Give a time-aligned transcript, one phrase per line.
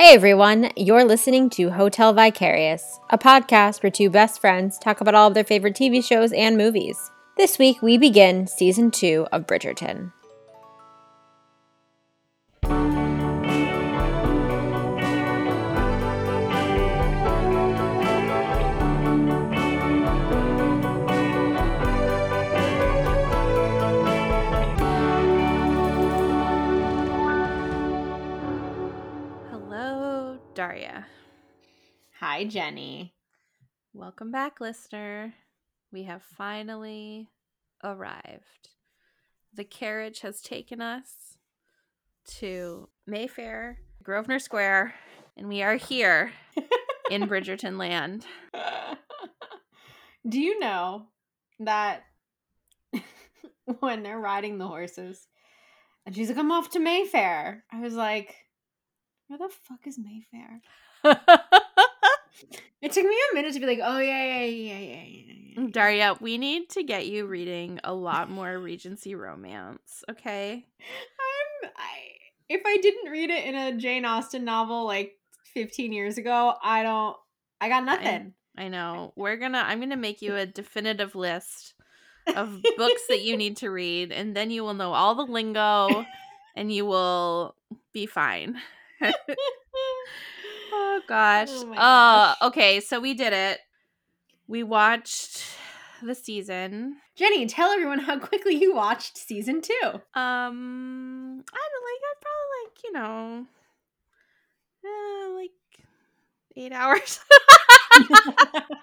[0.00, 5.16] Hey everyone, you're listening to Hotel Vicarious, a podcast where two best friends talk about
[5.16, 7.10] all of their favorite TV shows and movies.
[7.36, 10.12] This week we begin season two of Bridgerton.
[30.68, 31.06] Daria.
[32.20, 33.14] Hi, Jenny.
[33.94, 35.32] Welcome back, listener.
[35.90, 37.30] We have finally
[37.82, 38.68] arrived.
[39.54, 41.38] The carriage has taken us
[42.36, 44.92] to Mayfair, Grosvenor Square,
[45.38, 46.32] and we are here
[47.10, 48.26] in Bridgerton land.
[50.28, 51.06] Do you know
[51.60, 52.04] that
[53.80, 55.28] when they're riding the horses
[56.04, 57.64] and she's like, I'm off to Mayfair?
[57.72, 58.36] I was like,
[59.28, 60.60] where the fuck is Mayfair?
[62.80, 65.52] It took me a minute to be like, oh, yeah, yeah, yeah, yeah, yeah.
[65.56, 65.66] yeah.
[65.72, 70.64] Daria, we need to get you reading a lot more Regency romance, okay?
[70.80, 71.98] I'm, I,
[72.48, 75.14] if I didn't read it in a Jane Austen novel like
[75.54, 77.16] 15 years ago, I don't,
[77.60, 78.34] I got nothing.
[78.56, 79.12] I know.
[79.14, 81.74] We're gonna I'm gonna make you a definitive list
[82.26, 86.04] of books that you need to read, and then you will know all the lingo
[86.56, 87.54] and you will
[87.92, 88.60] be fine.
[90.72, 91.48] oh gosh.
[91.50, 92.36] Oh Uh gosh.
[92.42, 93.58] okay, so we did it.
[94.46, 95.42] We watched
[96.02, 96.96] the season.
[97.16, 99.72] Jenny, tell everyone how quickly you watched season two.
[100.14, 103.46] Um I don't like I probably like, you know,
[104.84, 105.50] uh, like
[106.56, 107.20] eight hours.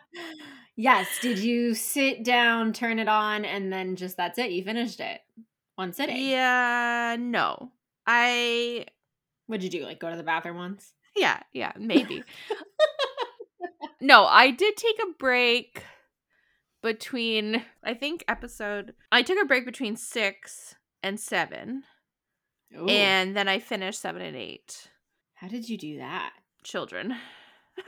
[0.75, 1.08] yes.
[1.21, 4.52] Did you sit down, turn it on, and then just that's it?
[4.52, 5.21] You finished it
[5.75, 6.17] one sitting.
[6.17, 7.71] yeah, no.
[8.08, 8.86] I
[9.48, 9.86] What'd you do?
[9.86, 10.94] Like go to the bathroom once?
[11.16, 12.24] Yeah, yeah, maybe.
[14.02, 15.84] no, I did take a break
[16.82, 21.84] between I think episode I took a break between 6 and 7
[22.78, 22.86] Ooh.
[22.88, 24.89] and then I finished 7 and 8.
[25.36, 26.34] how did you do that?
[26.64, 27.16] Children.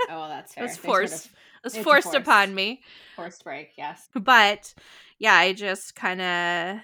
[0.10, 1.26] Oh, well, that's It was They sort forced.
[1.28, 2.82] of It was a forced upon me.
[3.16, 3.72] forced break.
[3.78, 4.08] Yes.
[4.16, 4.74] But
[5.20, 6.80] yeah, I just kind of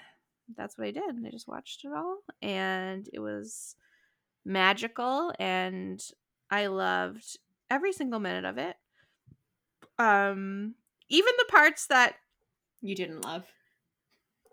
[0.55, 1.03] that's what I did.
[1.25, 3.75] I just watched it all and it was
[4.45, 6.03] magical and
[6.49, 7.37] I loved
[7.69, 8.77] every single minute of it.
[9.97, 10.75] Um
[11.09, 12.15] even the parts that
[12.81, 13.51] You didn't love.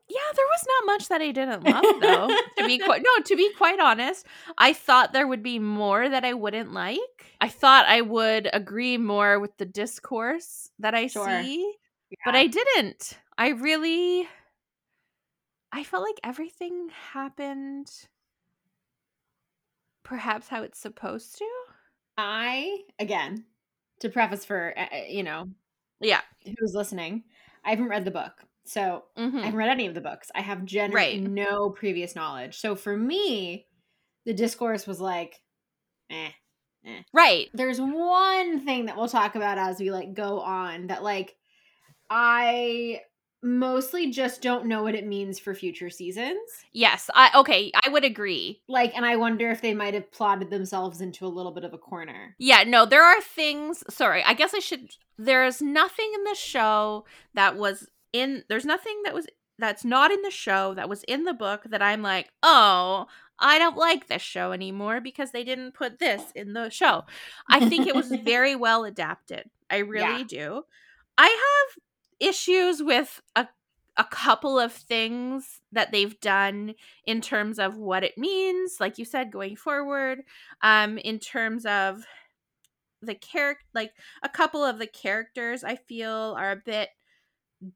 [0.08, 2.36] yeah, there was not much that I didn't love though.
[2.56, 4.26] to be quite no, to be quite honest,
[4.58, 7.36] I thought there would be more that I wouldn't like.
[7.40, 11.46] I thought I would agree more with the discourse that I Sure.
[11.46, 11.74] see,
[12.24, 13.18] but I didn't.
[13.38, 14.28] I really
[15.72, 18.08] I felt like everything happened
[20.10, 21.46] perhaps how it's supposed to.
[22.16, 23.46] I again
[24.00, 25.50] to preface for uh, uh, you know
[26.00, 26.22] Yeah.
[26.58, 27.24] who's listening.
[27.64, 29.04] I haven't read the book, so
[29.42, 30.30] I hmm haven't read any of the books.
[30.34, 31.20] I have generally Right.
[31.20, 32.58] no previous knowledge.
[32.58, 33.68] So for me,
[34.24, 35.42] the discourse was like,
[36.10, 36.32] eh.
[37.12, 37.50] Right.
[37.52, 41.36] There's one thing that we'll talk about as we like go on that like
[42.10, 43.02] I
[43.42, 46.38] mostly just don't know what it means for future seasons.
[46.72, 47.08] Yes.
[47.14, 48.60] I okay, I would agree.
[48.68, 51.72] Like, and I wonder if they might have plotted themselves into a little bit of
[51.72, 52.34] a corner.
[52.38, 53.82] Yeah, no, there are things.
[53.88, 54.90] Sorry, I guess I should.
[55.18, 58.44] There's nothing in the show that was in.
[58.48, 59.26] There's nothing that was
[59.58, 63.06] that's not in the show that was in the book that I'm like, oh,
[63.38, 67.04] I don't like this show anymore because they didn't put this in the show.
[67.48, 69.44] I think it was very well adapted.
[69.70, 70.24] I really Yeah.
[70.26, 70.62] do.
[71.18, 71.82] I have
[72.20, 73.48] issues with a
[73.96, 79.04] a couple of things that they've done in terms of what it means, like you
[79.04, 80.22] said, going forward.
[80.62, 82.04] Um, in terms of
[83.02, 83.92] the character, like
[84.22, 86.90] a couple of the characters, I feel are a bit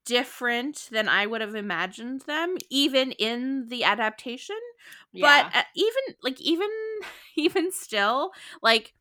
[0.04, 4.58] different than I would have imagined them, even in the adaptation
[5.12, 5.50] Yeah.
[5.52, 6.70] but uh, even like even
[7.36, 8.94] even still like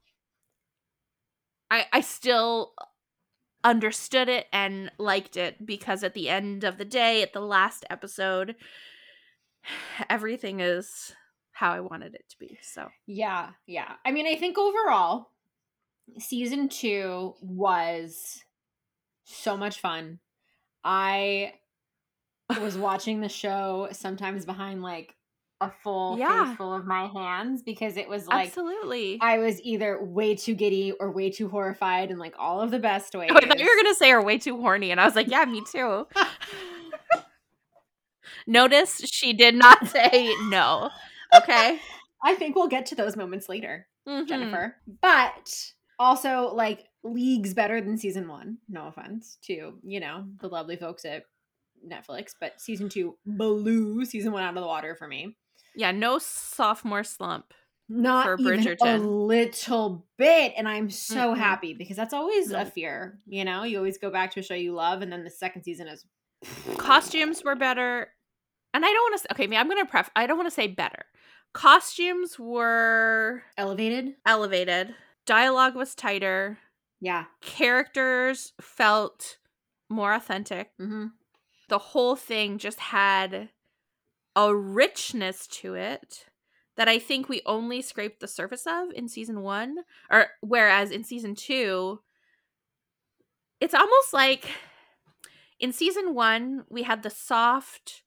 [1.70, 2.74] i i still
[3.64, 7.86] understood it and liked it because at the end of the day at the last
[7.90, 8.56] episode
[10.10, 11.14] everything is
[11.54, 13.94] how i wanted it to be so Yeah, yeah.
[14.06, 15.30] I mean, I think overall,
[16.18, 18.44] season two was
[19.24, 20.20] so much fun.
[20.84, 21.54] I
[22.60, 25.16] was watching the show sometimes behind like
[25.62, 26.48] a full Yeah.
[26.48, 30.56] face full of my hands because it was like absolutely I was either way too
[30.56, 33.30] giddy or way too horrified in like all of the best ways.
[33.32, 35.30] Oh, I thought you were gonna say are way too horny, and I was like,
[35.30, 36.08] "Yeah, me too."
[38.48, 40.90] Notice she did not say no.
[41.36, 41.80] Okay.
[42.24, 43.88] I think we'll get to those moments later.
[44.08, 44.28] Mhm.
[44.28, 44.76] Jennifer.
[45.02, 48.58] But also like leagues better than season one.
[48.70, 51.24] No offense to, you know, the lovely folks at
[51.86, 55.36] Netflix, but season two blew season one out of the water for me.
[55.76, 57.54] Yeah, no sophomore slump.
[57.90, 60.54] Not For even a little bit.
[60.58, 61.38] And I'm so Mm-mm.
[61.38, 63.20] happy because that's always a fear.
[63.28, 65.64] You know, you always go back to a show you love, and then the second
[65.64, 66.06] season is
[66.78, 68.10] Costumes were better.
[68.74, 70.56] And I don't want to okay, me I'm going to pref I don't want to
[70.56, 71.06] say better.
[71.54, 74.16] Costumes were elevated.
[74.26, 74.96] elevated.
[75.26, 76.58] Dialogue was tighter.
[77.00, 77.26] Yeah.
[77.42, 79.38] Characters felt
[79.90, 80.72] more authentic.
[80.80, 81.08] hmm
[81.70, 83.50] the whole thing just had
[84.36, 86.26] a richness to it
[86.76, 89.78] that I think we only scraped the surface of in season one.
[90.10, 92.00] Or whereas in season two,
[93.60, 94.50] it's almost like
[95.60, 98.04] in season one, we had the soft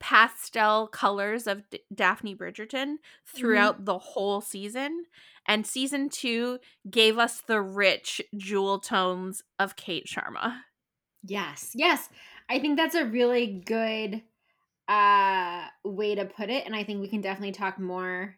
[0.00, 3.38] pastel colors of D- Daphne Bridgerton mm-hmm.
[3.38, 5.04] throughout the whole season.
[5.46, 6.58] And season two
[6.90, 10.58] gave us the rich jewel tones of Kate Sharma.
[11.22, 11.70] Yes.
[11.74, 12.08] Yes.
[12.50, 14.22] I think that's a really good
[14.88, 18.36] uh way to put it and I think we can definitely talk more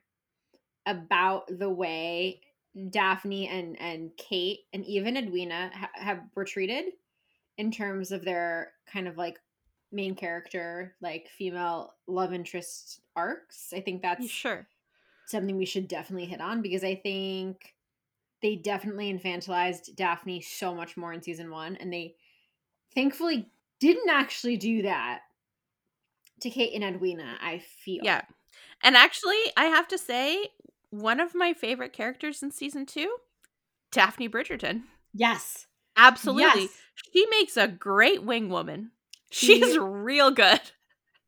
[0.86, 2.42] about the way
[2.90, 6.86] Daphne and and Kate and even Edwina ha- have were treated
[7.58, 9.40] in terms of their kind of like
[9.92, 13.72] main character like female love interest arcs.
[13.72, 14.68] I think that's Sure.
[15.26, 17.74] something we should definitely hit on because I think
[18.42, 22.16] they definitely infantilized Daphne so much more in season one, and they
[22.94, 25.22] thankfully didn't actually do that
[26.40, 27.36] to Kate and Edwina.
[27.40, 28.22] I feel Yeah.
[28.82, 30.48] And actually, I have to say,
[30.90, 33.16] one of my favorite characters in season two,
[33.92, 34.82] Daphne Bridgerton.
[35.14, 35.66] yes,
[35.98, 36.62] Absolutely.
[36.62, 36.70] Yes.
[37.14, 38.90] She makes a great wing woman.
[39.30, 40.60] She- She's real good.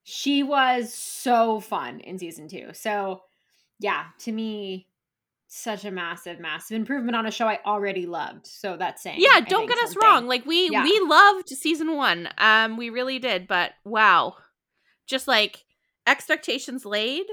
[0.05, 2.69] she was so fun in season two.
[2.75, 3.23] So
[3.79, 4.87] yeah, to me,
[5.47, 8.47] such a massive, massive improvement on a show I already loved.
[8.47, 10.27] So that's saying Yeah, don't get us wrong.
[10.27, 10.83] Like we Yeah.
[10.85, 12.29] we loved season 1.
[12.37, 14.35] Um we really did, but wow.
[15.09, 15.65] Just like
[16.07, 17.27] expectations laid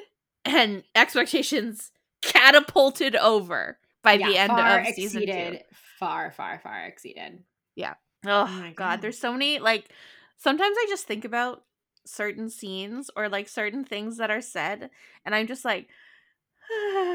[0.43, 1.91] and expectations
[2.21, 5.57] catapulted over by the end of season 2.
[5.99, 7.43] far, far, far exceeded.
[7.75, 7.95] Yeah.
[8.25, 9.01] Oh, my god, God.
[9.01, 9.89] there's so many like
[10.37, 11.63] sometimes I just think about
[12.05, 14.89] certain scenes or like certain things that are said
[15.25, 15.87] and I'm just like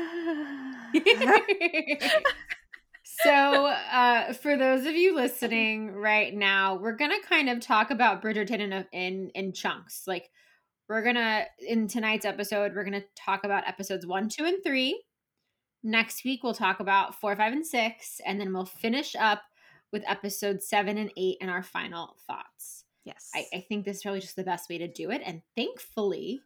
[3.04, 8.22] so uh for those of you listening right now we're gonna kind of talk about
[8.22, 10.30] bridgerton in a, in in chunks like
[10.90, 15.02] we're gonna in tonight's episode we're gonna talk about episodes one two and three
[15.82, 19.42] next week we'll talk about four five and six and then we'll finish up
[19.92, 23.30] with episode seven and eight and our final thoughts yes.
[23.34, 25.22] I, I think this is probably just the best way to do it.
[25.24, 26.40] And thankfully,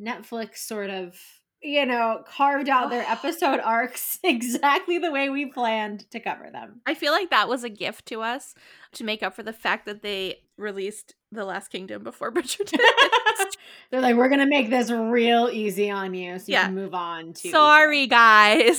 [0.00, 1.18] Netflix sort of,
[1.62, 6.80] you know, carved out their episode arcs exactly the way we planned to cover them.
[6.86, 8.54] I feel like that was a gift to us
[8.92, 12.78] to make up for the fact that they released The Last Kingdom before Bridgerton.
[13.90, 16.66] They're like, we're going to make this real easy on you so you Yeah.
[16.66, 17.50] can move on to.
[17.50, 18.78] Sorry, guys.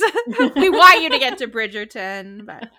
[0.56, 2.70] we want you to get to Bridgerton, but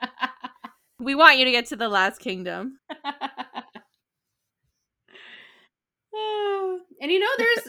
[0.99, 2.79] we want you to get to The Last Kingdom.
[6.13, 7.69] and you know, there's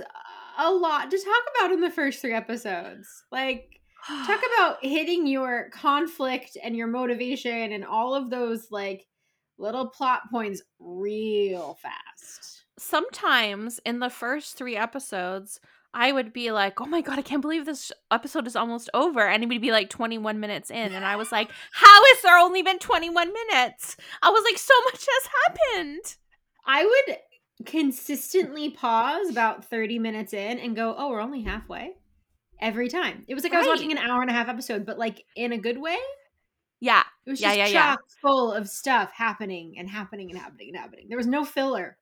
[0.57, 3.07] a lot to talk about in the first three episodes.
[3.31, 3.81] Like,
[4.25, 9.05] talk about hitting your conflict and your motivation and all of those like
[9.57, 12.65] little plot points real fast.
[12.77, 15.59] Sometimes in the first three episodes,
[15.93, 19.27] I would be like, oh my God, I can't believe this episode is almost over.
[19.27, 20.93] And it would be like 21 minutes in.
[20.93, 23.97] And I was like, how has there only been 21 minutes?
[24.21, 26.15] I was like, so much has happened.
[26.65, 27.17] I would
[27.65, 31.93] consistently pause about 30 minutes in and go, "Oh, we're only halfway."
[32.59, 33.25] Every time.
[33.27, 35.51] It was like I was watching an hour and a half episode, but like in
[35.51, 35.97] a good way.
[36.79, 37.03] Yeah.
[37.25, 37.91] It was Yeah, just yeah, yeah.
[37.95, 41.07] chock full of stuff happening and happening and happening and happening.
[41.09, 41.97] There was no filler.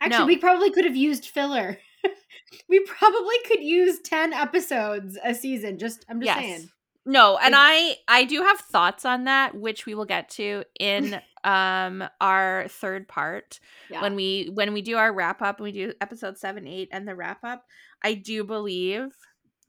[0.00, 0.26] Actually, No.
[0.26, 1.78] we probably could have used filler.
[2.68, 5.78] we probably could use 10 episodes a season.
[5.78, 6.38] Just I'm just Yes.
[6.38, 6.68] saying.
[7.06, 11.20] No, and I I do have thoughts on that, which we will get to in
[11.44, 14.02] um our third part Yeah.
[14.02, 15.60] when we when we do our wrap up.
[15.60, 17.64] We do episode seven, eight, and the wrap up.
[18.02, 19.08] I do believe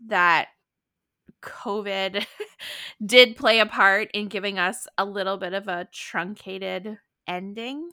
[0.07, 0.47] that
[1.41, 2.25] COVID
[3.05, 6.97] did play a part in giving us a little bit of a truncated
[7.27, 7.91] ending.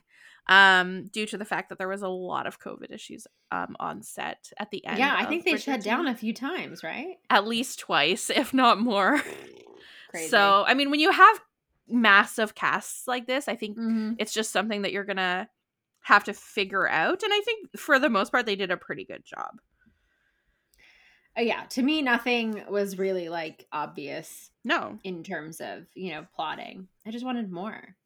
[0.51, 4.03] Um, due to the fact that there was a lot of COVID issues um on
[4.03, 4.99] set at the end.
[4.99, 7.17] yeah, I think they shut down a few times, right?
[7.29, 9.21] at least twice, if not more.
[10.11, 10.29] Crazy.
[10.29, 11.41] So, I mean, when you have
[11.89, 14.17] massive casts like this, I think Mhm.
[14.19, 15.49] it's just something that you're going to
[16.03, 17.23] have to figure out.
[17.23, 19.61] And I think for the most part, they did a pretty good job.
[21.37, 24.99] uh, yeah, to me, nothing was really like obvious No.
[25.05, 26.89] in terms of you know plotting.
[27.07, 27.97] I just wanted more.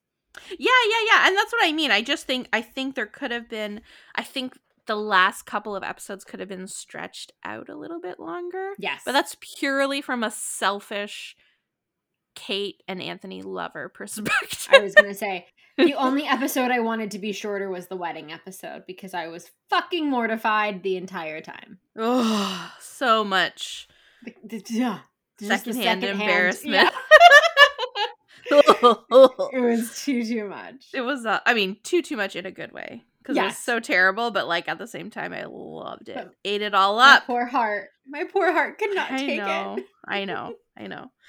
[0.51, 1.29] Yeah, yeah, yeah.
[1.29, 1.91] And that's what I mean.
[1.91, 3.81] I just think I think there could have been
[4.15, 8.19] I think the last couple of episodes could have been stretched out a little bit
[8.19, 8.73] longer.
[8.79, 11.37] Yes, But that's purely from a selfish
[12.35, 14.69] Kate and Anthony lover perspective.
[14.73, 15.47] I was gonna say
[15.79, 19.51] the only episode I wanted to be shorter was the wedding episode because I was
[19.71, 21.79] fucking mortified the entire time.
[21.99, 23.89] oh, so much
[24.69, 25.01] yeah,
[25.41, 26.75] secondhand secondhand- embarrassment.
[26.75, 26.91] yeah,
[28.51, 30.87] it was too too much.
[30.95, 33.05] it was uh, I mean, too too much in a good way.
[33.19, 36.17] Because it was so terrible, but like at the same time I loved it.
[36.17, 37.27] But- Ate it all My up.
[37.27, 37.91] poor heart.
[38.05, 39.77] My poor heart could not I take know.
[39.79, 39.87] it.
[40.07, 40.55] I know.
[40.77, 41.11] I know.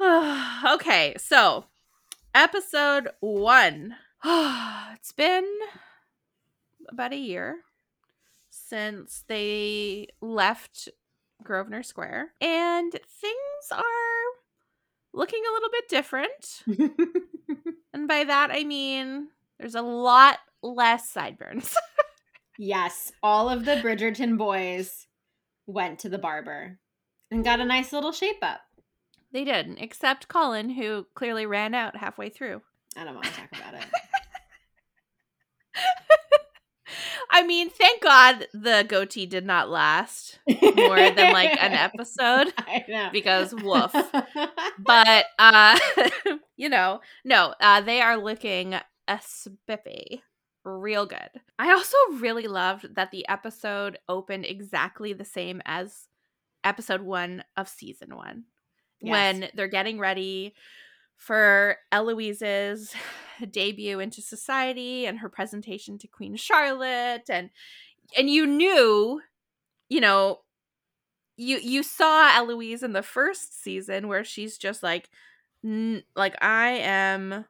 [0.72, 1.64] okay, so
[2.34, 3.96] episode one.
[4.24, 5.48] it's been
[6.88, 7.56] about a year
[8.50, 10.88] since they left
[11.42, 13.82] Grosvenor Square, and things are
[15.12, 16.62] looking a little bit different.
[17.94, 21.76] And by that, I mean there's a lot less sideburns.
[22.58, 25.06] yes, all of the Bridgerton boys
[25.66, 26.80] went to the barber
[27.30, 28.60] and got a nice little shape up.
[29.34, 32.62] They did, except Colin, who clearly ran out halfway through.
[32.96, 33.84] I don't want to talk about it.
[37.30, 40.38] I mean, thank God the goatee did not last
[40.76, 43.08] more than like an episode I know.
[43.12, 43.92] because woof.
[44.78, 45.78] But uh
[46.56, 48.74] you know, no, uh they are looking
[49.08, 50.22] a spiffy.
[50.64, 51.30] Real good.
[51.58, 56.06] I also really loved that the episode opened exactly the same as
[56.62, 58.44] episode 1 of season 1
[59.00, 59.10] Yes.
[59.12, 60.54] when they're getting ready
[61.16, 62.94] for Eloise's
[63.50, 67.50] debut into society and her presentation to Queen Charlotte and
[68.16, 69.20] and you knew
[69.88, 70.40] you know
[71.36, 75.10] you you saw Eloise in the first season where she's just like
[75.64, 77.44] n- like I am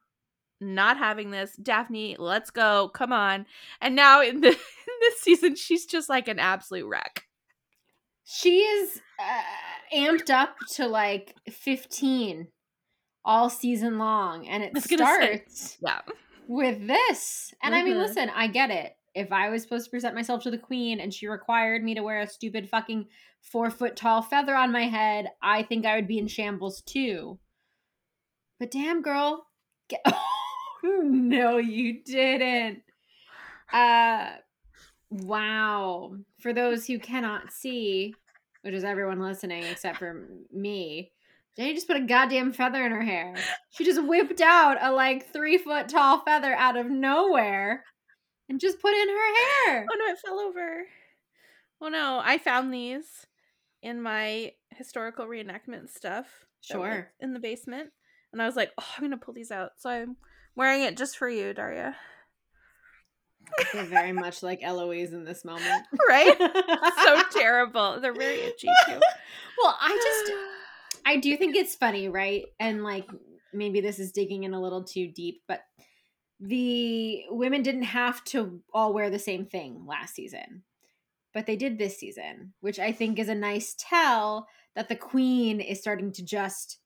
[0.60, 1.54] not having this.
[1.56, 2.90] Daphne let's go.
[2.94, 3.46] Come on.
[3.80, 4.54] And now in, the, in
[5.00, 7.24] this season she's just like an absolute wreck.
[8.24, 9.42] She is uh,
[9.92, 12.48] amped up to like 15
[13.24, 15.14] all season long and it I was gonna say.
[15.44, 16.00] starts yeah.
[16.46, 17.52] with this.
[17.62, 18.06] And i mean Mhm.
[18.06, 18.92] listen i get it.
[19.14, 22.02] If i was supposed to present myself to the queen and she required me to
[22.02, 23.06] wear a stupid fucking
[23.42, 27.38] four foot tall feather on my head i think i would be in shambles too.
[28.60, 29.46] But damn girl
[29.88, 30.04] get-
[30.82, 32.82] no you didn't.
[33.72, 34.32] Uh
[35.10, 36.16] wow.
[36.40, 38.14] For those who cannot see
[38.64, 41.12] which is everyone listening except for me
[41.56, 43.34] Jenny just put a goddamn feather in her hair.
[43.70, 47.84] She just whipped out a like three foot tall feather out of nowhere
[48.48, 49.34] and just put in her
[49.66, 49.86] hair.
[49.90, 50.84] Oh no, it fell over.
[51.80, 53.26] Oh no, I found these
[53.82, 56.26] in my historical reenactment stuff.
[56.60, 57.12] Sure.
[57.20, 57.90] In the basement.
[58.32, 59.72] And I was like, oh, I'm going to pull these out.
[59.76, 60.16] So I'm
[60.56, 61.94] wearing it just for you, Daria.
[63.58, 65.86] I feel very much like Eloise in this moment.
[66.08, 66.36] Right?
[66.38, 68.00] so terrible.
[68.00, 69.00] They're very itchy too.
[69.62, 70.32] well, I just
[71.06, 72.44] I do think it's funny, right?
[72.60, 73.08] And like
[73.52, 75.60] maybe this is digging in a little too deep, but
[76.40, 80.62] the women didn't have to all wear the same thing last season.
[81.32, 84.46] But they did this season, which I think is a nice tell
[84.76, 86.78] that the queen is starting to just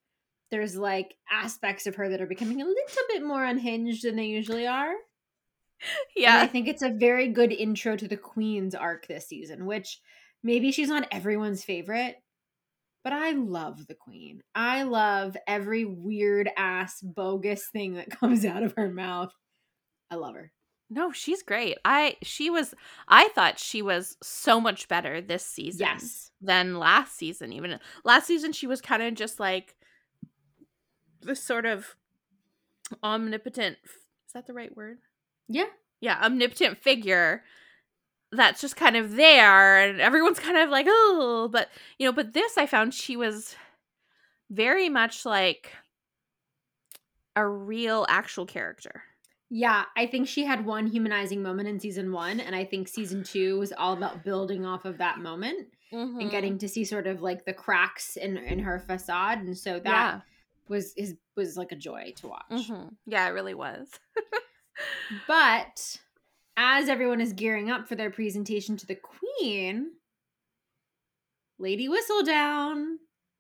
[0.50, 4.25] there's like aspects of her that are becoming a little bit more unhinged than they
[4.25, 4.93] usually are.
[6.16, 10.00] And I think it's a very good intro to the Queen's arc this season, which
[10.42, 12.16] maybe she's not everyone's favorite,
[13.04, 14.42] but I love the Queen.
[14.54, 19.32] I love every weird ass bogus thing that comes out of her mouth.
[20.11, 20.52] I love her.
[20.90, 21.76] No, she's great.
[21.85, 22.75] I she was
[23.06, 26.30] I thought she was so much better this season Yes.
[26.40, 27.78] than last season even.
[28.04, 29.76] Last season she was kind of just like
[31.20, 31.94] this sort of
[33.02, 34.99] omnipotent is that the right word?
[35.49, 35.67] Yeah.
[36.00, 37.43] Yeah, omnipotent figure
[38.31, 42.35] that's just kind of there and everyone's kind of like, "Oh," but you know, but
[42.35, 43.57] this I found she was
[44.50, 45.73] very much like
[47.35, 49.02] a real actual character.
[49.50, 53.23] Yeah, I think she had one humanizing moment in season one, and I think season
[53.25, 56.21] two was all about building off of that moment Mm-hmm.
[56.21, 59.81] and getting to see sort of like the cracks in in her facade, and so
[59.81, 60.21] that yeah.
[60.69, 62.50] was is was like a joy to watch.
[62.50, 62.95] Mhm.
[63.07, 63.88] Yeah, it really was.
[65.26, 65.99] But
[66.56, 69.92] as everyone is gearing up for their presentation to the queen,
[71.58, 72.97] Lady Whistledown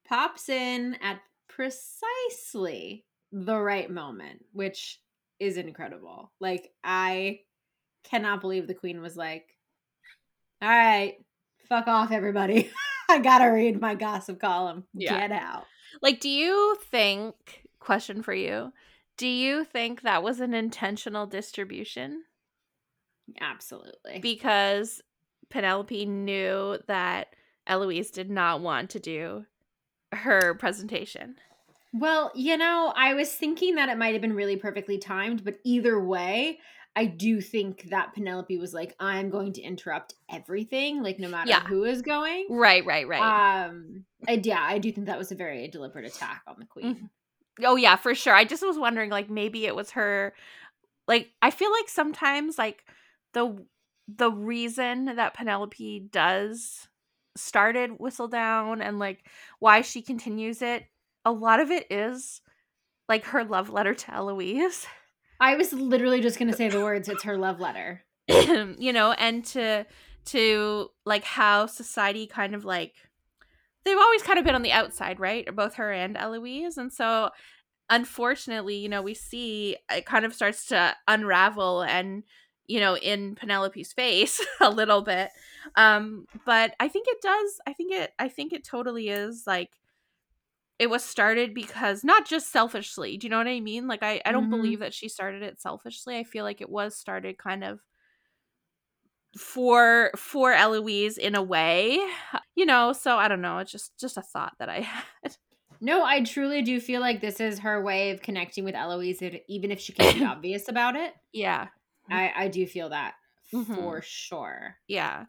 [0.06, 5.00] pops in at precisely the right moment, which
[5.38, 6.32] is incredible.
[6.40, 7.40] Like, I
[8.04, 9.46] cannot believe the queen was like,
[10.62, 11.14] all right,
[11.68, 12.70] fuck off, everybody.
[13.08, 14.84] I gotta read my gossip column.
[14.94, 15.28] Yeah.
[15.28, 15.64] Get out.
[16.02, 17.34] Like, do you think,
[17.78, 18.72] question for you,
[19.18, 22.22] do you think that was an intentional distribution?
[23.40, 24.20] Absolutely.
[24.20, 25.02] Because
[25.50, 27.34] Penelope knew that
[27.66, 29.44] Eloise did not want to do
[30.12, 31.36] her presentation.
[31.92, 35.58] Well, you know, I was thinking that it might have been really perfectly timed, but
[35.64, 36.60] either way,
[36.94, 41.48] I do think that Penelope was like, I'm going to interrupt everything, like no matter
[41.48, 41.60] Yeah.
[41.60, 42.46] who is going.
[42.50, 43.66] Right, right, right.
[43.66, 47.10] Um, I, yeah, I do think that was a very deliberate attack on the queen.
[47.64, 48.34] Oh yeah, for sure.
[48.34, 50.34] I just was wondering like maybe it was her
[51.06, 52.84] like I feel like sometimes like
[53.34, 53.64] the
[54.08, 56.88] the reason that Penelope does
[57.36, 59.24] started Whistledown and like
[59.58, 60.86] why she continues it
[61.24, 62.40] a lot of it is
[63.08, 64.86] like her love letter to Eloise.
[65.40, 67.08] I was literally just gonna say the words.
[67.08, 68.02] It's her love letter.
[68.28, 69.86] you know, and to
[70.26, 72.94] to like how society kind of like
[73.88, 75.54] they've always kind of been on the outside, right?
[75.54, 76.76] Both her and Eloise.
[76.78, 77.30] And so
[77.90, 82.24] unfortunately, you know, we see it kind of starts to unravel and
[82.66, 85.30] you know, in Penelope's face a little bit.
[85.76, 89.70] Um, but I think it does I think it I think it totally is like
[90.78, 94.20] it was started because not just selfishly do you know what i mean like i,
[94.24, 94.50] I don't Mhm.
[94.50, 97.80] believe that she started it selfishly i feel like it was started kind of
[99.36, 101.98] for for eloise in a way
[102.54, 104.80] you know so i don't know it's just just a thought that i
[105.22, 105.36] had
[105.80, 109.70] No, I truly do feel like this is her way of connecting with Eloise, even
[109.70, 111.14] if she can't be obvious about it.
[111.32, 111.68] yeah
[112.10, 113.14] I, I do feel that
[113.54, 113.76] Mhm.
[113.76, 114.76] for sure.
[114.88, 115.26] yeah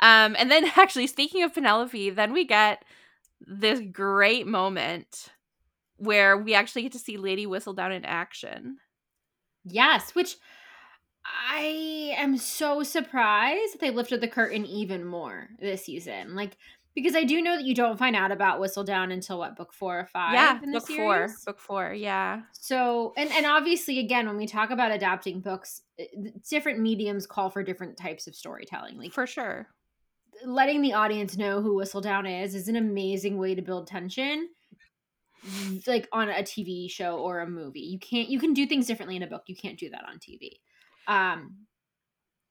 [0.00, 2.84] um and then actually speaking of penelope then we get
[3.40, 5.28] this great moment
[5.98, 8.78] where we actually get to see lady whistledown in action
[9.66, 10.36] Yes, which
[11.24, 16.34] I am so surprised that they lifted the curtain even more this season.
[16.34, 16.56] Like,
[16.94, 19.98] because I do know that you don't find out about Whistledown until what book four
[19.98, 24.26] or five yeah in the book four book four yeah So, and and obviously, again,
[24.26, 25.82] when we talk about adapting books,
[26.48, 28.98] different mediums call for different types of storytelling.
[28.98, 29.68] Like, for sure
[30.44, 34.48] letting the audience know who Whistledown is is an amazing way to build tension
[35.86, 37.80] like on a TV show or a movie.
[37.80, 39.42] You can't you can do things differently in a book.
[39.46, 40.60] You can't do that on TV.
[41.06, 41.56] Um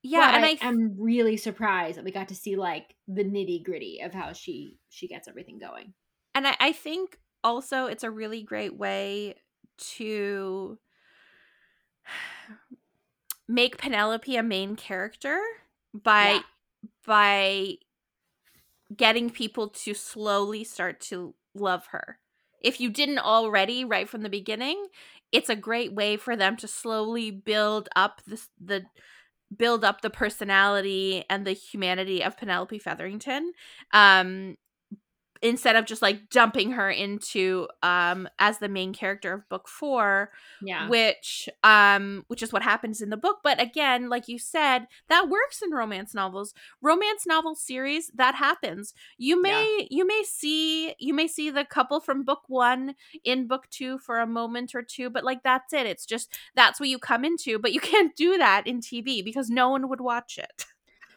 [0.01, 3.23] yeah but and I, i am really surprised that we got to see like the
[3.23, 5.93] nitty-gritty of how she she gets everything going.
[6.35, 9.35] and I, I think also it's a really great way
[9.95, 10.77] to
[13.47, 15.39] make penelope a main character
[15.93, 16.39] by Yeah.
[17.05, 17.73] by
[18.95, 22.19] getting people to slowly start to love her
[22.61, 24.87] if you didn't already right from the beginning
[25.33, 28.83] it's a great way for them to slowly build up this the
[29.55, 33.51] build up the personality and the humanity of penelope featherington
[33.91, 34.55] um
[35.43, 40.31] instead of just like dumping her into um as the main character of book four
[40.61, 40.87] Yeah.
[40.89, 43.39] which um which is what happens in the book.
[43.43, 46.53] But again like you said that works in romance novels.
[46.81, 48.93] Romance novel series that happens.
[49.17, 53.67] You may you may see you may see the couple from book 1 in book
[53.69, 55.85] 2 for a moment or two but like that's it.
[55.85, 59.49] It's just that's what you come into but you can't do that in TV because
[59.49, 60.65] no one would watch it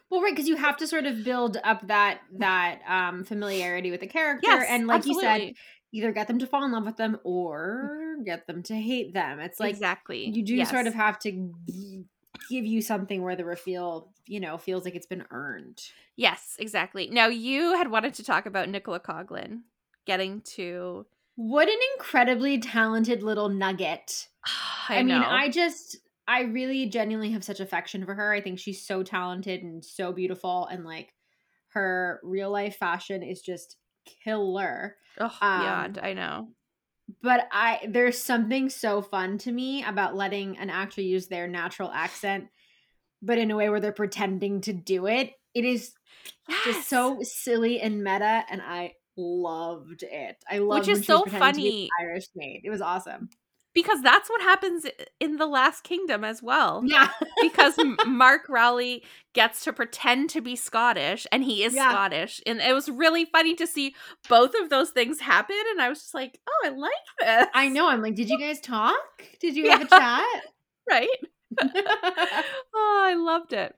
[0.09, 3.99] Well, right, because you have to sort of build up that that um familiarity with
[3.99, 5.53] the character, yes and like you said,
[5.91, 9.39] either get them to fall in love with them or get them to hate them.
[9.39, 11.51] It's like exactly you do sort of have to
[12.49, 15.81] give you something where the reveal, you know, feels like it's been earned.
[16.15, 19.61] yes exactly now you had wanted to talk about Nicola Coughlan
[20.05, 24.29] getting to What an incredibly talented little nugget.
[24.89, 25.21] I, I, mean.
[25.21, 28.33] I just I really genuinely have such affection for her.
[28.33, 31.13] I think she's so talented and so beautiful and like
[31.69, 33.77] her real life fashion is just
[34.23, 34.97] killer.
[35.19, 35.99] oh, um, beyond.
[36.01, 36.49] I know.
[37.21, 41.89] But I there's something so fun to me about letting an actor use their natural
[41.89, 42.47] accent
[43.21, 45.31] but in a way where they're pretending to do it.
[45.53, 45.93] It is
[46.65, 50.35] just so silly and meta and I loved it.
[50.49, 50.91] I loved it.
[50.91, 51.89] Which is so pretending to be funny.
[52.01, 52.61] Irish maid.
[52.63, 53.29] It was awesome.
[53.79, 54.87] Because that's what happens
[55.19, 56.81] in the Last Kingdom as well.
[56.83, 57.09] Yeah.
[57.43, 57.75] because
[58.07, 61.91] Mark Rowley gets to pretend to be Scottish and he is Yeah.
[61.91, 62.41] Scottish.
[62.47, 63.93] And it was really funny to see
[64.27, 65.55] both of those things happen.
[65.69, 67.47] And I was just like, oh, I like this.
[67.53, 67.87] I know.
[67.87, 68.97] I'm like, did you guys talk?
[69.39, 69.77] Did you Yeah.
[69.77, 70.43] have a chat?
[70.89, 71.09] Right?
[71.61, 73.75] oh, I loved it.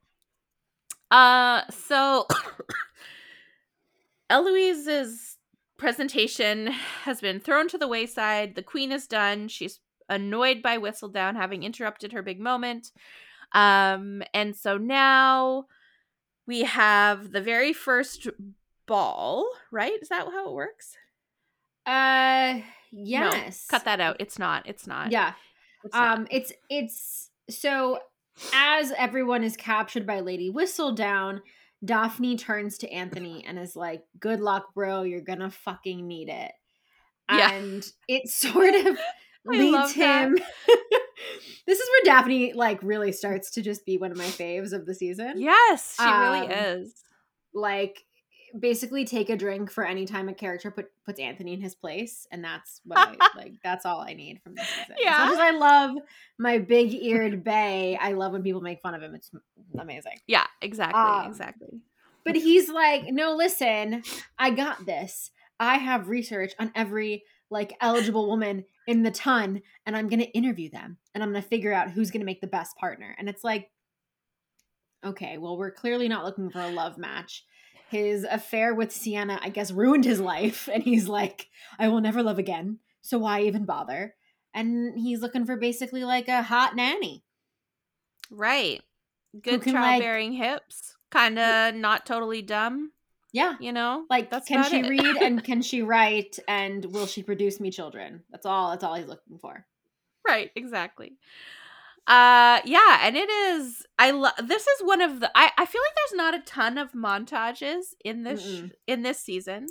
[1.12, 2.26] Uh so
[4.30, 5.38] Eloise's
[5.78, 6.68] presentation
[7.04, 8.56] has been thrown to the wayside.
[8.56, 9.48] The queen is done.
[9.48, 12.92] She's annoyed by Whistledown having interrupted her big moment.
[13.54, 15.66] Um and so now
[16.46, 18.28] we have the very first
[18.88, 20.02] ball, right?
[20.02, 20.96] Is that how it works?
[21.86, 23.68] Uh yes.
[23.72, 24.18] No, cut that out.
[24.20, 24.68] It's not.
[24.68, 25.12] It's not.
[25.12, 25.34] Yeah.
[25.84, 26.18] It's not.
[26.18, 28.00] Um it's it's so
[28.54, 31.42] as everyone is captured by Lady Whistledown,
[31.84, 35.04] Daphne turns to Anthony and is like, "Good luck, bro.
[35.04, 36.52] You're going to fucking need it."
[37.30, 37.52] Yeah.
[37.52, 38.98] And it sort of
[39.46, 40.38] leads him
[41.68, 44.86] This is where Daphne like really starts to just be one of my faves of
[44.86, 45.34] the season.
[45.40, 46.94] yes, she really Um, is.
[47.54, 48.04] Like
[48.60, 52.26] basically take a drink for any time a character put puts Anthony in his place
[52.32, 54.94] and that's what I like that's all I need from this season.
[54.94, 55.30] As Yeah.
[55.32, 55.98] as I love
[56.40, 59.14] my big eared bay, I love when people make fun of him.
[59.14, 59.30] It's
[59.78, 60.20] amazing.
[60.26, 61.00] Yeah, exactly.
[61.00, 61.82] um, exactly.
[62.26, 64.02] But he's like, "No, listen.
[64.40, 65.30] I got this.
[65.60, 70.32] I have research on every like eligible woman in the ton and I'm going to
[70.32, 73.16] interview them and I'm going to figure out who's going to make the best partner."
[73.18, 73.70] And it's like
[75.04, 77.46] okay, well, we're clearly not looking for a love match.
[77.90, 80.70] His affair with Siena, I guess, ruined his life.
[80.74, 81.48] And he's like,
[81.78, 82.80] I will never love again.
[83.02, 84.16] So why even bother?
[84.54, 87.24] And he's looking for basically like a hot nanny.
[88.30, 88.82] Right.
[89.42, 90.96] Good can, like- childbearing hips.
[91.12, 92.92] Kind of not totally dumb,
[93.32, 93.56] Yeah.
[93.60, 94.06] you know?
[94.10, 94.90] Like, That's can she it.
[94.90, 98.24] read and can she write and will she produce me children?
[98.32, 98.72] That's all.
[98.72, 99.66] That's all he's looking for.
[100.28, 101.14] right, exactly.
[102.08, 105.82] Uh yeah, and it is I love this is one of the I I feel
[105.82, 109.68] like there's not a ton of montages in this sh- in this season.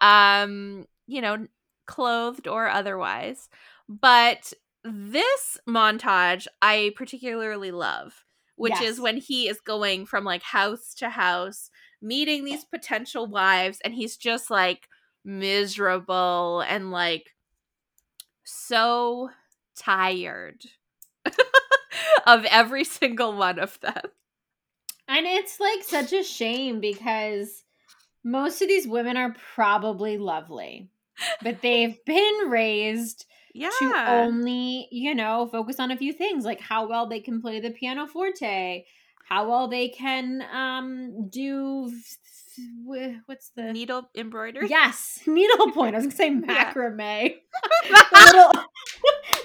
[0.00, 1.46] Um, you know,
[1.86, 3.48] clothed or otherwise.
[3.88, 4.52] But
[4.84, 8.24] this montage I particularly love,
[8.56, 8.92] which Yes.
[8.94, 11.68] is when he is going from like house to house,
[12.02, 14.88] meeting these potential wives, and he's just like
[15.24, 17.34] miserable and like
[18.44, 19.30] so
[19.76, 20.64] tired
[22.26, 24.02] of every single one of them.
[25.08, 27.64] And it's like such a shame because
[28.24, 30.90] most of these women are probably lovely,
[31.42, 33.70] but they've been raised Yeah.
[33.78, 37.60] to only, you know, focus on a few things like how well they can play
[37.60, 38.84] the piano forte,
[39.28, 41.90] how well they can um do
[43.26, 44.68] what's the Needle embroidery.
[44.68, 45.94] Yes, needlepoint.
[45.94, 46.72] I was gonna say Yeah.
[46.72, 47.34] macrame.
[47.88, 48.52] the little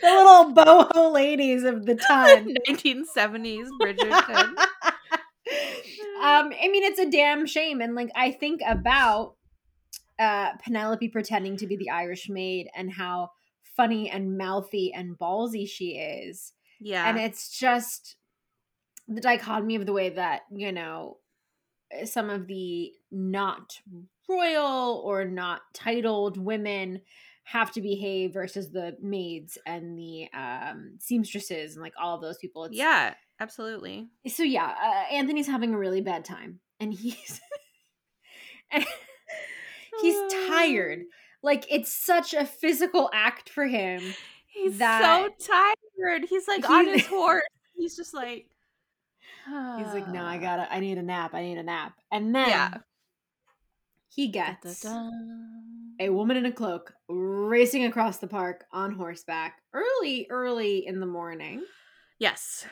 [0.01, 2.47] the little boho ladies of the time.
[2.67, 4.57] 1970s Bridgerton.
[6.21, 9.35] um, I mean, it's a damn shame, and like I think about
[10.19, 13.29] uh Penelope pretending to be the Irish maid and how
[13.75, 17.07] funny and mouthy and ballsy she is, yeah.
[17.07, 18.15] and it's just
[19.07, 21.17] the dichotomy of the way that you know
[22.05, 23.79] some of the not
[24.27, 27.01] royal or not titled women
[27.43, 32.37] have to behave versus the maids and the um seamstresses and like all of those
[32.37, 34.07] people it's, yeah, absolutely.
[34.27, 37.39] so yeah uh, anthony's having a really bad time and he's
[38.71, 38.85] and
[40.01, 41.03] he's tired
[41.41, 44.01] like it's such a physical act for him
[44.57, 46.25] He's so tired.
[46.29, 47.43] He's like on his horse.
[47.75, 48.47] He's just like
[49.77, 52.49] he's like no i gotta i need a nap i need a nap and then
[52.49, 52.73] Yeah.
[54.09, 55.09] he gets Da-da-da.
[55.99, 61.05] a woman in a cloak racing across the park on horseback early early in the
[61.05, 61.63] morning
[62.19, 62.65] Yes.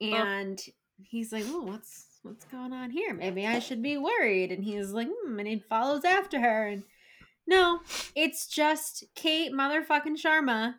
[0.00, 0.60] and
[1.02, 4.90] he's like oh what's what's going on here maybe i should be worried and he's
[4.90, 6.82] like hmm, and he follows after her and
[7.46, 7.80] no
[8.14, 10.74] it's just kate motherfucking sharma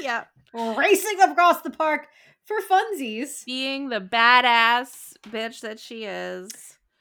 [0.00, 0.24] yeah.
[0.76, 2.06] racing across the park
[2.48, 6.50] for funsies Being the badass bitch that she is.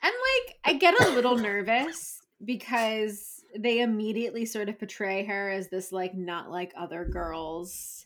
[0.03, 5.69] and like i get a little nervous because they immediately sort of portray her as
[5.69, 8.05] this like not like other girls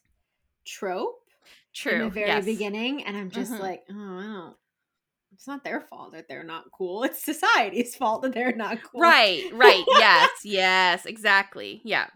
[0.65, 1.17] trope
[1.73, 1.93] True.
[1.93, 2.45] in the very yes.
[2.45, 3.59] beginning and i'm just Mhm.
[3.59, 4.55] like oh I don't,
[5.33, 9.01] it's not their fault that they're not cool it's society's fault that they're not cool
[9.01, 9.83] Right, right.
[9.87, 11.81] yes, yes, exactly.
[11.83, 12.07] Yeah.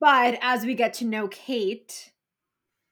[0.00, 2.11] but as we get to know kate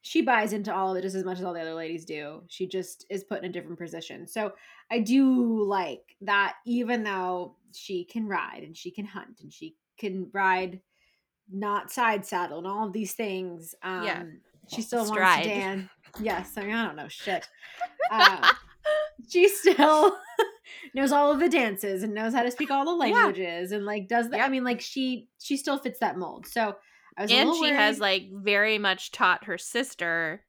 [0.02, 2.42] she buys into all of it just as much as all the other ladies do
[2.48, 4.52] she just is put in a different position so
[4.90, 9.76] i do like that even though she can ride and she can hunt and she
[9.98, 10.80] can ride
[11.52, 14.22] not side saddle and all of these things um Yeah.
[14.68, 15.88] she still wants to dance
[16.20, 17.46] yes i mean i don't know shit
[18.10, 18.42] um,
[19.28, 20.16] she still
[20.94, 23.14] knows all of the dances and knows how to speak all the Yeah.
[23.14, 24.38] languages and like does that.
[24.38, 24.46] Yeah.
[24.46, 26.46] I mean, like she she still fits that mold.
[26.46, 26.76] So I was a
[27.28, 30.42] and she has like very much taught her sister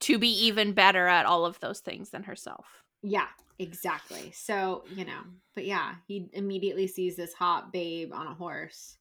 [0.00, 2.66] to be even better at all of those things than herself.
[3.02, 4.30] yeah, exactly.
[4.32, 5.20] So you know,
[5.54, 8.96] but yeah, he immediately sees this hot babe on a horse,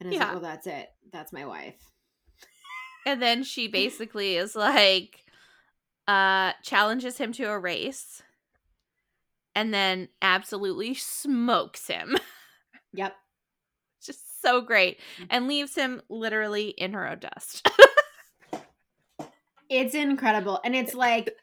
[0.00, 0.32] and is like, Yeah.
[0.32, 0.88] "Well, that's it.
[1.12, 1.74] That's my wife."
[3.06, 5.24] And then she basically is like,
[6.06, 8.22] uh, challenges him to a race.
[9.54, 12.16] and then absolutely smokes him.
[12.94, 13.14] Yep.
[14.42, 14.98] So great.
[15.20, 15.26] Mm.
[15.30, 17.68] And leaves him literally in her own dust.
[19.72, 20.60] It's incredible.
[20.64, 21.34] And it's like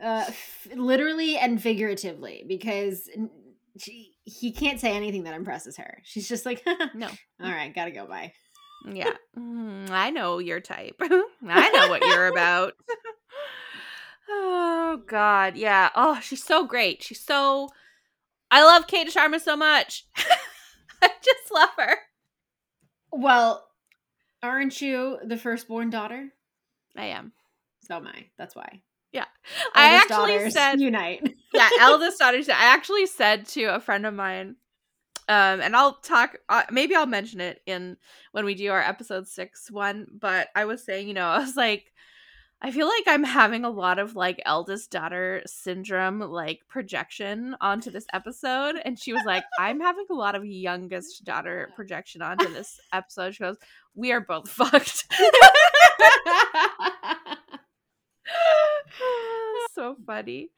[0.00, 3.10] uh f- literally and figuratively because
[3.80, 5.98] she, he can't say anything that impresses her.
[6.04, 6.64] She's just like,
[6.94, 7.08] no.
[7.42, 8.32] all right, gotta go by.
[8.88, 9.10] Yeah.
[9.36, 10.94] Mm, I know your type.
[11.00, 12.74] I know what you're about.
[14.28, 15.56] oh god.
[15.56, 15.90] Yeah.
[15.96, 17.02] Oh, she's so great.
[17.02, 17.70] She's so
[18.52, 20.06] I love Kate Sharma so much.
[21.02, 21.96] I just love her.
[23.12, 23.66] Well,
[24.42, 26.28] aren't you the firstborn daughter?
[26.96, 27.32] I am.
[27.82, 28.26] So am I.
[28.36, 28.82] That's why.
[29.12, 29.24] Yeah.
[29.74, 31.34] I actually said unite.
[31.54, 32.38] yeah, eldest daughter.
[32.48, 34.56] I actually said to a friend of mine,
[35.28, 36.36] um, and I'll talk.
[36.48, 37.96] Uh, maybe I'll mention it in
[38.32, 40.06] when we do our episode six one.
[40.12, 41.92] But I was saying, you know, I was like,
[42.60, 47.90] I feel like I'm having a lot of like eldest daughter syndrome, like projection onto
[47.90, 52.48] this episode, and she was like, I'm having a lot of youngest daughter projection onto
[52.52, 53.34] this episode.
[53.36, 53.58] She goes,
[53.94, 55.04] We are both fucked.
[59.72, 60.50] so funny.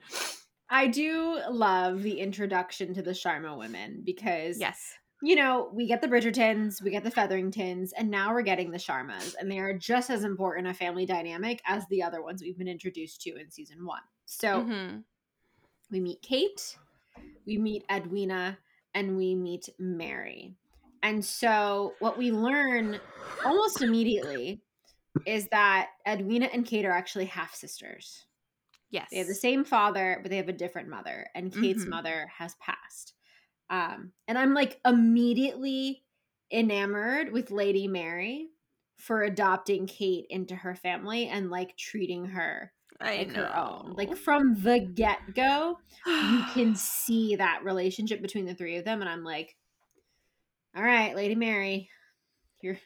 [0.71, 4.95] I do love the introduction to the Sharma women because Yes.
[5.23, 8.79] You know, we get the Bridgertons, we get the Featheringtons, and now we're getting the
[8.79, 12.59] Sharmas, and they are just as important a family dynamic as the other ones we've
[12.59, 14.03] been introduced to in season one.
[14.25, 15.05] So Mhm.
[15.91, 16.79] we meet Kate,
[17.47, 18.59] we meet Edwina,
[18.95, 20.57] and we meet Mary.
[21.03, 23.01] And so what we learn
[23.45, 24.63] almost immediately
[25.27, 28.27] is that Edwina and Kate are actually half sisters.
[28.91, 29.09] Yes.
[29.11, 31.91] They have the same father, but they have a different mother, and Kate's Mhm.
[31.91, 33.15] mother has passed.
[33.71, 36.03] Um, and I'm like immediately
[36.53, 38.49] enamored with Lady Mary
[38.97, 43.45] for adopting Kate into her family and like treating her I like know.
[43.45, 43.95] her own.
[43.97, 49.01] Like from the get go, you can see that relationship between the three of them,
[49.01, 49.57] and I'm like,
[50.77, 51.89] all right, Lady Mary,
[52.61, 52.79] you're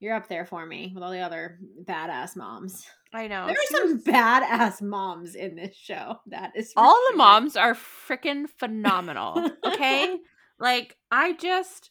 [0.00, 2.86] you're up there for me with all the other badass moms.
[3.12, 3.46] I know.
[3.46, 6.16] There are some badass moms in this show.
[6.28, 9.50] That is all the moms are freaking phenomenal.
[9.64, 10.16] Okay?
[10.58, 11.90] like I just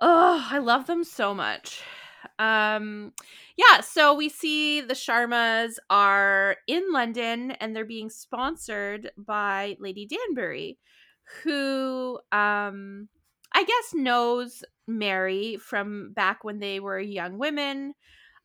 [0.00, 1.82] oh, I love them so much.
[2.38, 3.12] Um
[3.56, 10.06] yeah, so we see the Sharmas are in London and they're being sponsored by Lady
[10.06, 10.78] Danbury
[11.44, 13.08] who um
[13.52, 17.94] I guess knows Mary from back when they were young women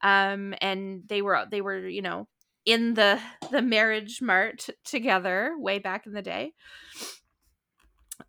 [0.02, 2.28] um and they were they were you know
[2.66, 3.20] in the
[3.52, 6.54] the marriage mart together way back in the day.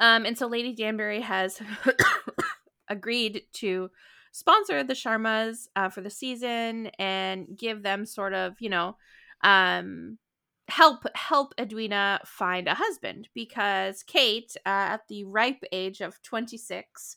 [0.01, 1.61] Um and so lady danbury has
[2.89, 3.91] agreed to
[4.33, 8.97] sponsor the sharmas uh, for the season and give them sort of you know
[9.43, 10.19] um
[10.69, 17.17] help help edwina find a husband because kate uh, at the ripe age of 26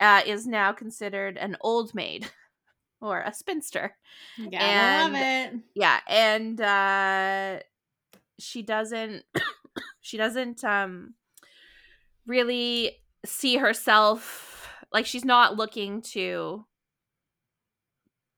[0.00, 2.30] uh, is now considered an old maid
[3.00, 3.96] or a spinster
[4.36, 5.60] Yeah, I love it.
[5.74, 7.60] yeah and uh
[8.38, 9.24] she doesn't
[10.00, 11.14] she doesn't um
[12.26, 12.92] really
[13.24, 16.64] see herself like she's not looking to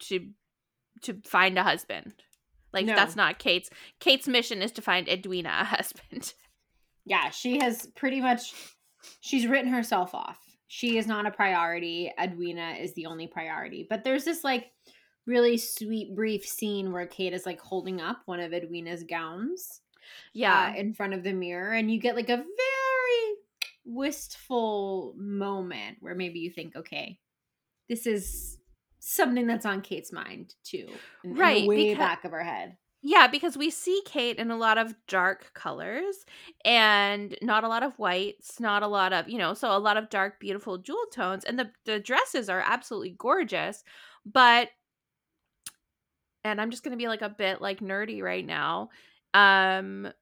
[0.00, 0.30] to
[1.02, 2.14] to find a husband
[2.72, 2.94] like No.
[2.94, 6.34] that's not kate's kate's mission is to find edwina a husband
[7.04, 8.54] Yeah, she has pretty much
[9.20, 10.38] she's written herself off.
[10.68, 12.12] She is not a priority.
[12.16, 13.86] Edwina is the only priority.
[13.90, 14.70] But there's this like
[15.26, 19.80] really sweet brief scene where Kate is like holding up one of Edwina's gowns
[20.32, 23.34] yeah uh, in front of the mirror and you get like a very
[23.84, 27.18] wistful moment where maybe you think okay
[27.88, 28.58] this is
[29.04, 30.86] something that's on kate's mind too
[31.24, 34.36] in, in the Right, way becau- back of her head Yeah, because we see Kate
[34.38, 36.24] in a lot of dark colors
[36.64, 39.96] and not a lot of whites, not a lot of, you know, so a lot
[39.96, 41.44] of dark, beautiful jewel tones.
[41.44, 43.82] And the, the dresses are absolutely gorgeous.
[44.24, 44.68] But,
[46.44, 48.90] and I'm just going to be like a bit like nerdy right now.
[49.34, 50.12] Um,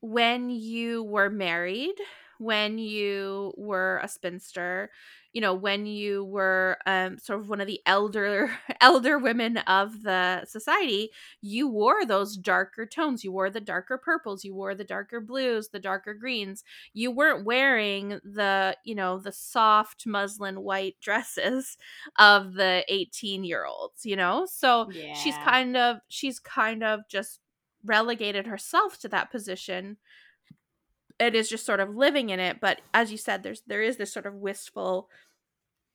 [0.00, 1.94] when you were married,
[2.38, 4.90] when you were a spinster,
[5.32, 10.02] you know, when you were um sort of one of the elder elder women of
[10.02, 11.10] the society,
[11.42, 13.22] you wore those darker tones.
[13.24, 16.64] You wore the darker purples, you wore the darker blues, the darker greens.
[16.94, 21.76] You weren't wearing the, you know, the soft muslin white dresses
[22.18, 24.46] of the 18-year-olds, you know?
[24.50, 27.40] So she's kind of she's kind of just
[27.84, 29.96] relegated herself to that position
[31.18, 33.96] it is just sort of living in it but as you said there's there is
[33.96, 35.08] this sort of wistful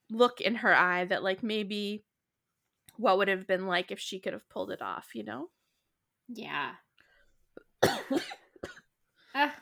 [0.10, 2.03] look in her eye that like maybe
[2.97, 5.49] what would have been like if she could have pulled it off you know
[6.27, 6.71] yeah
[9.34, 9.55] Ah.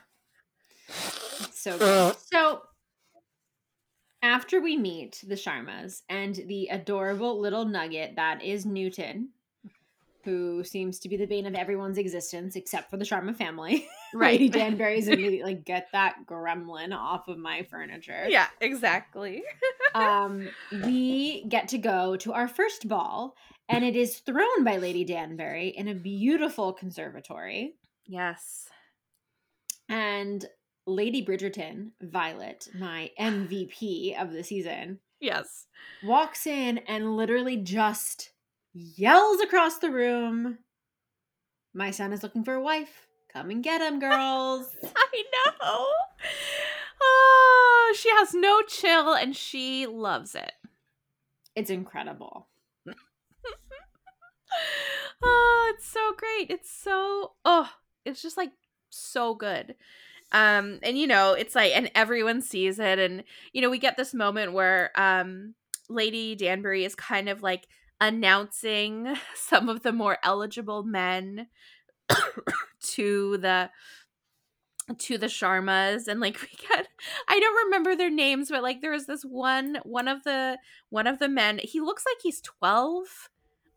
[1.52, 2.16] So good.
[2.32, 2.62] So
[4.22, 9.30] after we meet the Sharmas and the adorable little nugget that is Newton,
[10.24, 13.88] who seems to be the bane of everyone's existence except for the Sharma family.
[14.14, 14.32] Right.
[14.32, 18.26] Lady Danbury's immediately like get that gremlin off of my furniture.
[18.28, 19.42] Yeah, exactly.
[19.94, 23.34] um, we get to go to our first ball,
[23.68, 27.74] and it is thrown by Lady Danbury in a beautiful conservatory.
[28.06, 28.68] Yes.
[29.88, 30.44] And
[30.86, 35.66] Lady Bridgerton, Violet, my MVP of the season, Yes.
[36.02, 38.32] walks in and literally just
[38.72, 40.58] yells across the room
[41.74, 43.06] My son is looking for a wife.
[43.32, 44.76] Come and get him, girls.
[44.96, 45.86] I know.
[47.02, 50.52] Oh, she has no chill and she loves it.
[51.54, 52.48] it's incredible.
[55.22, 56.50] oh, it's so great.
[56.50, 57.70] It's so oh,
[58.04, 58.50] it's just like
[58.90, 59.76] so good.
[60.32, 63.96] Um and you know, it's like and everyone sees it and you know, we get
[63.96, 65.54] this moment where um
[65.88, 67.66] Lady Danbury is kind of like
[68.00, 71.46] announcing some of the more eligible men
[72.82, 73.70] to the
[74.98, 76.88] to the Sharmas and like we get
[77.28, 81.06] I don't remember their names but like there was this one one of the one
[81.06, 83.28] of the men he looks like he's 12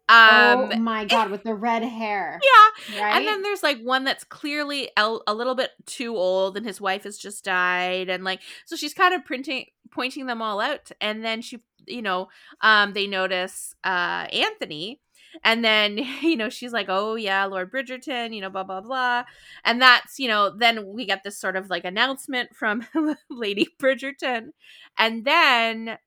[0.10, 2.38] um oh my god, with the red hair.
[2.44, 3.16] yeah Right?
[3.16, 6.82] and then there's like one that's clearly el- a little bit too old and his
[6.82, 10.92] wife has just died and like so she's kind of printing pointing them all out
[11.00, 12.28] and then she you know
[12.62, 15.00] um they notice uh Anthony
[15.44, 19.24] and then you know she's like oh yeah Lord Bridgerton you know blah blah blah
[19.66, 22.86] and that's you know then we get this sort of like announcement from
[23.30, 24.50] Lady Bridgerton
[24.98, 25.98] and then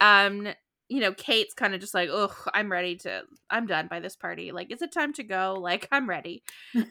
[0.00, 0.48] um
[0.92, 4.14] you know, Kate's kind of just like, oh, I'm ready to, I'm done by this
[4.14, 4.52] party.
[4.52, 5.56] Like, is it time to go?
[5.58, 6.42] Like, I'm ready.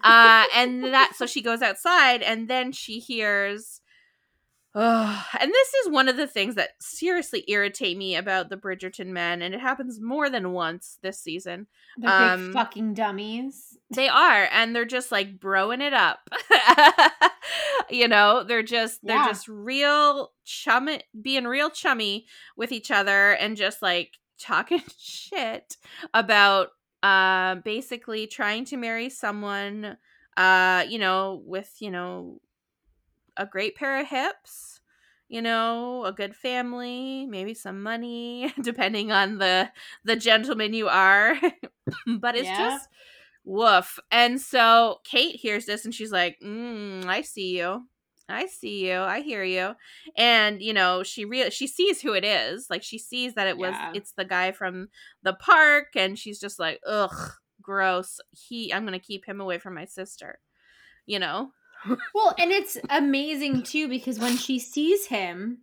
[0.03, 3.79] Uh, and that, so she goes outside and then she hears,
[4.75, 9.07] oh, and this is one of the things that seriously irritate me about the Bridgerton
[9.07, 9.41] men.
[9.41, 11.67] And it happens more than once this season.
[11.97, 13.77] They're um, big fucking dummies.
[13.93, 16.19] They are, and they're just like broing it up.
[17.89, 19.27] you know, they're just they're Yeah.
[19.27, 20.89] just real chum
[21.21, 25.75] being real chummy with each other and just like talking shit
[26.13, 26.69] about
[27.03, 29.97] uh basically trying to marry someone
[30.37, 32.39] uh you know with, you know,
[33.37, 34.81] a great pair of hips,
[35.29, 39.71] you know, a good family, maybe some money, depending on the
[40.03, 41.35] the gentleman you are.
[42.19, 42.57] but it's Yeah.
[42.57, 42.87] just
[43.43, 43.99] woof.
[44.11, 47.87] And so Kate hears this and she's like, mm, "I see you.
[48.29, 48.99] I see you.
[48.99, 49.75] I hear you."
[50.17, 52.67] And you know, she real she sees who it is.
[52.69, 53.91] Like she sees that it was Yeah.
[53.93, 54.89] it's the guy from
[55.23, 58.19] the park, and she's just like, "Ugh, gross.
[58.31, 58.73] He.
[58.73, 60.39] I'm gonna keep him away from my sister."
[61.05, 61.51] You know.
[62.13, 65.59] Well, and it's amazing too because when she sees him,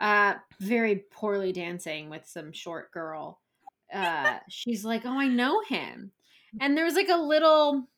[0.00, 3.40] uh, very poorly dancing with some short girl,
[3.92, 6.12] uh, she's like, "Oh, I know him,"
[6.60, 7.88] and there's like a little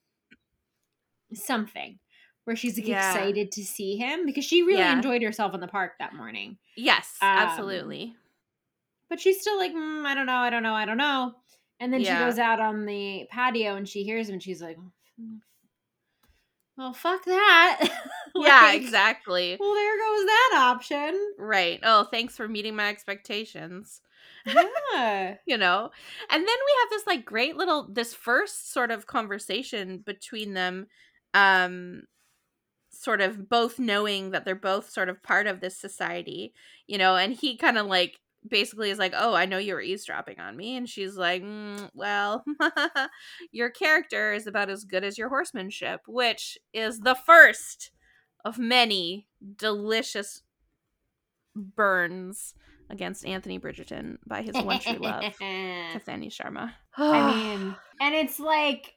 [1.32, 1.98] something
[2.44, 3.16] where she's like Yeah.
[3.16, 4.96] excited to see him because she really Yeah.
[4.96, 6.58] enjoyed herself in the park that morning.
[6.76, 8.16] Yes, Um, absolutely.
[9.08, 11.34] But she's still like, mm, I don't know, I don't know, I don't know.
[11.80, 12.18] And then Yeah.
[12.18, 14.76] she goes out on the patio and she hears him and she's like,
[16.76, 17.88] well, fuck that.
[18.36, 19.56] yeah, exactly.
[19.58, 21.32] Well, there goes that option.
[21.38, 21.80] Right.
[21.82, 24.00] Oh, thanks for meeting my expectations.
[24.44, 25.36] Yeah.
[25.46, 25.90] You know?
[26.30, 30.86] And then we have this like great little this first sort of conversation between them
[31.34, 32.02] um
[32.90, 36.54] sort of both knowing that they're both sort of part of this society,
[36.86, 39.80] you know, and he kind of like basically is like, "Oh, I know you were
[39.80, 42.44] eavesdropping on me." And she's like, mm, "Well,
[43.52, 47.90] your character is about as good as your horsemanship," which is the first
[48.44, 50.42] of many delicious
[51.54, 52.54] burns
[52.90, 56.72] against Anthony Bridgerton by his one true love, Kathani Sharma.
[56.96, 58.94] I mean, and it's like,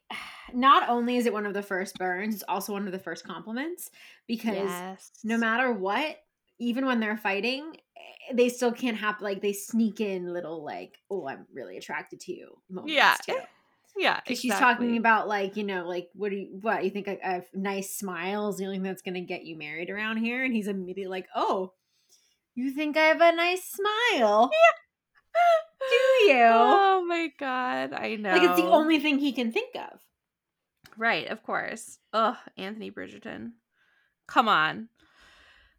[0.53, 3.25] not only is it one of the first burns, it's also one of the first
[3.25, 3.89] compliments
[4.27, 5.11] because yes.
[5.23, 6.17] no matter what,
[6.59, 7.77] even when they're fighting,
[8.33, 12.33] they still can't have like they sneak in little like, oh, I'm really attracted to
[12.33, 13.37] you moments Yeah, too.
[13.97, 17.07] yeah, Because she's talking about like you know like what do you what you think
[17.07, 20.43] a, a nice smile is the only thing that's gonna get you married around here,
[20.43, 21.73] and he's immediately like, oh,
[22.55, 24.49] you think I have a nice smile?
[24.51, 26.43] yeah Do you?
[26.43, 28.31] Oh my god, I know.
[28.31, 29.99] Like it's the only thing he can think of.
[30.97, 31.99] Right, of course.
[32.13, 33.51] Ugh, Anthony Bridgerton.
[34.27, 34.89] Come on.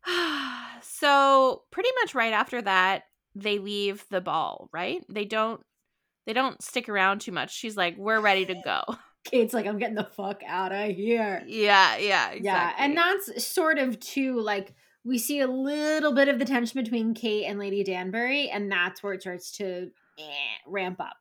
[0.83, 5.05] so pretty much right after that, they leave the ball, right?
[5.09, 5.61] They don't
[6.27, 7.55] they don't stick around too much.
[7.55, 8.83] She's like, We're ready to go.
[9.25, 11.43] Kate's like, I'm getting the fuck out of here.
[11.47, 12.43] yeah, yeah, exactly.
[12.43, 14.75] Yeah, and that's sort of too like
[15.05, 19.03] we see a little bit of the tension between Kate and Lady Danbury, and that's
[19.03, 20.23] where it starts to eh,
[20.67, 21.17] ramp up.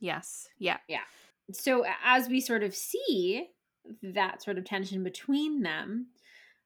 [0.00, 0.48] Yes.
[0.58, 0.78] Yeah.
[0.88, 1.02] Yeah.
[1.52, 3.46] So as we sort of see
[4.02, 6.08] that sort of tension between them,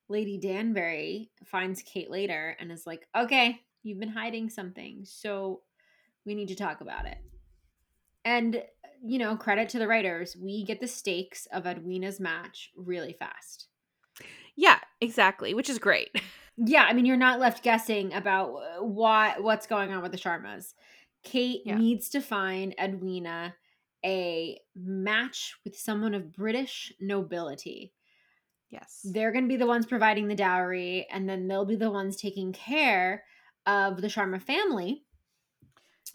[0.09, 5.61] Lady Danbury finds Kate later and is like, "Okay, you've been hiding something, so
[6.25, 7.17] we need to talk about it."
[8.25, 8.63] And
[9.03, 13.67] you know, credit to the writers, we get the stakes of Edwina's match really fast.
[14.55, 16.09] Yeah, exactly, which is great.
[16.59, 20.17] Yeah, I mean, you're not left guessing about uh, what what's going on with the
[20.17, 20.73] Sharmas.
[21.21, 21.77] Kate Yeah.
[21.77, 23.53] needs to find Edwina
[24.03, 27.93] a match with someone of British nobility.
[28.69, 28.99] Yes.
[29.03, 32.17] They're going to be the ones providing the dowry, and then they'll be the ones
[32.17, 33.23] taking care
[33.65, 35.03] of the Sharma family.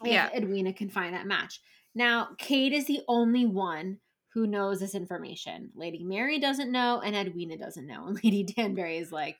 [0.03, 0.29] If Yeah.
[0.35, 1.61] Edwina can find that match.
[1.95, 3.99] Now, Kate is the only one
[4.33, 5.71] who knows this information.
[5.75, 8.05] Lady Mary doesn't know, and Edwina doesn't know.
[8.07, 9.37] And Lady Danbury is like,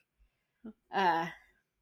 [0.94, 1.26] uh,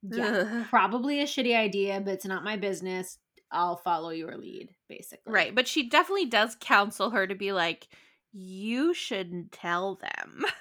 [0.02, 0.66] yeah, Ugh.
[0.68, 3.18] probably a shitty idea, but it's not my business.
[3.50, 5.30] I'll follow your lead, basically.
[5.32, 7.86] Right, but she definitely does counsel her to be like,
[8.32, 10.44] you shouldn't tell them.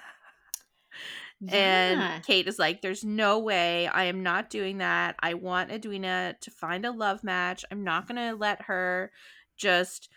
[1.40, 2.14] Yeah.
[2.14, 3.88] And Kate is like, There's no way.
[3.88, 5.16] I am not doing that.
[5.20, 7.66] I want Edwina to find a love match.
[7.72, 9.12] I'm not going to let her
[9.58, 10.10] just,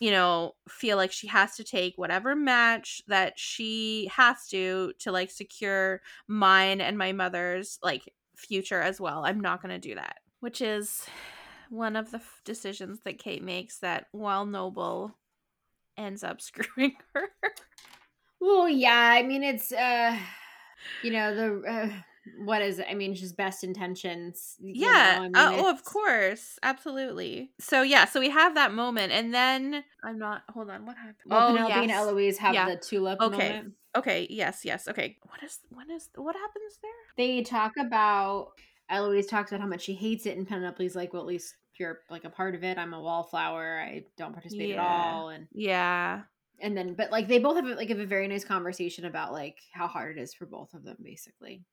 [0.00, 5.12] you know, feel like she has to take whatever match that she has to to
[5.12, 9.24] like secure mine and my mother's like future as well.
[9.24, 10.16] I'm not going to do that.
[10.40, 11.06] Which is
[11.70, 15.16] one of the f- decisions that Kate makes that, while noble,
[15.96, 17.28] ends up screwing her.
[18.42, 19.12] Well, yeah.
[19.14, 20.18] I mean, it's uh,
[21.04, 21.88] you know, the uh,
[22.44, 22.86] what is it?
[22.90, 24.56] I mean, it's just best intentions.
[24.60, 24.88] Yeah.
[24.90, 24.96] know?
[24.96, 26.58] I mean, uh, oh, of course.
[26.62, 27.52] Absolutely.
[27.60, 31.16] So yeah, so we have that moment and then I'm not hold on, what happened?
[31.26, 31.98] Well, oh, Penelope and yes.
[32.08, 32.68] Eloise have Yeah.
[32.68, 33.48] the tulip Okay.
[33.52, 33.74] moment.
[33.94, 34.88] Okay, yes, yes.
[34.88, 35.18] Okay.
[35.28, 36.90] What is what is what happens there?
[37.16, 38.52] They talk about
[38.88, 42.00] Eloise talks about how much she hates it, and Penelope's like, "Well, at least you're
[42.10, 42.78] like a part of it.
[42.78, 43.80] I'm a wallflower.
[43.80, 44.82] I don't participate Yeah.
[44.82, 46.22] at all." And Yeah.
[46.62, 49.58] And then, but like they both have like have a very nice conversation about like
[49.72, 51.64] how hard it is for both of them, basically.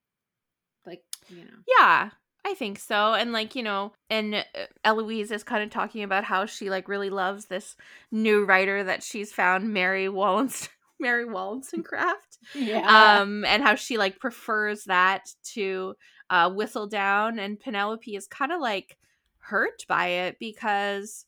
[0.85, 2.09] Like you know, Yeah.
[2.45, 3.13] I think so.
[3.13, 4.43] And like, you know, and uh,
[4.85, 7.75] Eloise is kind of talking about how she like really loves this
[8.11, 10.69] new writer that she's found, Mary Wallens
[10.99, 12.37] Mary Wollstonecraft.
[12.55, 15.95] yeah, um and how she like prefers that to
[16.29, 18.97] uh Whistledown and penelope is kind of like
[19.39, 21.25] hurt by it because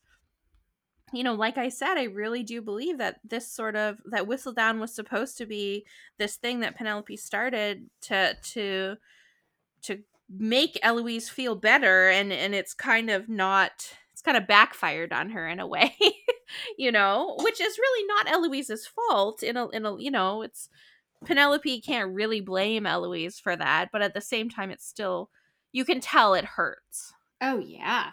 [1.14, 4.80] you know like i said i really do believe that this sort of that Whistledown
[4.80, 5.86] was supposed to be
[6.18, 8.96] this thing that penelope started to to
[9.84, 10.00] to
[10.30, 15.30] make eloise feel better and and it's kind of not it's kind of backfired on
[15.32, 15.96] her in a way
[16.78, 20.70] you know which is really not eloise's fault in a in a you know it's
[21.26, 25.30] Penelope can't really blame Eloise for that, but at the same time, it's still,
[25.72, 27.14] you can tell it hurts.
[27.42, 28.12] oh yeah.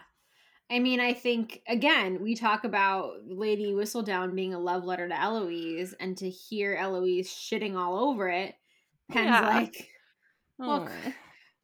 [0.71, 5.19] I mean, I think again we talk about Lady Whistledown being a love letter to
[5.19, 8.55] Eloise, and to hear Eloise shitting all over it,
[9.11, 9.47] Pen's Yeah.
[9.47, 9.89] like,
[10.59, 11.13] Look, Oh.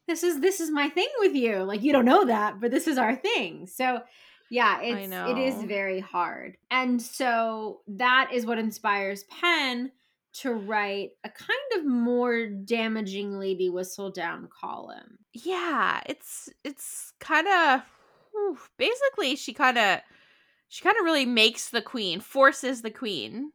[0.08, 1.58] this is this is my thing with you.
[1.64, 3.68] Like you don't know that, but this is our thing.
[3.68, 4.02] So
[4.50, 6.58] yeah, it's it is very hard.
[6.72, 9.92] And so that is what inspires Penn
[10.34, 15.18] to write a kind of more damaging Lady Whistledown column.
[15.34, 17.82] yeah, it's it's kind of
[18.78, 20.00] basically she kind of
[20.68, 23.52] she kind of really makes the queen, forces the queen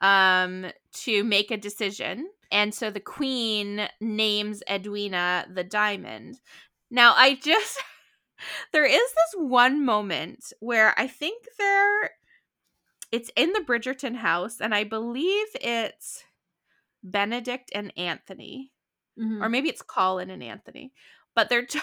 [0.00, 2.28] um to make a decision.
[2.50, 6.38] And so the queen names Edwina the diamond.
[6.90, 7.80] Now, I just
[8.72, 12.10] there is this one moment where I think there
[13.10, 16.24] it's in the Bridgerton house and I believe it's
[17.02, 18.70] Benedict and Anthony
[19.18, 19.42] Mhm.
[19.42, 20.92] or maybe it's Colin and Anthony,
[21.34, 21.80] but they're t-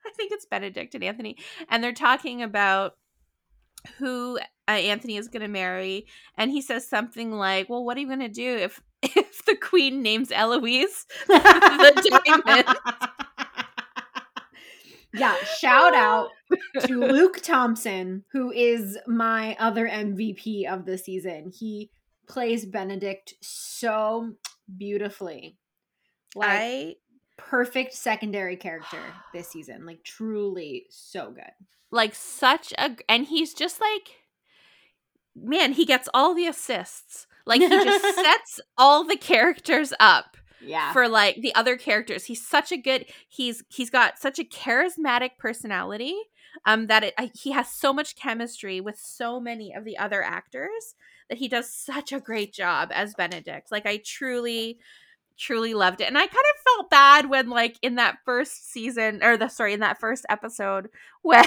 [0.06, 1.36] I think it's Benedict and Anthony,
[1.68, 2.94] and they're talking about
[3.98, 4.38] who
[4.68, 8.06] uh, Anthony is going to marry, and he says something like, "Well, what are you
[8.06, 12.76] going to do if if the queen names Eloise the diamond?"
[15.14, 16.28] yeah, shout out
[16.84, 21.50] to Luke Thompson, who is my other MVP of the season.
[21.52, 21.90] He
[22.28, 24.34] plays Benedict so
[24.76, 25.56] beautifully.
[26.34, 26.94] Like I
[27.48, 29.00] perfect secondary character
[29.34, 29.86] this season.
[29.86, 31.52] Like truly so good.
[31.90, 34.16] like such a, and he's just like,
[35.34, 37.26] man, he gets all the assists.
[37.46, 40.36] Like he just sets all the characters up.
[40.62, 40.92] Yeah.
[40.92, 42.24] for like the other characters.
[42.26, 43.06] He's such a good.
[43.26, 46.14] He's he's got such a charismatic personality.
[46.66, 50.22] Um, that it, I, he has so much chemistry with so many of the other
[50.22, 50.96] actors
[51.30, 53.70] that he does such a great job as Benedict.
[53.72, 54.80] Like I truly,
[55.40, 56.04] truly loved it.
[56.08, 59.72] And I kind of felt bad when like in that first season or the sorry,
[59.72, 60.88] in that first episode
[61.22, 61.44] when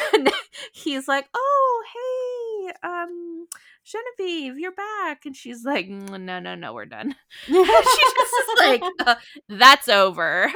[0.74, 3.48] he's like, "Oh, hey, um
[3.86, 7.16] Genevieve, you're back." And she's like, "Mm, "No, no, no, we're done."
[7.46, 9.16] she just is like, uh,
[9.50, 10.52] "That's over.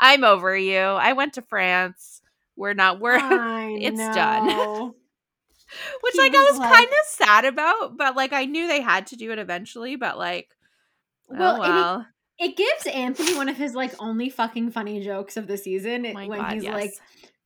[0.00, 0.78] I'm over you.
[0.78, 2.22] I went to France.
[2.56, 4.92] We're not we're it's done."
[6.02, 8.66] which He like I was was like- kind of sad about, but like I knew
[8.68, 10.48] they had to do it eventually, but like
[11.28, 12.06] Well, oh well.
[12.38, 16.26] It gives Anthony one of his like only fucking funny jokes of the season Oh
[16.26, 16.74] when God, he's yes.
[16.74, 16.92] like,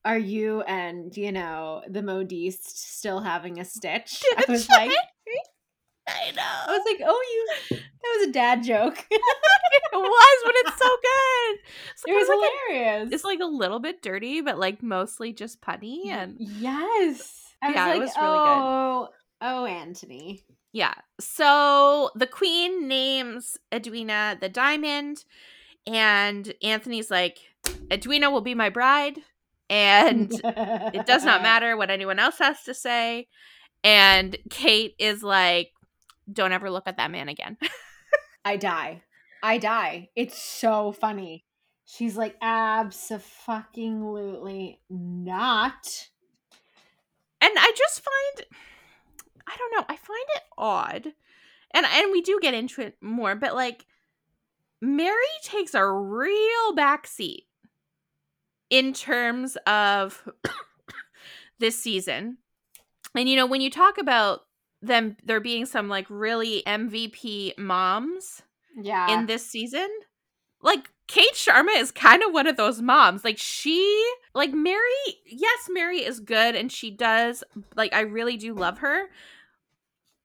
[0.05, 4.91] "Are you and you know the modiste still having a stitch?" I was like,
[6.09, 6.43] I know.
[6.43, 7.23] I was like, "Oh,
[7.71, 9.07] you." That was a dad joke.
[9.11, 9.21] it
[9.93, 11.59] was, but it's so good.
[11.93, 13.13] It's it was like, like a- hilarious.
[13.13, 17.45] it's like a little bit dirty, but like mostly just punny and yes.
[17.61, 18.57] I was Yeah, it was really good.
[18.57, 19.09] oh,
[19.43, 20.45] oh, Anthony.
[20.73, 20.95] Yeah.
[21.21, 25.25] So the queen names Edwina the diamond,
[25.87, 27.39] and Anthony's like,
[27.91, 29.19] Edwina will be my bride,
[29.71, 33.29] and it does not matter what anyone else has to say.
[33.85, 35.71] And Kate is like,
[36.31, 37.57] don't ever look at that man again.
[38.45, 39.03] I die.
[39.43, 40.09] I die.
[40.17, 41.45] It's so funny.
[41.85, 46.09] She's like, absolutely not.
[47.41, 48.47] and I just find
[49.49, 51.13] I don't know, I find it odd.
[51.73, 53.87] And and we do get into it more, but like
[54.81, 57.45] Mary takes a real backseat
[58.71, 60.29] in terms of
[61.59, 62.39] this season.
[63.15, 64.43] And you know, when you talk about
[64.81, 68.43] them there being some like really MVP moms
[68.77, 69.13] Yeah.
[69.13, 69.89] in this season,
[70.63, 73.25] like Kate Sharma is kind of one of those moms.
[73.25, 74.79] Like she, like Mary,
[75.27, 77.43] yes, Mary is good and she does,
[77.77, 79.07] like, I really do love her.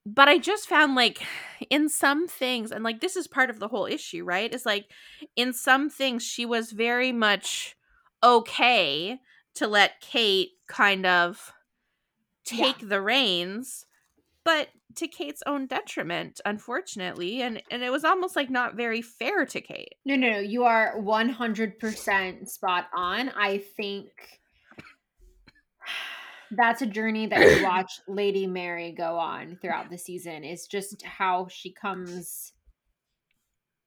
[0.06, 1.22] But I just found like
[1.70, 4.54] in some things, and like this is part of the whole issue, right?
[4.54, 4.92] Is like
[5.36, 7.76] in some things she was very much
[8.24, 9.20] okay
[9.56, 11.54] to let Kate kind of
[12.52, 12.76] Yeah.
[12.76, 13.86] take the reins,
[14.46, 17.42] but to Kate's own detriment, unfortunately.
[17.42, 19.96] And and it was almost like not very fair to Kate.
[20.06, 20.40] no, no, no.
[20.40, 23.30] You are 100% spot on.
[23.30, 24.10] I think
[26.58, 31.02] that's a journey that you watch Lady Mary go on throughout the season is just
[31.04, 32.54] how she comes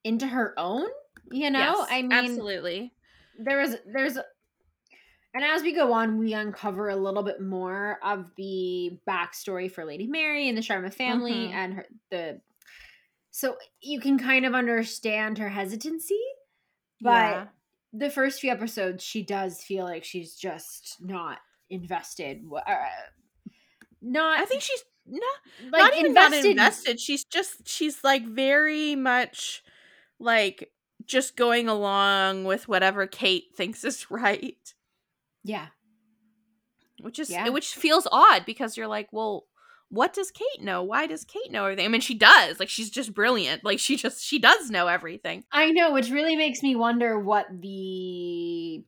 [0.04, 0.86] into her own,
[1.32, 1.58] you know?
[1.80, 2.92] Yes, I mean, absolutely.
[3.38, 4.16] there was there's
[5.34, 9.84] and as we go on we uncover a little bit more of the backstory for
[9.84, 11.52] lady mary and the sharma family Mhm.
[11.52, 12.40] and her the
[13.30, 16.18] so you can kind of understand her hesitancy
[17.02, 17.46] but Yeah.
[17.92, 21.40] the first few episodes she does feel like she's just not
[21.70, 22.74] invested uh,
[24.02, 25.22] not I think she's not,
[25.72, 27.00] like not even not invested.
[27.00, 29.62] She's just she's like very much
[30.18, 30.72] like
[31.04, 34.74] just going along with whatever Kate thinks is right.
[35.44, 35.66] yeah
[37.00, 37.48] Which is Yeah.
[37.50, 39.46] which feels odd because you're like, well,
[39.88, 40.82] what does Kate know?
[40.82, 41.84] Why does Kate know everything?
[41.84, 42.58] I mean, she does.
[42.58, 43.64] Like she's just brilliant.
[43.64, 45.44] Like she just she does know everything.
[45.52, 48.84] I know, which really makes me wonder what the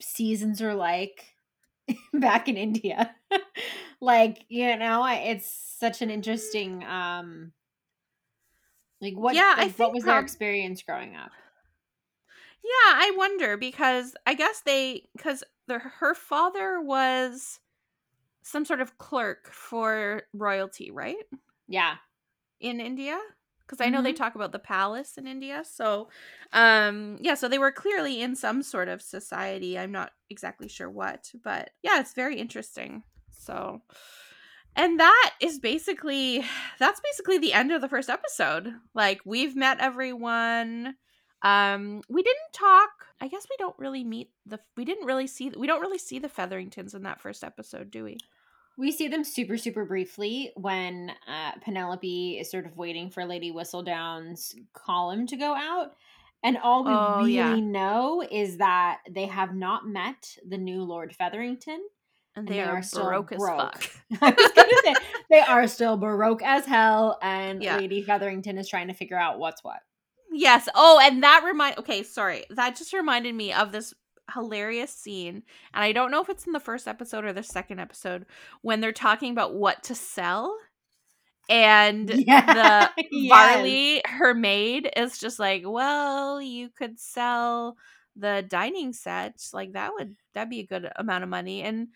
[0.00, 1.31] seasons are like
[2.14, 3.14] back in India.
[4.00, 7.52] like, you know, it's such an interesting um
[9.00, 11.32] like what Yeah, I like, what think was their experience growing up?
[12.62, 17.58] Yeah, I wonder because I guess they because her father was
[18.42, 21.24] some sort of clerk for royalty, right?
[21.68, 21.96] Yeah.
[22.60, 23.20] in India
[23.66, 24.16] because I know they Mhm.
[24.16, 25.64] talk about the palace in India.
[25.64, 26.08] So,
[26.52, 29.78] um, yeah, so they were clearly in some sort of society.
[29.78, 33.04] I'm not exactly sure what, but yeah, it's very interesting.
[33.30, 33.82] So,
[34.76, 36.44] and that is basically
[36.78, 38.72] that's basically the end of the first episode.
[38.94, 40.96] Like we've met everyone.
[41.42, 42.90] Um, we didn't talk.
[43.20, 44.60] I guess we don't really meet the.
[44.76, 45.50] We didn't really see.
[45.50, 48.18] We don't really see the Featheringtons in that first episode, do we?
[48.78, 53.52] We see them super, super briefly when uh, Penelope is sort of waiting for Lady
[53.52, 55.92] Whistledown's column to go out.
[56.42, 57.54] And all we Oh, really yeah.
[57.56, 61.80] know is that they have not met the new Lord Featherington.
[62.34, 63.90] And And they, they are, are still broke as fuck.
[64.22, 64.94] I was gonna say
[65.30, 67.76] they are still baroque as hell, and Yeah.
[67.76, 69.80] Lady Featherington is trying to figure out what's what.
[70.32, 70.66] Yes.
[70.74, 71.76] Oh, and that remind.
[71.78, 72.46] Okay, sorry.
[72.48, 73.92] That just reminded me of this
[74.34, 75.42] hilarious scene,
[75.74, 78.26] and I don't know if it's in the first episode or the second episode
[78.62, 80.56] when they're talking about what to sell,
[81.48, 83.28] and the Yes.
[83.28, 87.76] Varley, her maid, is just like, "Well, you could sell
[88.16, 89.42] the dining set.
[89.52, 91.88] Like that would that'd be a good amount of money." And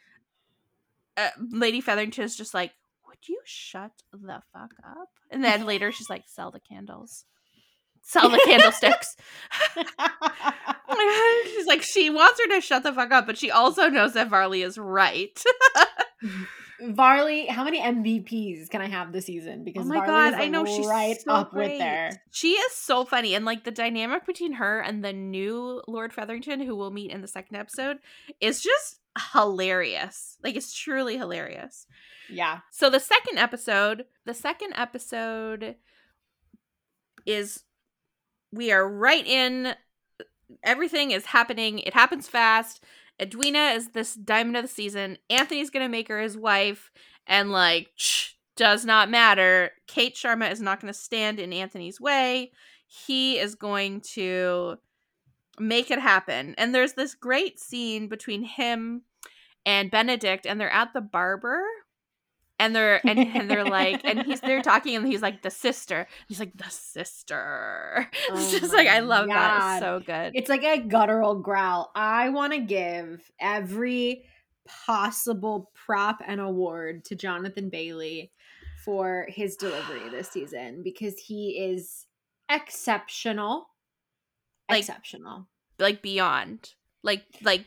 [1.17, 2.73] uh, Lady Featherington is just like,
[3.09, 7.25] "Would you shut the fuck up?" And then later she's like, "Sell the candles."
[8.09, 9.17] sell the candlesticks.
[11.45, 14.29] She's like, she wants her to shut the fuck up, but she also knows that
[14.29, 15.43] Varley is right.
[16.81, 19.61] Varley, how many MVPs can I have this season?
[19.61, 21.71] Oh because oh my Varley god, is, I know she's right so up great.
[21.71, 22.23] with there.
[22.31, 26.61] She is so funny, and like the dynamic between her and the new Lord Featherington,
[26.61, 27.99] who we'll meet in the second episode,
[28.41, 29.01] is just
[29.33, 30.37] hilarious.
[30.45, 31.87] Like it's truly hilarious.
[32.31, 32.61] Yeah.
[32.71, 35.77] So the second episode, the second episode
[37.25, 37.65] is
[38.53, 39.75] we are right in
[40.63, 41.79] everything is happening.
[41.81, 42.85] It happens fast.
[43.21, 45.19] Edwina is this diamond of the season.
[45.31, 46.91] Anthony's gonna make her his wife,
[47.27, 49.73] and like shh, does not matter.
[49.87, 52.53] Kate Sharma is not gonna stand in Anthony's way.
[52.87, 54.79] He is going to
[55.59, 56.55] make it happen.
[56.59, 59.03] And there's this great scene between him
[59.65, 61.63] and Benedict, and they're at the barber.
[62.59, 66.07] And they're and, and they're like and he's they're talking and he's like the sister.
[66.27, 68.09] He's like the sister.
[68.31, 69.77] It's Oh just like I love that.
[69.77, 70.33] It's so good.
[70.35, 71.91] It's like a guttural growl.
[71.95, 74.25] I want to give every
[74.67, 78.33] possible prop and award to Jonathan Bailey
[78.85, 82.07] for his delivery this season because he is
[82.51, 83.69] exceptional.
[84.69, 85.47] Like, exceptional.
[85.79, 86.73] like beyond.
[87.03, 87.67] Like like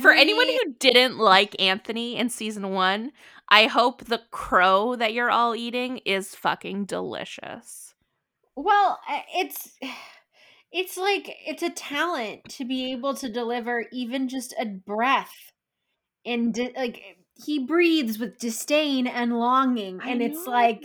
[0.00, 3.12] for anyone who didn't like Anthony in season 1,
[3.48, 7.94] I hope the crow that you're all eating is fucking delicious.
[8.56, 9.00] Well,
[9.34, 9.76] it's
[10.72, 15.52] it's like it's a talent to be able to deliver even just a breath
[16.24, 17.02] and di- like
[17.44, 20.82] he breathes with disdain and longing and it's like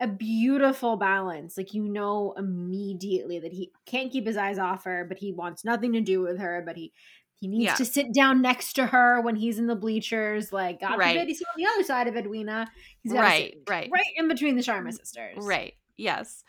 [0.00, 5.04] a beautiful balance like you know immediately that he can't keep his eyes off her
[5.06, 6.92] but he wants nothing to do with her but he
[7.40, 7.74] he needs Yeah.
[7.74, 11.14] to sit down next to her when he's in the bleachers like god Right.
[11.14, 12.68] forbid he's on the other side of edwina
[13.02, 13.88] he's Right, sit right.
[13.92, 15.74] right in between the sharma sisters Right.
[15.96, 16.44] Yes.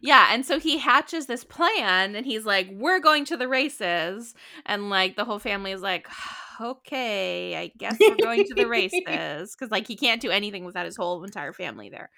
[0.00, 4.34] Yeah, and so he hatches this plan and he's like, "We're going to the races."
[4.66, 6.06] And like the whole family is like,
[6.60, 10.84] "Okay, I guess we're going to the races." Cuz like he can't do anything without
[10.86, 12.10] his whole entire family there.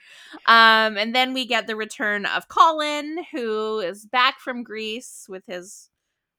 [0.46, 5.44] Um and then we get the return of Colin who is back from Greece with
[5.46, 5.90] his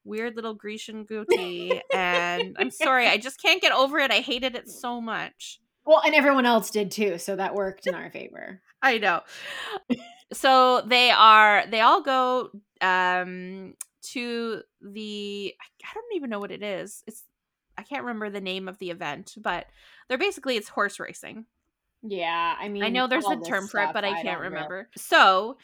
[0.04, 4.12] weird little Grecian goatee and I'm sorry, I just can't get over it.
[4.12, 5.60] I hated it so much.
[5.86, 8.62] Well, and everyone else did too, so that worked in our favor.
[8.82, 9.22] I know.
[10.32, 16.64] so they are they all go um to the I don't even know what it
[16.64, 17.04] is.
[17.08, 17.24] It's
[17.78, 19.68] I can't remember the name of the event, but
[20.08, 21.45] they're basically it's horse racing.
[22.02, 24.89] Yeah, I mean, I know there's a term for it, but I don't can't remember.
[24.95, 25.58] So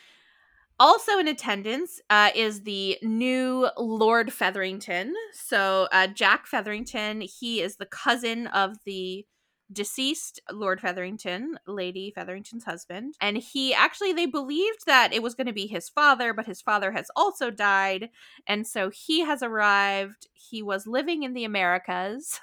[0.80, 5.14] also in attendance uh, is the new Lord Featherington.
[5.34, 9.26] So uh, Jack Featherington, he is the cousin of the
[9.72, 13.16] deceased Lord Featherington, Lady Featherington's husband.
[13.20, 16.62] And he actually, they believed that it was going to be his father, but his
[16.62, 18.10] father has also died.
[18.48, 20.28] And so he has arrived.
[20.34, 22.40] He was living in the Americas.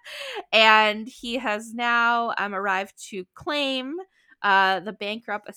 [0.52, 3.96] and he has now um, arrived to claim
[4.42, 5.50] uh, the bankrupt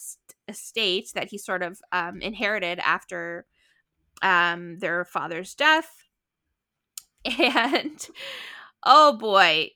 [0.47, 3.45] estate that he sort of um, inherited after
[4.21, 5.89] um, their father's death.
[7.39, 8.05] And
[8.85, 9.69] oh boy,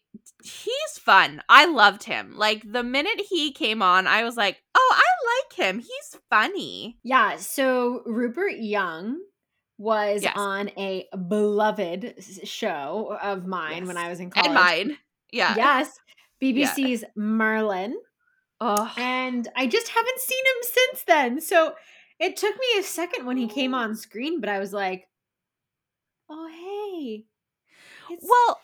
[0.43, 1.41] he's fun.
[1.47, 2.33] I loved him.
[2.35, 5.03] Like the minute he came on, I was like, oh, I
[5.39, 5.79] like him.
[5.79, 6.99] He's funny.
[7.03, 9.19] Yeah, so Rupert Young
[9.77, 10.33] was Yes.
[10.35, 14.47] on a beloved show of mine when I was in college.
[14.47, 14.97] And mine.
[15.31, 15.55] Yeah.
[15.55, 15.97] Yes,
[16.41, 17.95] BBC's Merlin.
[18.59, 21.41] Oh, And I just haven't seen him since then.
[21.41, 21.75] So
[22.19, 23.95] it took me a second when he came on oh.
[23.95, 25.07] screen, but I was like,
[26.29, 27.25] oh, hey.
[28.09, 28.59] It's, well,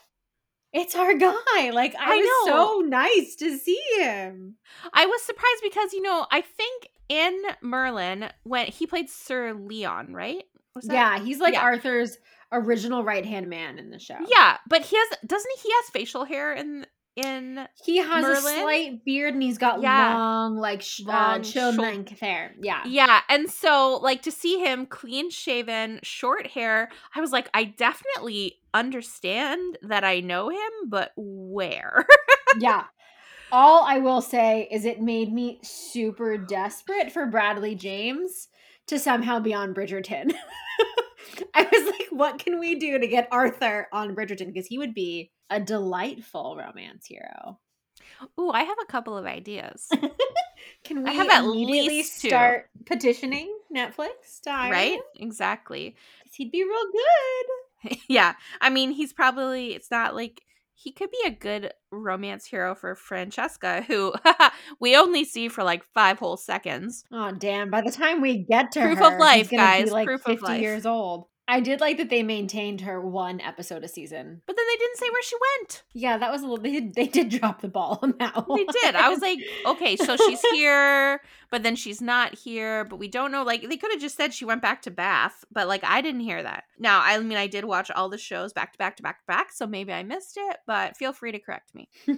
[0.72, 1.70] it's our guy.
[1.72, 2.54] Like, I, I was know.
[2.54, 4.56] so nice to see him.
[4.94, 10.14] I was surprised because, you know, I think in Merlin, when he played Sir Leon,
[10.14, 10.44] right?
[10.76, 11.62] Was that- Yeah, he's like Yeah.
[11.62, 12.18] Arthur's
[12.52, 14.18] original right hand man in the show.
[14.28, 16.86] Yeah, but he has doesn't he has facial hair in
[17.16, 18.38] in He has Merlin?
[18.38, 20.16] a slight beard and he's got Yeah.
[20.16, 22.56] long, like, sh- uh, Long chin shou- length hair.
[22.60, 22.82] Yeah.
[22.86, 27.66] Yeah, and so like to see him clean shaven, short hair, I was like, I
[27.66, 32.06] definitely understand that I know him, but where?
[32.60, 32.86] yeah.
[33.52, 38.48] All I will say is it made me super desperate for Bradley James
[38.88, 40.34] to somehow be on Bridgerton.
[41.54, 44.48] I was like, what can we do to get Arthur on Bridgerton?
[44.48, 47.60] Because he would be a delightful romance hero.
[48.40, 49.90] Ooh, I have a couple of ideas.
[50.84, 52.30] Can we I have at least two.
[52.30, 55.00] start petitioning Netflix hire right?
[55.16, 55.96] Exactly.
[56.34, 57.98] He'd be real good.
[58.08, 58.34] yeah.
[58.62, 60.42] I mean, he's probably it's not like
[60.74, 64.14] he could be a good romance hero for Francesca, who
[64.80, 67.04] we only see for like five whole seconds.
[67.12, 67.70] Oh damn!
[67.70, 69.86] By the time we get to Proof her, of life, guys.
[69.86, 70.62] Be like Proof of fifty life.
[70.62, 71.28] years old.
[71.46, 74.42] I did like that they maintained her one episode a season.
[74.46, 75.84] But then they didn't say where she went.
[75.94, 76.64] Yeah, that was a little.
[76.64, 78.60] They did, they did drop the ball on that one.
[78.60, 78.96] They did.
[78.96, 81.22] I was like, okay, so she's here,
[81.52, 83.44] but then she's not here, but we don't know.
[83.44, 86.22] Like, they could have just said she went back to Bath, but like, I didn't
[86.22, 86.64] hear that.
[86.80, 89.26] Now, I mean, I did watch all the shows back to back to back to
[89.28, 91.90] back, so maybe I missed it, but feel free to correct me.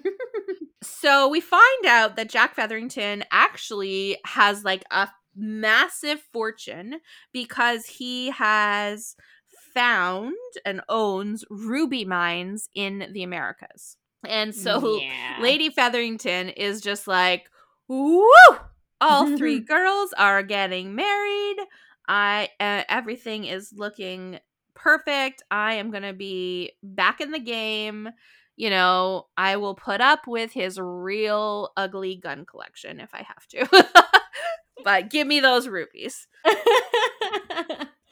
[0.84, 7.00] so we find out that Jack Featherington actually has like a massive fortune
[7.34, 9.16] because he has
[9.74, 10.34] found
[10.66, 13.98] and owns ruby mines in the Americas.
[14.28, 15.38] And so yeah.
[15.40, 17.50] Lady Featherington is just like,
[17.88, 18.26] woo!
[19.02, 21.58] All three girls are getting married.
[22.08, 24.40] I uh, everything is looking
[24.74, 25.44] perfect.
[25.52, 28.10] I am going to be back in the game.
[28.56, 33.48] You know, I will put up with his real ugly gun collection if I have
[33.48, 34.22] to.
[34.84, 36.28] but give me those rupees.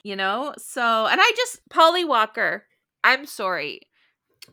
[0.04, 0.54] You know?
[0.58, 2.66] So, and I just Polly Walker,
[3.04, 3.82] I'm sorry.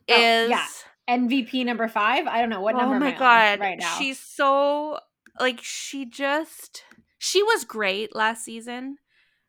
[0.08, 0.66] Oh, Is yeah.
[1.08, 2.28] MVP number five.
[2.28, 2.94] I don't know what oh number.
[2.94, 3.98] oh my god right now.
[3.98, 5.00] she's so
[5.40, 6.84] like she just
[7.18, 8.98] she was great last season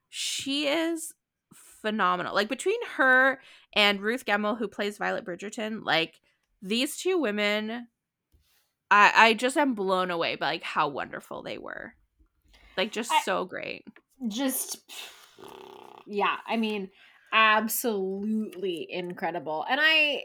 [0.10, 1.14] she is
[1.54, 3.40] phenomenal like between her
[3.74, 6.20] and ruth gemmell who plays violet bridgerton like
[6.62, 7.88] these two women
[8.92, 11.94] i i just am blown away by like how wonderful they were
[12.82, 13.86] like just I- so great.
[14.28, 14.78] Just
[16.08, 16.90] yeah i mean
[17.34, 19.66] absolutely incredible.
[19.70, 20.24] And i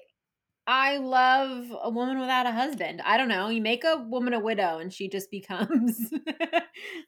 [0.66, 3.00] i love a woman without a husband.
[3.04, 6.12] I don't know you make a woman a widow and she just becomes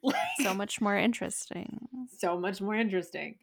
[0.03, 1.89] like, so much more interesting.
[2.19, 3.37] so much more interesting.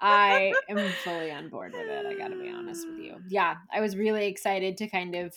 [0.00, 3.16] I am fully on board with it i gotta be honest with you.
[3.28, 5.34] Yeah i was really excited to kind of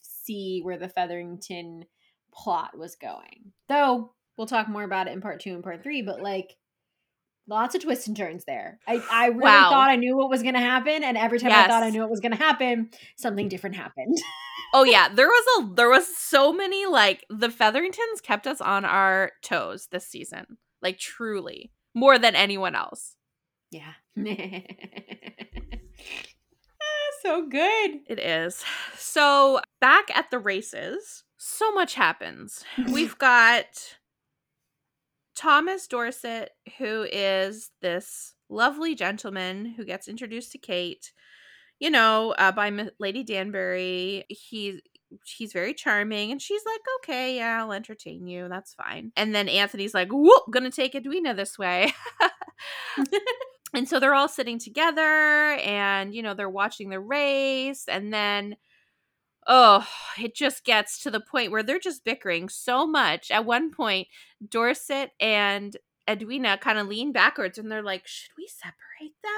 [0.00, 1.84] see where the featherington
[2.32, 3.52] plot was going.
[3.68, 6.56] Though we'll talk more about it in part two and part three but like
[7.46, 9.68] lots of twists and turns there i, I really Wow.
[9.70, 12.00] thought i knew what was going to happen and every time i thought i knew
[12.00, 14.16] what was going to happen something different happened
[14.72, 18.84] Oh yeah, there was a there was so many like the Featheringtons kept us on
[18.84, 20.58] our toes this season.
[20.80, 21.72] Like truly.
[21.92, 23.16] More than anyone else.
[23.72, 24.22] yeah Ah,
[27.22, 28.64] so good It is.
[28.96, 32.64] So, back at the races, so much happens.
[32.92, 33.98] We've got
[35.40, 41.12] Thomas Dorset who is this lovely gentleman who gets introduced to Kate,
[41.78, 44.26] you know, uh, by M- Lady Danbury.
[44.28, 44.80] He's
[45.24, 48.48] he's very charming and she's like okay yeah i'll entertain you.
[48.50, 49.12] That's fine.
[49.16, 51.92] And then anthony's like whoop gonna take edwina this way.
[53.72, 58.56] And so they're all sitting together and you know they're watching the race and then
[59.50, 59.84] oh
[60.18, 63.30] it just gets to the point where they're just bickering so much.
[63.30, 64.08] At one point
[64.48, 65.76] dorset and
[66.08, 69.30] edwina kind of lean backwards and they're like should we separate them?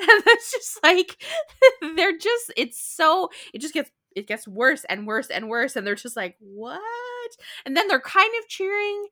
[0.10, 1.22] And it's just like
[1.96, 5.86] they're just it's so it just gets it gets worse and worse and worse and
[5.86, 6.80] they're just like what?
[7.66, 9.06] And then they're kind of cheering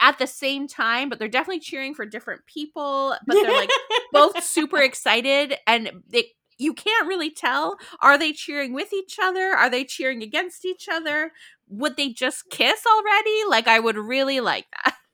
[0.00, 3.70] at the same time but they're definitely cheering for different people but they're like
[4.12, 6.26] both super excited and they
[6.58, 10.88] you can't really tell are they cheering with each other are they cheering against each
[10.88, 11.32] other
[11.68, 14.96] would they just kiss already like i would really like that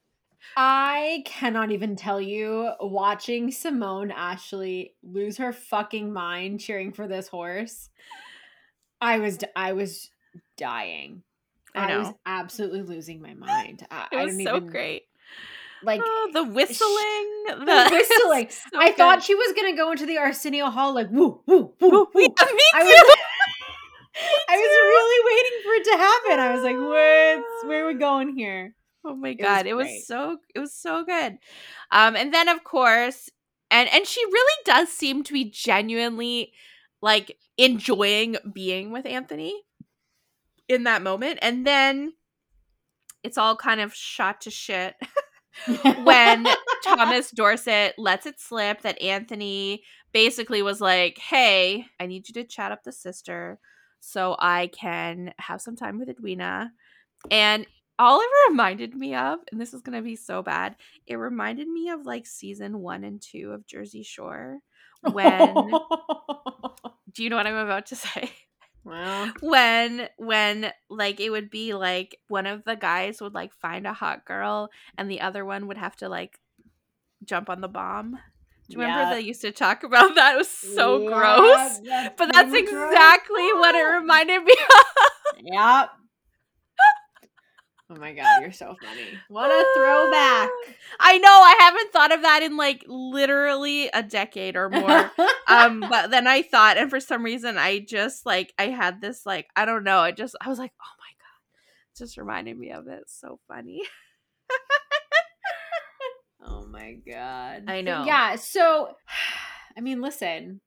[0.56, 7.28] I cannot even tell you watching Simone Ashley lose her fucking mind cheering for this
[7.28, 7.88] horse.
[9.00, 10.10] I was I was
[10.56, 11.22] dying.
[11.74, 13.86] I was absolutely losing my mind.
[13.90, 15.04] I, it I was don't so even great
[15.82, 16.86] like oh, the whistling
[17.58, 18.48] the, the whistling.
[18.50, 21.90] so I thought she was gonna go into the Arsenio Hall like woo woo woo.
[21.90, 22.86] Woo, yeah, me I too.
[22.86, 23.16] was
[24.48, 26.40] I was really waiting for it to happen.
[26.40, 28.74] I was like, what's where are we going here?
[29.04, 30.02] Oh my god, it was great.
[30.02, 31.38] so it was so good.
[31.90, 33.30] Um and then of course
[33.70, 36.52] and and she really does seem to be genuinely
[37.00, 39.54] like enjoying being with Anthony
[40.68, 42.12] in that moment and then
[43.22, 44.94] it's all kind of shot to shit
[46.04, 46.46] when
[46.84, 49.82] Thomas Dorset lets it slip that Anthony
[50.12, 53.58] basically was like, "Hey, I need you to chat up the sister
[54.00, 56.72] so I can have some time with Edwina."
[57.30, 57.66] And
[57.98, 60.76] all it reminded me of, and this is going to be so bad,
[61.06, 64.58] it reminded me of like season 1 and 2 of Jersey Shore
[65.12, 65.54] when
[67.14, 68.30] do you know what I'm about to say?
[68.84, 73.86] Well, when when like it would be like one of the guys would like find
[73.86, 76.38] a hot girl and the other one would have to like
[77.24, 78.12] jump on the bomb
[78.68, 79.10] Do you remember Yep.
[79.10, 80.34] they used to talk about that?
[80.34, 81.80] It was so Yep, gross.
[81.84, 84.52] that's But that's pretty much what exactly it's what it reminded me
[85.38, 85.44] of.
[85.44, 85.90] Yep.
[87.92, 89.02] Oh my god, you're so funny.
[89.28, 90.48] What a throwback.
[91.00, 95.10] I know, I haven't thought of that in like literally a decade or more.
[95.48, 99.26] um, but then I thought, and for some reason I just like I had this
[99.26, 101.92] like, I don't know, I just I was like, oh my god.
[101.92, 103.00] It just reminded me of it.
[103.02, 103.82] It's so funny.
[106.46, 107.64] oh my god.
[107.66, 108.04] I know.
[108.04, 108.94] Yeah, so
[109.76, 110.60] I mean, listen.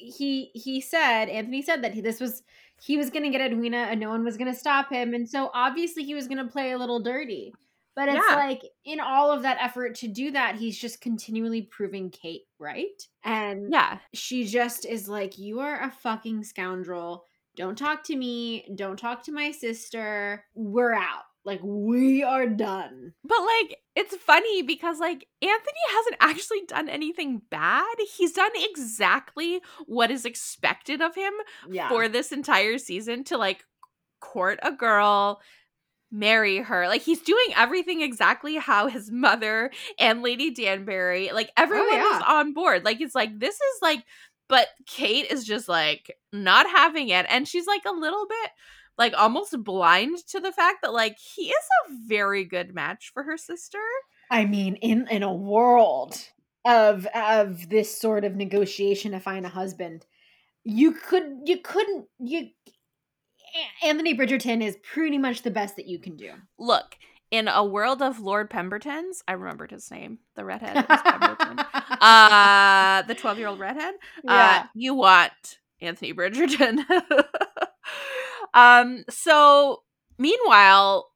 [0.00, 2.42] He he said, Anthony said that he, this was
[2.80, 5.28] he was going to get Edwina and no one was going to stop him and
[5.28, 7.52] so obviously he was going to play a little dirty.
[7.96, 8.36] But it's Yeah.
[8.36, 13.02] like in all of that effort to do that, he's just continually proving Kate right.
[13.24, 13.98] And Yeah.
[14.14, 17.24] she just is like, You are a fucking scoundrel.
[17.56, 18.68] Don't talk to me.
[18.76, 20.44] Don't talk to my sister.
[20.54, 21.24] We're out.
[21.48, 23.14] Like, we are done.
[23.24, 27.96] But like it's funny because like Anthony hasn't actually done anything bad.
[28.16, 31.32] He's done exactly what is expected of him
[31.68, 31.88] Yeah.
[31.88, 33.64] for this entire season to like
[34.20, 35.40] court a girl,
[36.12, 36.86] marry her.
[36.86, 42.22] Like he's doing everything exactly how his mother and Lady Danbury, like everyone oh, was
[42.26, 42.34] yeah.
[42.34, 42.84] on board.
[42.84, 44.04] Like it's like this is like
[44.48, 48.50] but Kate is just like not having it and she's like a little bit
[48.98, 53.22] like almost blind to the fact that like he is a very good match for
[53.22, 53.78] her sister.
[54.30, 56.20] I mean, in in a world
[56.64, 60.04] of of this sort of negotiation to find a husband,
[60.64, 62.48] you could you couldn't you
[63.82, 66.32] Anthony Bridgerton is pretty much the best that you can do.
[66.58, 66.96] Look,
[67.30, 71.58] in a world of Lord Pemberton's, I remembered his name, the redhead Pemberton.
[72.00, 73.94] uh the 12 year old redhead
[74.26, 76.78] uh you want anthony bridgerton
[78.54, 79.82] um so
[80.18, 81.10] meanwhile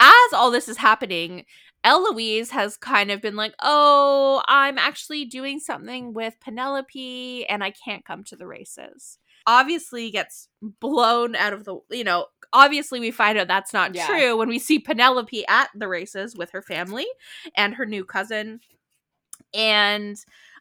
[0.00, 1.44] as all this is happening
[1.84, 7.70] eloise has kind of been like oh i'm actually doing something with penelope and i
[7.70, 10.48] can't come to the races obviously gets
[10.80, 14.06] blown out of the you know obviously we find out that's not Yeah.
[14.06, 17.06] true when we see penelope at the races with her family
[17.56, 18.60] and her new cousin
[19.52, 20.16] and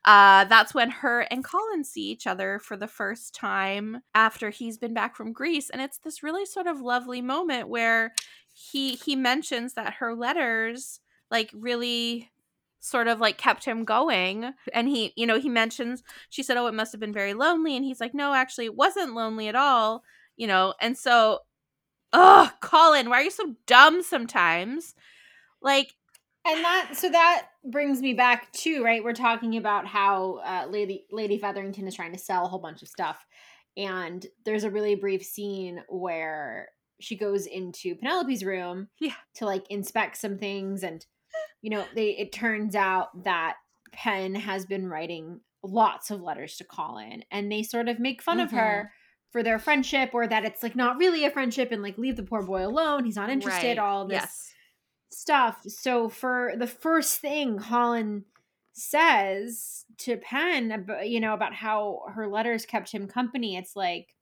[0.05, 4.77] uh, that's when her and Colin see each other for the first time after he's
[4.77, 8.13] been back from Greece, and it's this really sort of lovely moment where
[8.53, 10.99] he he mentions that her letters
[11.31, 12.29] like really
[12.79, 16.67] sort of like kept him going and he you know he mentions she said oh
[16.67, 19.55] it must have been very lonely and he's like no actually it wasn't lonely at
[19.55, 20.03] all
[20.35, 21.39] you know and so
[22.11, 24.95] oh colin why are you so dumb sometimes?
[25.61, 25.95] Like
[26.45, 31.05] and that so that brings me back to right we're talking about how uh, lady
[31.11, 33.25] lady featherington is trying to sell a whole bunch of stuff.
[33.75, 36.69] And there's a really brief scene where
[37.01, 39.15] she goes into penelope's room Yeah.
[39.35, 40.83] to like inspect some things.
[40.83, 41.05] And
[41.61, 43.55] you know they it turns out that
[43.91, 47.23] penn has been writing lots of letters to colin.
[47.31, 48.91] And they sort of make fun of her
[49.31, 52.23] for their friendship or that it's like not really a friendship and like leave the
[52.23, 53.05] poor boy alone.
[53.05, 54.15] He's not interested right, all this.
[54.15, 54.52] Yes
[55.13, 55.61] stuff.
[55.67, 58.25] So for the first thing Colin
[58.73, 64.15] says to Penn, about, you know, about how her letters kept him company, it's like,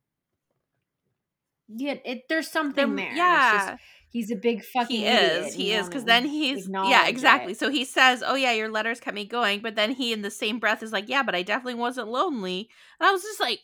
[1.67, 3.15] yeah, it there's something Then- there.
[3.15, 4.99] Yeah just- he's a big fucking.
[5.01, 7.57] he is he is because then he's yeah exactly it.
[7.57, 10.29] so he says oh yeah your letters kept me going but then he in the
[10.29, 12.67] same breath is like yeah but i definitely wasn't lonely
[12.99, 13.59] and i was just like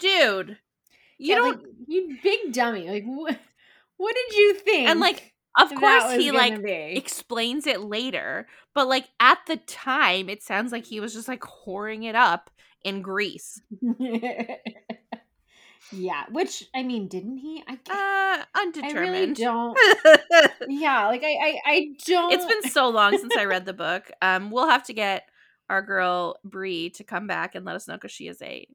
[0.00, 0.58] dude
[1.18, 2.90] you Yeah, don't like, you big dummy.
[2.90, 3.38] Like what?
[3.96, 4.88] What did you think?
[4.88, 6.94] and like of course he like be?
[6.96, 11.42] explains it later but like at the time it sounds like he was just like
[11.42, 12.50] whoring it up
[12.84, 13.60] in greece
[15.92, 17.62] yeah, which I mean, didn't he?
[17.68, 19.76] I, uh I really don't.
[20.68, 22.32] Yeah, like I, I, I don't.
[22.32, 24.10] it's been so long since I read the book.
[24.22, 25.24] Um, we'll have to get
[25.68, 28.66] our girl Bree to come back and let us know because she is a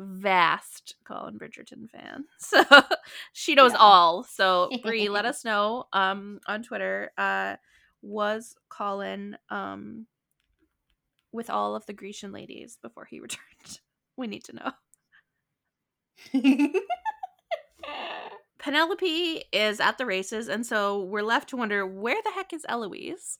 [0.00, 2.24] vast Colin Bridgerton fan.
[2.38, 2.62] So
[3.32, 3.78] she knows Yeah.
[3.78, 4.24] all.
[4.24, 7.12] So Brie, let us know um on Twitter.
[7.18, 7.56] Uh,
[8.02, 10.06] was Colin um
[11.32, 13.80] with all of the Grecian ladies before he returned?
[14.16, 14.72] We need to know.
[18.58, 22.66] Penelope is at the races, and so we're left to wonder where the heck is
[22.68, 23.38] Eloise?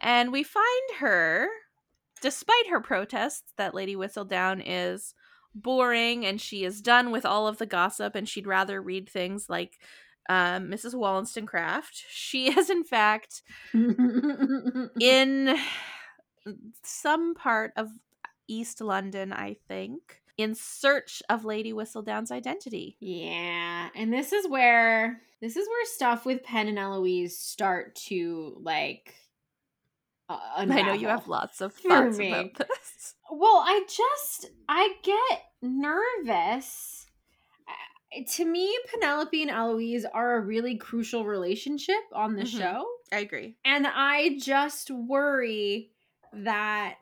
[0.00, 1.48] and we find her,
[2.20, 5.14] despite her protests that Lady Whistledown is
[5.54, 9.48] boring and she is done with all of the gossip and she'd rather read things
[9.48, 9.78] like
[10.28, 10.94] um, Mrs.
[10.94, 12.04] Wollstonecraft.
[12.08, 13.42] She is, in fact,
[13.72, 15.56] in
[16.82, 17.88] some part of
[18.48, 22.96] East London, I think, in search of Lady Whistledown's identity.
[23.00, 28.56] Yeah, and this is where this is where stuff with Penn and Eloise start to
[28.60, 29.14] like
[30.28, 32.28] uh, I know you have lots of thoughts me.
[32.32, 33.14] about this.
[33.30, 37.06] Well, I just I get nervous.
[37.68, 42.58] Uh, To me, Penelope and Eloise are a really crucial relationship on the Mhm.
[42.58, 43.56] show, I agree.
[43.64, 45.90] and I just worry
[46.32, 46.98] that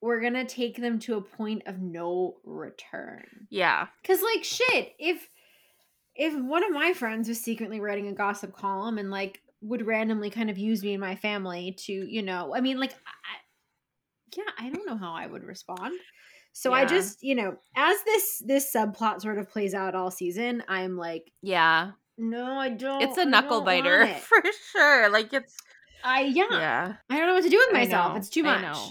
[0.00, 3.46] we're going to take them to a point of no return.
[3.50, 3.88] Yeah.
[4.04, 5.28] Cuz like shit, if
[6.14, 10.30] if one of my friends was secretly writing a gossip column and like would randomly
[10.30, 14.44] kind of use me and my family to, you know, I mean like I, yeah,
[14.58, 15.94] I don't know how I would respond.
[16.52, 20.62] So I just, you know, as this this subplot sort of plays out all season,
[20.68, 21.92] I'm like, Yeah.
[22.16, 23.02] no, I don't.
[23.02, 24.42] It's a knuckle biter for
[24.72, 25.08] sure.
[25.10, 25.56] Like it's
[26.02, 26.94] I yeah, yeah.
[27.10, 28.16] I don't know what to do with myself.
[28.16, 28.62] It's too I much.
[28.62, 28.90] know.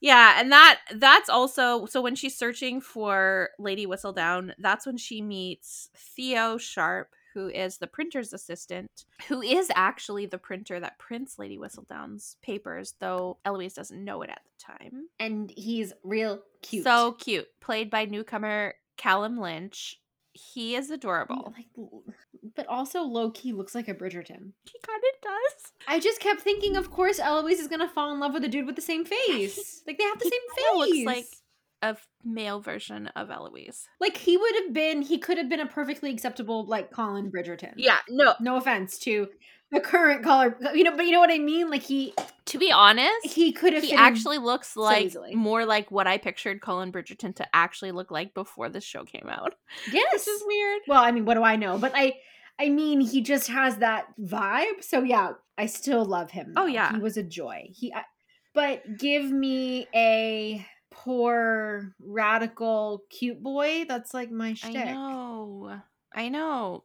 [0.00, 5.22] Yeah, and that that's also so when she's searching for Lady Whistledown, that's when she
[5.22, 11.38] meets Theo Sharpe, who is the printer's assistant, who is actually the printer that prints
[11.38, 15.08] Lady Whistledown's papers, though Eloise doesn't know it at the time.
[15.18, 16.84] And he's real cute.
[16.84, 19.98] So cute, played by newcomer Calam Lynch.
[20.34, 21.52] He is adorable.
[21.54, 21.66] like,
[22.56, 24.52] but also low key looks like a Bridgerton.
[24.64, 25.72] He kind of does.
[25.86, 28.64] I just kept thinking, of course, Eloise is gonna fall in love with a dude
[28.66, 29.82] with the same face.
[29.86, 30.74] Like they have the He same face.
[31.04, 31.26] looks like
[31.82, 33.88] a male version of Eloise.
[34.00, 35.02] like he would have been.
[35.02, 37.74] He could have been a perfectly acceptable like Colin Bridgerton.
[37.76, 38.34] Yeah, no.
[38.40, 39.28] No offense to
[39.72, 41.70] the current color, you know, but you know what I mean.
[41.70, 42.14] Like he
[42.46, 43.82] To be honest, he could have.
[43.82, 45.34] he actually looks like easily.
[45.34, 49.28] more like what I pictured Colin Bridgerton to actually look like before this show came
[49.30, 49.54] out.
[49.92, 50.12] yes.
[50.12, 50.82] Which is weird.
[50.88, 51.78] Well, I mean, what do I know?
[51.78, 52.14] But I,
[52.60, 54.82] I mean, he just has that vibe.
[54.82, 56.52] So yeah, I still love him.
[56.56, 56.92] Oh, yeah.
[56.92, 57.70] he was a joy.
[57.74, 58.02] He, I,
[58.54, 63.84] but give me a poor radical cute boy.
[63.88, 64.86] That's like my I shtick.
[64.86, 65.80] know.
[66.14, 66.84] I know.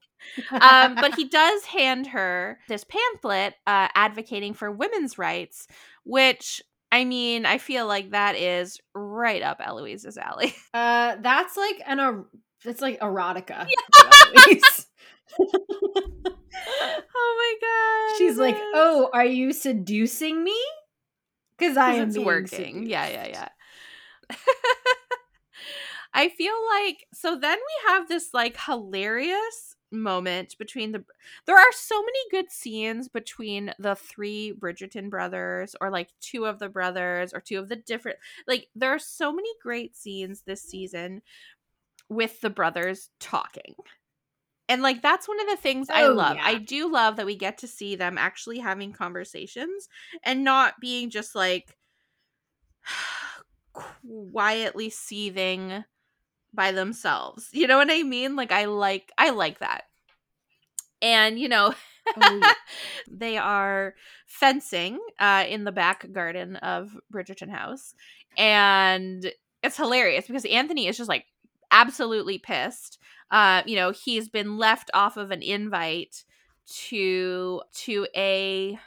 [0.51, 5.67] um, but he does hand her this pamphlet uh, advocating for women's rights,
[6.03, 10.55] which I mean, I feel like that is right up Eloise's alley.
[10.73, 12.27] uh, that's like an, er-
[12.63, 13.67] that's like erotica.
[13.99, 14.87] Eloise.
[15.39, 16.33] oh
[17.37, 18.17] my god.
[18.17, 20.57] She's like, oh, are you seducing me?
[21.57, 22.87] Because I am it's working.
[22.87, 23.49] Yeah, yeah, yeah.
[26.13, 31.03] I feel like so then we have this like hilarious moment between the
[31.45, 36.59] there are so many good scenes between the three Bridgerton brothers or like two of
[36.59, 38.17] the brothers or two of the different
[38.47, 41.21] like there are so many great scenes this season
[42.09, 43.75] with the brothers talking.
[44.69, 46.35] And like that's one of the things I Oh, love.
[46.35, 46.43] yeah.
[46.45, 49.87] I do love that we get to see them actually having conversations
[50.23, 51.77] and not being just like
[54.31, 55.83] quietly seething
[56.53, 57.49] by themselves.
[57.51, 58.35] You know what I mean?
[58.35, 59.83] Like I like I like that.
[61.01, 61.73] And you know,
[62.15, 62.53] Oh,
[63.11, 67.93] they are fencing uh in the back garden of Bridgerton House.
[68.37, 69.31] And
[69.63, 71.25] it's hilarious because Anthony is just like
[71.71, 72.99] absolutely pissed.
[73.29, 76.23] Uh, you know, he's been left off of an invite
[76.67, 78.77] to to a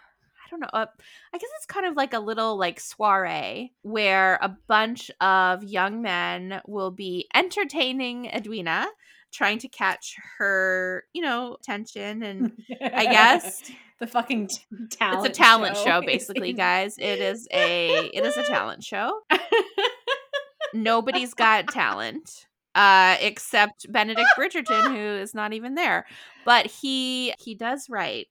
[0.50, 0.88] don't know, a,
[1.32, 6.02] I guess it's kind of like a little like soiree where a bunch of young
[6.02, 8.86] men will be entertaining Edwina,
[9.32, 13.70] trying to catch her, you know, attention and I guess
[14.00, 15.26] the fucking t- talent.
[15.26, 16.96] it's a talent show, show, basically, guys.
[16.98, 19.20] It is a it is a talent show.
[20.74, 26.06] Nobody's got talent uh except Benedict Bridgerton who is not even there.
[26.44, 28.28] But he he does write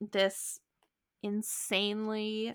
[0.00, 0.60] this
[1.22, 2.54] insanely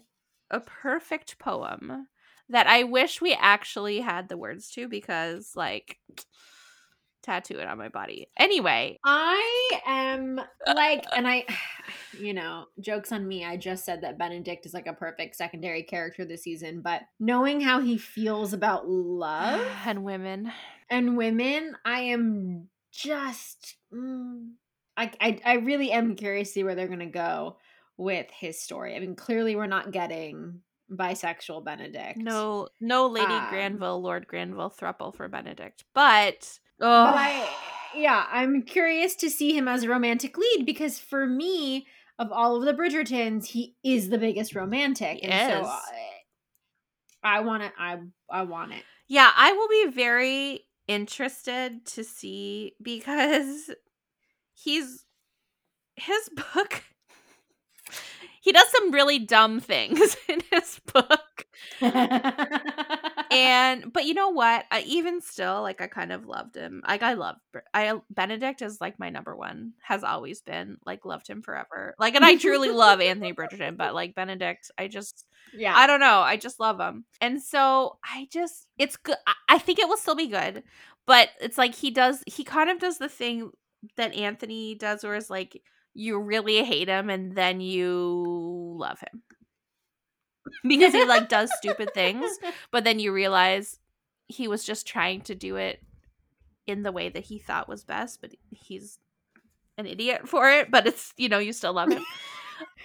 [0.50, 2.08] a perfect poem
[2.50, 6.00] that I wish we actually had the words to because like
[7.24, 8.28] tattoo it on my body.
[8.38, 11.46] Anyway, I am like, and I,
[12.20, 13.46] you know, jokes on me.
[13.46, 17.62] I just said that Benedict is like a perfect secondary character this season, but knowing
[17.62, 20.52] how he feels about love and women.
[20.90, 24.52] and women, I am just, mm,
[24.96, 27.58] I, I, I really am curious to see where they're gonna go
[27.98, 28.96] with his story.
[28.96, 32.18] I mean, clearly we're not getting bisexual Benedict.
[32.18, 35.84] No, no Lady Um, Granville, Lord Granville thruple for Benedict.
[35.94, 37.50] But But oh, I,
[37.96, 41.88] yeah, I'm curious to see him as a romantic lead because for me,
[42.20, 45.68] of all of the Bridgertons, he is the biggest romantic, He and is.
[45.68, 47.72] so I, I want it.
[47.78, 47.98] I
[48.30, 48.84] I want it.
[49.08, 53.72] yeah, I will be very interested to see because
[54.54, 55.06] he's
[55.96, 56.84] his book.
[58.44, 61.46] He does some really dumb things in his book.
[63.32, 64.66] and but you know what?
[64.70, 66.84] I, even still, like I kind of loved him.
[66.86, 67.38] Like I love
[67.74, 69.72] I Benedict is like my number one.
[69.82, 71.96] Has always been like loved him forever.
[71.98, 75.74] Like and I truly love Anthony Bridgerton, but like Benedict, I just yeah.
[75.74, 76.20] I don't know.
[76.20, 77.06] I just love him.
[77.22, 79.18] And so I just it's good.
[79.26, 80.64] I, I think it will still be good,
[81.06, 82.22] but it's like he does.
[82.28, 83.52] He kind of does the thing
[83.96, 85.62] that Anthony does, where it's like
[85.94, 89.22] you really hate him and then you love him
[90.68, 92.38] because he like does stupid things,
[92.72, 93.80] but then you realize
[94.28, 95.82] he was just trying to do it
[96.66, 99.00] in the way that he thought was best, but he's
[99.78, 102.04] an idiot for it, but it's you know, you still love him.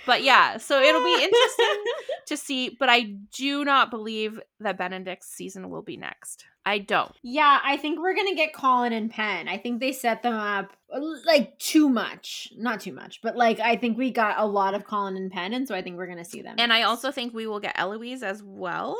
[0.06, 1.84] but yeah, so it'll be interesting
[2.26, 6.44] to see, but I do not believe that Benedict's season will be next.
[6.64, 7.12] I don't.
[7.22, 9.48] Yeah, I think we're gonna get Colin and Penn.
[9.48, 12.52] I think they set them up uh, like too much.
[12.56, 15.54] Not too much, but like I think we got a lot of Colin and Penn,
[15.54, 16.56] and so I think we're gonna see them.
[16.58, 18.98] And I also think we will get Eloise as well.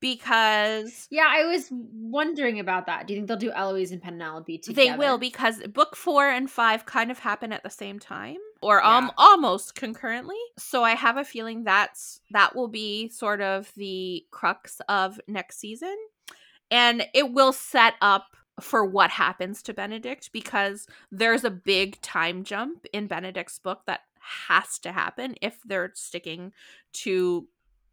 [0.00, 3.06] Because yeah, I was wondering about that.
[3.06, 4.90] Do you think they'll do Eloise and Penelope together?
[4.90, 8.80] They will because book four and five kind of happen at the same time or
[8.82, 8.96] yeah.
[8.96, 10.38] um almost concurrently.
[10.58, 15.58] So I have a feeling that's that will be sort of the crux of next
[15.58, 15.96] season
[16.70, 22.44] and it will set up for what happens to Benedict because there's a big time
[22.44, 26.52] jump in Benedict's book that has to happen if they're sticking
[26.92, 27.48] to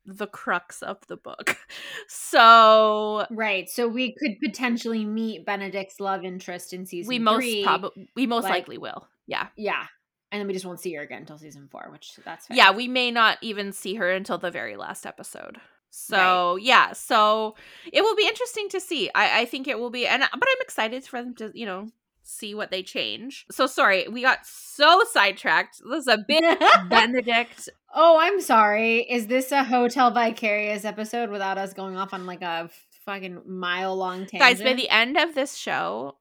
[0.06, 1.58] the crux of the book.
[2.08, 7.08] So right, so we could potentially meet Benedict's love interest in season.
[7.08, 9.08] We most probably we most like, likely will.
[9.28, 9.86] Yeah, yeah,
[10.32, 12.58] and then we just won't see her again until season four, which that's fair.
[12.58, 12.72] yeah.
[12.72, 15.60] We may not even see her until the very last episode.
[15.92, 16.64] So right.
[16.64, 17.56] yeah, so
[17.92, 19.10] it will be interesting to see.
[19.16, 21.88] I, I think it will be, and but I'm excited for them to you know
[22.30, 23.46] see what they change.
[23.52, 25.82] So sorry, we got so sidetracked.
[25.90, 26.60] This is a bit
[26.90, 27.70] Benedict.
[27.94, 29.00] Oh, I'm sorry.
[29.00, 32.70] Is this a Hotel Vicarious episode without us going off on like a
[33.06, 34.40] fucking mile long tangent?
[34.40, 36.18] Guys, by the end of this show,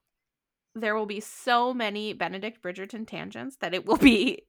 [0.80, 4.42] there will be so many Benedict Bridgerton tangents that it will be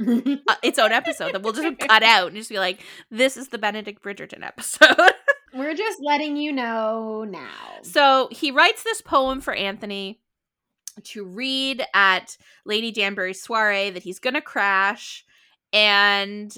[0.00, 2.80] uh, its own episode that we'll just cut out and just be like,
[3.10, 4.96] this is the Benedict Bridgerton episode.
[5.54, 7.80] We're just letting you know now.
[7.82, 10.20] So he writes this poem for Anthony
[11.04, 15.24] to read at Lady Danbury's soiree that he's going to crash.
[15.72, 16.56] And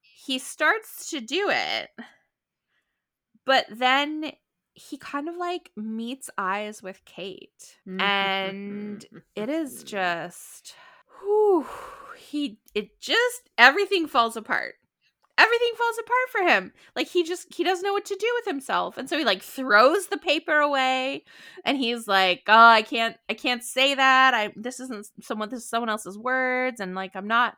[0.00, 1.90] he starts to do it.
[3.46, 4.32] But then
[4.74, 7.76] he kind of like meets eyes with Kate.
[7.86, 9.04] and
[9.34, 10.74] it is just.
[11.20, 11.66] Whew,
[12.16, 14.74] he it just everything falls apart
[15.36, 18.44] everything falls apart for him like he just he doesn't know what to do with
[18.44, 21.24] himself and so he like throws the paper away
[21.64, 25.62] and he's like oh i can't i can't say that i this isn't someone this
[25.64, 27.56] is someone else's words and like i'm not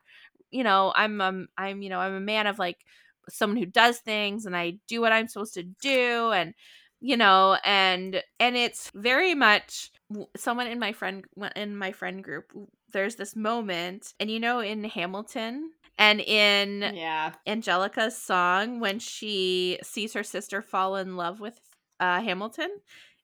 [0.49, 2.83] you know i'm um i'm you know i'm a man of like
[3.29, 6.55] someone who does things and i do what i'm supposed to do and
[6.99, 9.91] you know and and it's very much
[10.35, 11.25] someone in my friend
[11.55, 12.51] in my friend group
[12.91, 17.33] there's this moment, and you know, in Hamilton and in yeah.
[17.45, 21.59] Angelica's song when she sees her sister fall in love with
[21.99, 22.69] uh, Hamilton,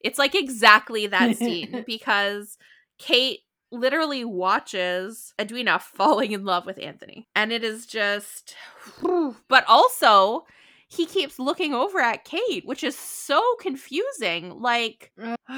[0.02, 2.58] it's like exactly that scene because
[2.98, 8.56] Kate literally watches Edwina falling in love with Anthony, and it is just,
[9.48, 10.46] but also
[10.94, 14.62] he keeps looking over at Kate, which is so confusing.
[14.62, 15.12] Like,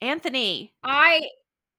[0.00, 1.20] Anthony, I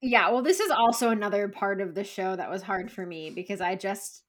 [0.02, 3.30] yeah, well, this is also another part of the show that was hard for me
[3.30, 4.22] because I just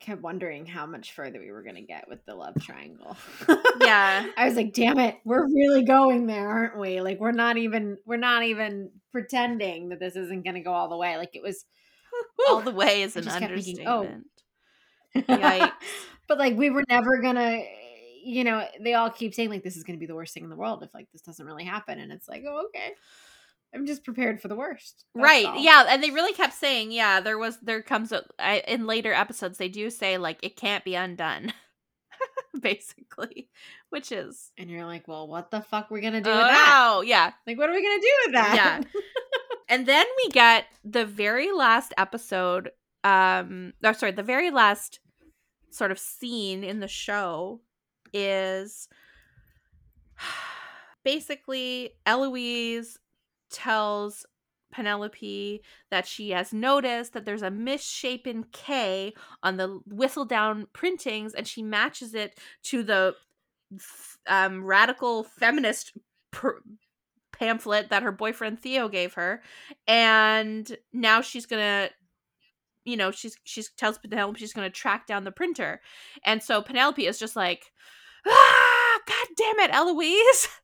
[0.00, 3.16] kept wondering how much further we were going to get with the love triangle.
[3.80, 4.26] yeah.
[4.36, 7.00] I was like, "Damn it, we're really going there, aren't we?
[7.00, 10.88] Like we're not even we're not even pretending that this isn't going to go all
[10.88, 11.16] the way.
[11.16, 11.64] Like it was
[12.48, 14.26] all the way is an understatement.
[15.14, 15.32] Thinking, oh.
[15.36, 15.70] Yikes.
[16.28, 17.64] But like we were never to
[18.24, 20.50] you know, they all keep saying like this is to be the worst thing in
[20.50, 22.94] the world if like this doesn't really happen and it's like, "Oh, okay."
[23.74, 25.04] I'm just prepared for the worst.
[25.14, 25.46] right.
[25.46, 25.58] All.
[25.58, 29.12] Yeah, and they really kept saying, yeah, there was there comes a, I, in later
[29.12, 31.52] episodes they do say like it can't be undone.
[32.60, 33.50] basically,
[33.90, 36.46] which is And you're like, "Well, what the fuck we're going to do oh, with
[36.46, 37.32] that?" Oh, yeah.
[37.46, 38.54] Like what are we going to do with that?
[38.54, 39.00] Yeah.
[39.68, 42.70] and then we get the very last episode
[43.02, 45.00] um or sorry, the very last
[45.74, 47.60] sort of scene in the show
[48.12, 48.88] is
[51.04, 52.98] basically Eloise
[53.50, 54.24] tells
[54.72, 61.46] Penelope that she has noticed that there's a misshapen K on the Whistledown printings and
[61.46, 63.14] she matches it to the
[64.26, 65.92] um, radical feminist
[67.32, 69.42] pamphlet that her boyfriend Theo gave her.
[69.86, 71.90] And now she's going to
[72.84, 75.80] you know, she's she tells Penelope she's going to track down the printer.
[76.24, 77.72] And so Penelope is just like,
[78.26, 80.48] "Ah, god damn it, Eloise.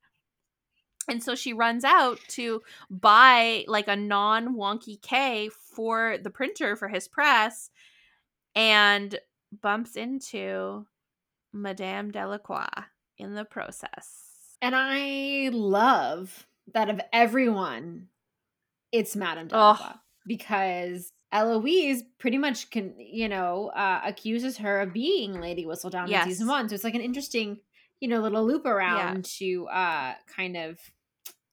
[1.09, 6.76] And so she runs out to buy like a non wonky K for the printer
[6.76, 7.70] for his press
[8.55, 9.18] and
[9.60, 10.86] bumps into
[11.52, 12.68] Madame Delacroix
[13.18, 14.56] in the process.
[14.62, 18.06] And I love that of everyone,
[18.92, 19.74] it's Madame Oh.
[19.74, 26.09] Delacroix because Eloise pretty much can, you know, uh, accuses her of being Lady Whistledown
[26.09, 26.24] Yes.
[26.27, 26.69] in season one.
[26.69, 27.59] So it's like an interesting,
[28.01, 30.78] you know, little loop around to uh kind of,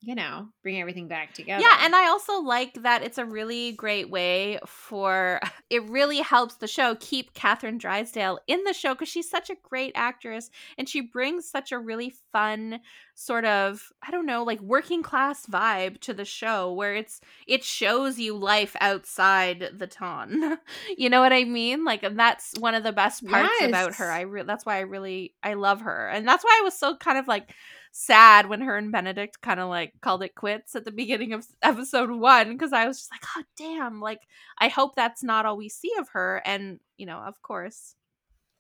[0.02, 1.62] you know, bring everything back together.
[1.62, 6.56] Yeah, and I also like that it's a really great way for it really helps
[6.56, 10.88] the show keep Kathryn Drysdale in the show because she's such a great actress and
[10.88, 12.80] she brings such a really fun
[13.16, 17.64] sort of I don't know like working class vibe to the show where it's it
[17.64, 20.60] shows you life outside the ton.
[20.98, 21.84] you know what I mean?
[21.84, 24.12] Like and that's one of the best parts about her.
[24.12, 26.08] I re- that's why I really I love her.
[26.10, 27.52] And that's why I was so kind of like
[28.00, 31.48] sad when her and Benedict kind of like called it quits at the beginning of
[31.64, 34.22] episode one because I was just like, oh damn, like
[34.60, 36.42] I hope that's not all we see of her.
[36.46, 37.96] And you know, of course,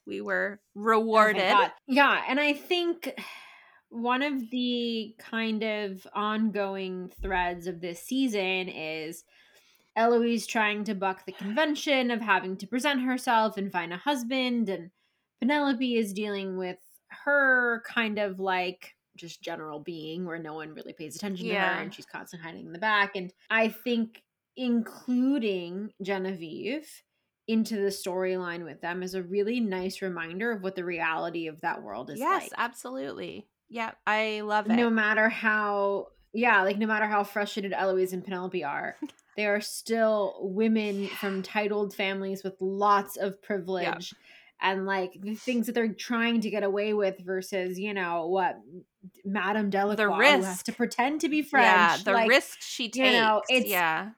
[0.07, 1.51] we were Oh, rewarded.
[1.51, 1.71] God.
[1.87, 3.13] Yeah, and I think
[3.89, 9.23] one of the kind of ongoing threads of this season is
[9.95, 14.67] Eloise trying to buck the convention of having to present herself and find a husband,
[14.69, 14.89] and
[15.39, 16.77] Penelope is dealing with
[17.25, 21.81] her kind of like just general being where no one really pays attention to her
[21.81, 23.15] and she's constantly hiding in the back.
[23.15, 24.21] And I think
[24.55, 26.87] including Genevieve
[27.47, 31.61] into the storyline with them is a really nice reminder of what the reality of
[31.61, 32.51] that world is yes, like.
[32.57, 33.47] absolutely.
[33.69, 34.73] Yeah, I love it.
[34.73, 38.97] No matter how, yeah, like no matter how frustrated Eloise and Penelope are,
[39.37, 44.13] they are still women from titled families with lots of privilege.
[44.59, 48.57] And like the things that they're trying to get away with versus, you know, what
[49.25, 51.65] Madame Delacroix who has to pretend to be French.
[51.65, 52.97] yeah, the like, risk she takes.
[53.13, 54.09] you know, it's- yeah,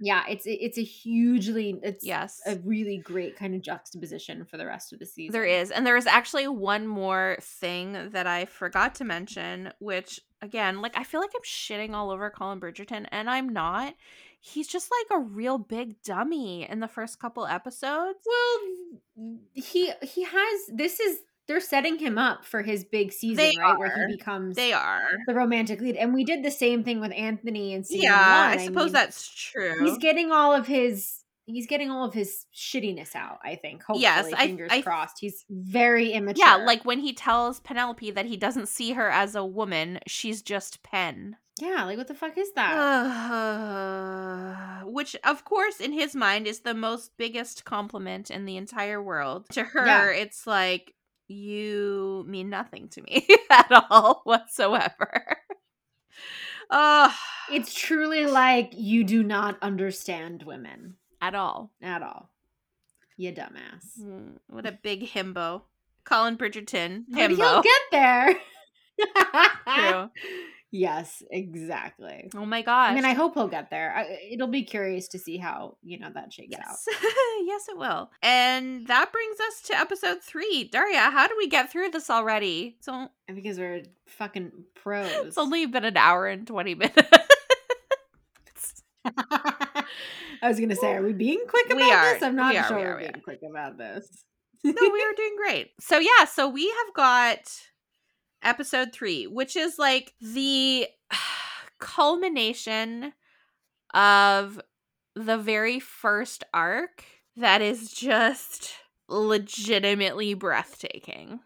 [0.00, 2.40] Yeah, it's it's a hugely it's yes.
[2.46, 5.32] a really great kind of juxtaposition for the rest of the season.
[5.32, 5.70] There is.
[5.70, 10.96] And there is actually one more thing that I forgot to mention, which, again, like,
[10.96, 13.94] I feel like I'm shitting all over Colin Bridgerton, and I'm not.
[14.40, 18.18] He's just like a real big dummy in the first couple episodes.
[18.26, 23.56] Well, he he has this is they're setting him up for his big season, They
[23.58, 23.78] right?
[23.78, 25.02] Where he becomes They are.
[25.26, 25.96] the romantic lead.
[25.96, 28.58] And we did the same thing with Anthony in season Yeah, one.
[28.58, 29.84] I suppose mean, that's true.
[29.84, 33.82] he's getting all of his he's getting all of his shittiness out, I think.
[33.82, 35.18] Hopefully, Yes, I- fingers I- crossed.
[35.20, 36.42] He's very immature.
[36.46, 40.40] yeah, like when he tells Penelope that he doesn't see her as a woman, she's
[40.40, 41.36] just Pen.
[41.60, 42.72] Yeah, like what the fuck is that?
[44.86, 49.46] Which, of course, in his mind is the most biggest compliment in the entire world.
[49.50, 50.08] To her, Yeah.
[50.10, 50.94] it's like,
[51.32, 55.38] you mean nothing to me at all whatsoever.
[56.74, 57.14] Oh,
[57.50, 61.70] it's truly like you do not understand women at all.
[61.82, 62.30] at all.
[63.18, 64.00] You dumbass.
[64.00, 65.62] Mm, What a big himbo.
[66.04, 68.34] Colin Bridgerton, But he'll get there.
[69.66, 70.10] True.
[70.74, 72.30] Yes, exactly.
[72.34, 72.90] Oh my gosh.
[72.90, 73.94] I mean, I hope he'll get there.
[73.94, 76.64] I, it'll be curious to see how you know that shakes out.
[76.66, 76.86] Yes.
[77.44, 78.10] yes, it will.
[78.22, 80.70] And that brings us to episode three.
[80.72, 82.78] Daria, how do we get through this already?
[82.80, 85.26] So Because we're fucking pros.
[85.26, 87.08] it's only been an hour and 20 minutes.
[89.04, 89.84] I
[90.48, 92.14] was gonna say, are we being quick about We are.
[92.14, 92.22] this?
[92.22, 94.08] I'm not We are, sure we we are, are being quick about this.
[94.64, 95.70] no, we are doing great.
[95.80, 97.38] So yeah, so we have got
[98.42, 100.86] episode three, which is like the
[101.78, 103.12] culmination
[103.94, 104.60] of
[105.14, 107.04] the very first arc
[107.36, 108.74] that is just
[109.08, 111.40] legitimately breathtaking.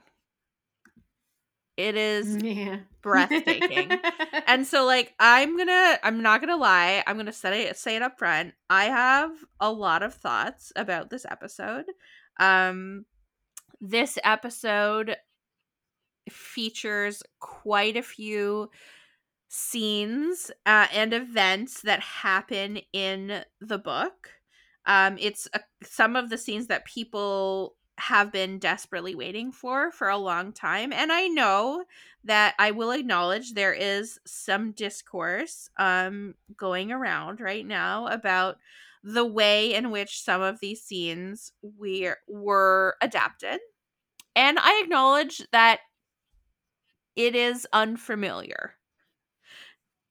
[1.76, 4.00] It is yeah, breathtaking.
[4.46, 8.02] and so like I'm gonna I'm not gonna lie, I'm gonna say it say it
[8.02, 8.54] up front.
[8.70, 11.84] I have a lot of thoughts about this episode.
[12.40, 13.04] Um
[13.80, 15.16] this episode
[16.30, 18.70] features quite a few
[19.48, 24.30] scenes uh, and events that happen in the book.
[24.86, 30.08] Um, it's a, some of the scenes that people have been desperately waiting for for
[30.08, 31.84] a long time, and I know
[32.24, 38.58] that I will acknowledge there is some discourse um, going around right now about
[39.02, 43.60] the way in which some of these scenes we were adapted,
[44.34, 45.80] and I acknowledge that
[47.16, 48.74] it is unfamiliar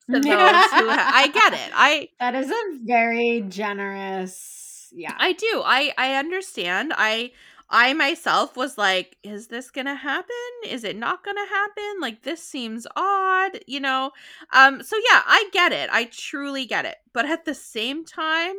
[0.12, 1.72] to those who ha- I get it.
[1.74, 4.90] I that is a very generous.
[4.92, 5.62] Yeah, I do.
[5.66, 6.94] I I understand.
[6.96, 7.32] I
[7.70, 10.30] I myself was like, is this going to happen?
[10.68, 12.00] Is it not going to happen?
[12.00, 14.12] Like this seems odd, you know.
[14.54, 15.90] Um so yeah, I get it.
[15.92, 16.98] I truly get it.
[17.14, 18.56] But at the same time,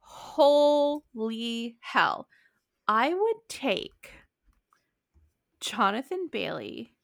[0.00, 2.28] holy hell.
[2.88, 4.12] I would take
[5.60, 6.94] Jonathan Bailey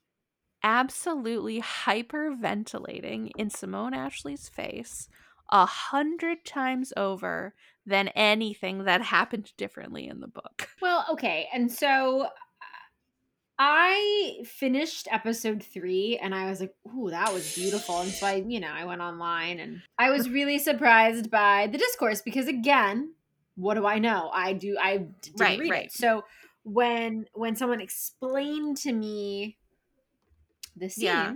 [0.64, 5.08] absolutely hyperventilating in Simone Ashley's face
[5.50, 7.54] a hundred times over
[7.86, 10.68] than anything that happened differently in the book.
[10.80, 11.48] Well, okay.
[11.54, 12.28] And so uh,
[13.58, 18.00] I finished episode three and I was like, ooh, that was beautiful.
[18.00, 21.78] And so I, you know, I went online and I was really surprised by the
[21.78, 23.14] discourse because again,
[23.54, 24.30] what do I know?
[24.32, 25.84] I do I didn't Right, read right.
[25.86, 25.92] it.
[25.92, 26.24] So
[26.64, 29.56] when when someone explained to me
[30.76, 31.34] the scene Yeah.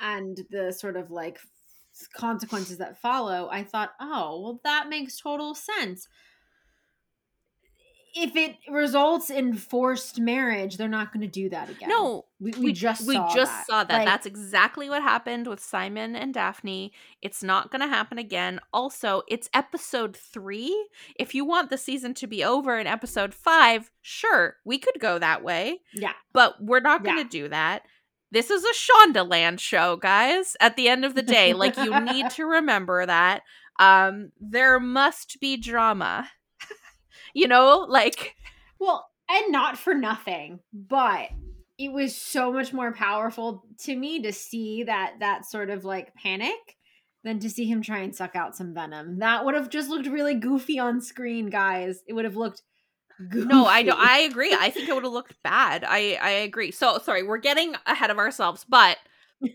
[0.00, 1.38] and the sort of like
[2.14, 6.08] consequences that follow, I thought, oh, well, that makes total sense.
[8.14, 11.88] If it results in forced marriage, they're not going to do that again.
[11.88, 13.66] No, we, we, just we saw just that.
[13.66, 13.96] saw that.
[14.00, 16.92] Like, That's exactly what happened with Simon and Daphne.
[17.22, 18.60] It's not going to happen again.
[18.70, 20.88] Also, it's episode 3.
[21.18, 25.18] If you want the season to be over in episode 5, sure, we could go
[25.18, 27.44] that way, yeah, but we're not going to Yeah.
[27.44, 27.84] do that.
[28.32, 30.56] This is a Shondaland show, guys.
[30.58, 33.42] At the end of the day, like you need to remember that
[33.78, 36.30] um there must be drama.
[37.34, 38.34] you know, like
[38.80, 41.28] Well, and not for nothing, but
[41.78, 46.14] it was so much more powerful to me to see that that sort of like
[46.14, 46.78] panic
[47.24, 49.18] than to see him try and suck out some venom.
[49.18, 52.00] That would have just looked really goofy on screen, guys.
[52.08, 52.62] It would have looked
[53.28, 53.46] goofy.
[53.48, 53.98] No, I don't.
[53.98, 54.54] I agree.
[54.58, 55.84] I think it would have looked bad.
[55.86, 56.70] I I agree.
[56.70, 58.98] So sorry, we're getting ahead of ourselves, but
[59.40, 59.50] we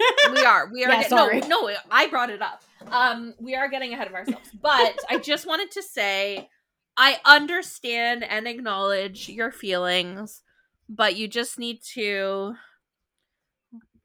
[0.45, 0.69] are.
[0.71, 0.89] We are.
[0.91, 1.39] Yeah, get- sorry.
[1.41, 2.61] No, no, I brought it up.
[2.91, 6.47] Um, we are getting ahead of ourselves, but I just wanted to say,
[6.95, 10.41] I understand and acknowledge your feelings,
[10.87, 12.53] but you just need to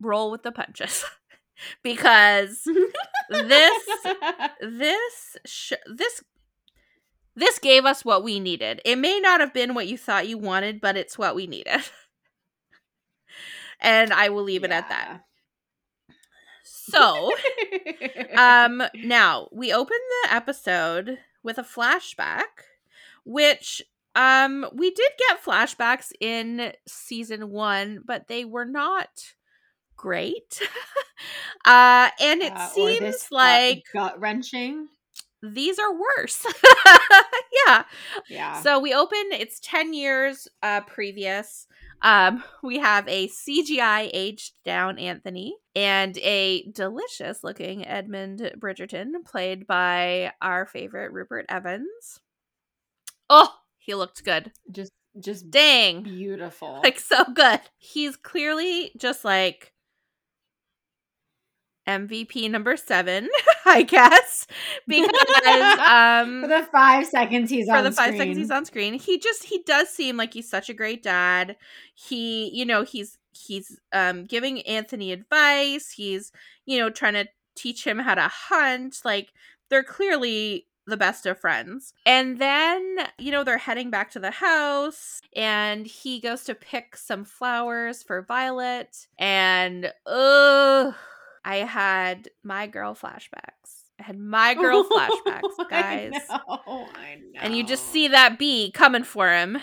[0.01, 1.05] roll with the punches
[1.85, 2.63] because
[3.31, 3.83] this
[4.61, 6.25] this sh- this
[7.35, 8.81] this gave us what we needed.
[8.85, 11.81] It may not have been what you thought you wanted, but it's what we needed.
[13.81, 15.23] and I will leave it at that.
[16.65, 17.33] So,
[18.37, 22.69] um now, we open the episode with a flashback
[23.25, 23.83] which
[24.15, 29.35] um we did get flashbacks in season 1, but they were not
[29.97, 30.61] great.
[31.65, 34.89] uh and it Uh, seems like gut wrenching.
[35.43, 36.47] These are worse.
[37.67, 37.85] yeah.
[38.29, 38.61] Yeah.
[38.63, 41.67] So we open it's 10 years uh previous.
[42.01, 49.67] Um we have a CGI aged down Anthony and a delicious looking Edmund Bridgerton played
[49.67, 52.21] by our favorite Rupert Evans.
[53.29, 54.53] Oh, he looked good.
[54.71, 56.03] just just Dang.
[56.03, 56.81] beautiful.
[56.83, 57.61] Like so good.
[57.79, 59.72] He's clearly just like
[61.89, 63.29] MVP number 7,
[63.67, 64.47] I guess,
[64.87, 68.19] because um for the five seconds he's for on the five screen.
[68.21, 71.57] seconds he's on screen he just he does seem like he's such a great dad.
[71.95, 75.91] He you know he's he's um giving anthony advice.
[75.91, 76.33] He's
[76.67, 77.27] you know trying to
[77.57, 79.01] teach him how to hunt.
[79.05, 79.33] Like
[79.71, 81.95] they're clearly the best of friends.
[82.05, 86.97] And then you know they're heading back to the house and he goes to pick
[86.97, 89.07] some flowers for violet.
[89.19, 90.95] And ugh
[91.45, 97.41] i had my girl flashbacks i had my girl flashbacks guys I know, I know.
[97.41, 99.59] and you just see that bee coming for him.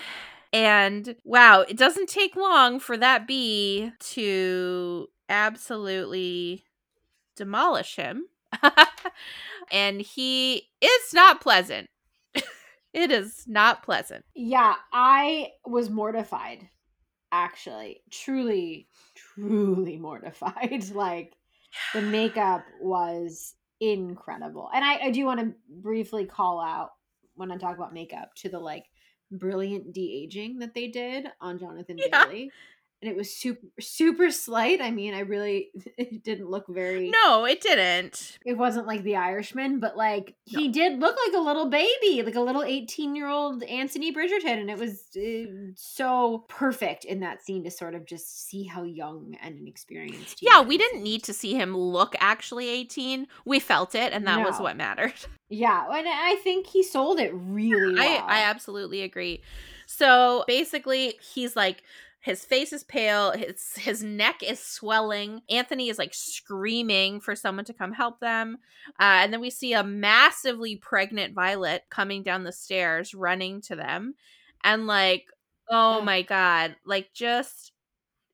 [0.52, 6.64] And wow, it doesn't take long for that bee to absolutely
[7.36, 8.24] demolish him.
[9.72, 11.90] and he it's not pleasant.
[12.94, 14.26] it is not pleasant.
[14.34, 16.68] Yeah, I was mortified.
[17.32, 20.90] Actually, truly, truly mortified.
[20.96, 21.36] like
[21.94, 26.92] the makeup was incredible, and I, I do want to briefly call out
[27.36, 28.86] when I talk about makeup to the like
[29.32, 32.26] brilliant de aging that they did on Jonathan Yeah.
[32.26, 32.52] Bailey.
[33.02, 34.82] And it was super super slight.
[34.82, 38.38] I mean, I really it didn't look very No, it didn't.
[38.46, 42.36] it wasn't like the Irishman, but like he did look like a little baby, like
[42.36, 44.60] a little 18 year old Anthony Bridgerton.
[44.60, 48.84] And it was uh, so perfect in that scene to sort of just see how
[48.84, 50.40] young and inexperienced.
[50.40, 53.28] he Yeah, we didn't need to see him look actually 18.
[53.46, 55.14] We felt it and that was what mattered.
[55.52, 55.84] Yeah.
[55.92, 58.24] And I think he sold it really well.
[58.28, 59.42] I, I absolutely agree.
[59.88, 61.82] So basically, he's like,
[62.22, 65.42] his face is pale, his his neck is swelling.
[65.50, 68.58] Anthony is like screaming for someone to come help them.
[69.00, 73.76] Uh, and then we see a massively pregnant Violet coming down the stairs, running to
[73.76, 74.16] them.
[74.64, 75.26] and like
[75.70, 77.72] oh my god like just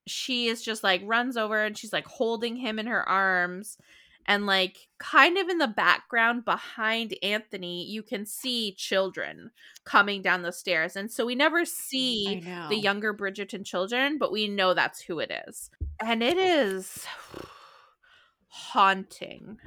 [0.08, 3.78] she is just like runs over and she's like holding him in her arms
[4.28, 9.52] and like kind of in the background behind Anthony you can see children
[9.84, 14.48] coming down the stairs and so we never see the younger Bridgerton children but we
[14.48, 15.70] know that's who it is.
[16.00, 17.06] And it is
[18.48, 19.58] haunting.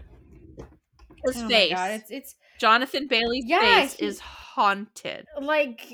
[1.24, 1.72] His Oh my face.
[1.72, 5.26] God, it's it's Jonathan Bailey's Yeah, face he- is haunted.
[5.40, 5.92] Like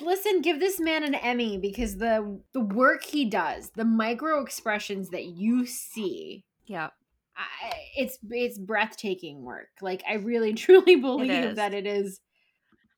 [0.00, 5.10] listen give this man an emmy because the the work he does the micro expressions
[5.10, 6.90] that you see yeah
[7.38, 9.68] I, it's it's breathtaking work.
[9.80, 11.56] Like i really truly believe is.
[11.56, 12.20] that it is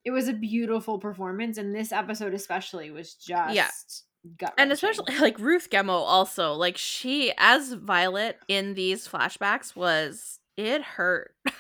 [0.05, 4.05] it was a beautiful performance and this episode especially was just
[4.39, 10.39] gut and especially like Ruth Gemmell also like she as Violet in these flashbacks was
[10.57, 11.35] it hurt.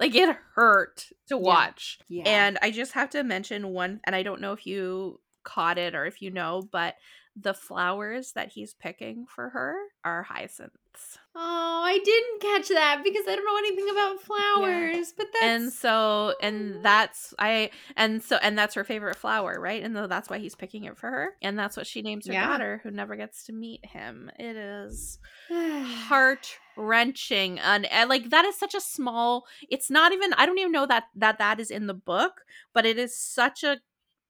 [0.00, 2.00] Like it hurt to watch.
[2.08, 2.24] Yeah.
[2.26, 5.94] And I just have to mention one and I don't know if you caught it
[5.94, 6.96] or if you know but
[7.36, 13.24] the flowers that he's picking for her are hyacinths oh i didn't catch that because
[13.28, 18.36] i don't know anything about flowers but that's and so and that's I and so
[18.36, 19.82] and that's her favorite flower right?
[19.82, 21.30] And though that's why he's picking it for her.
[21.42, 22.46] And that's what she names her Yeah.
[22.46, 24.30] daughter who never gets to meet him.
[24.38, 25.18] It is
[25.50, 30.56] heart wrenching and, and like that is such a small it's not even i don't
[30.58, 32.40] even know that that that is in the book
[32.72, 33.76] but it is such a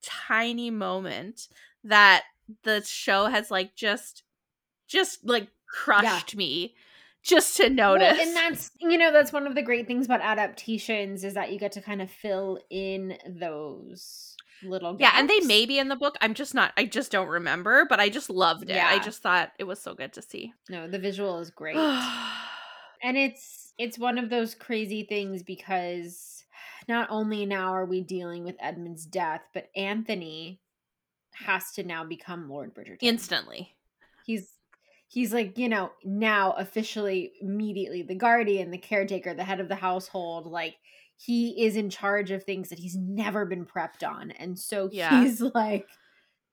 [0.02, 1.46] tiny moment
[1.84, 2.24] that
[2.64, 4.24] the show has like just
[4.88, 6.74] just like crushed me
[7.22, 10.20] just to notice Well, and that's you know that's one of the great things about
[10.20, 15.40] adaptations is that you get to kind of fill in those little yeah and they
[15.40, 16.16] may be in the book.
[16.20, 18.76] I'm just not i just don't remember but i just loved it.
[18.76, 20.52] I just thought it was so good to see.
[20.68, 21.76] No the visual is great.
[21.76, 26.44] And it's it's one of those crazy things because
[26.88, 30.60] not only now are we dealing with Edmund's death but Anthony
[31.34, 32.98] has to now become Lord Bridgerton.
[33.00, 33.74] Instantly.
[34.26, 34.52] He's
[35.12, 39.74] he's like you know now officially immediately the guardian the caretaker the head of the
[39.74, 40.76] household like
[41.16, 45.10] he is in charge of things that he's never been prepped on and so Yeah.
[45.20, 45.88] he's like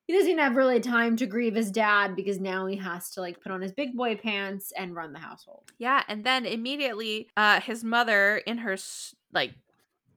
[0.08, 3.42] he doesn't have really time to grieve his dad because now he has to like
[3.42, 7.62] put on his big boy pants and run the household Yeah, and then immediately, uh,
[7.62, 9.54] his mother, in her s- like,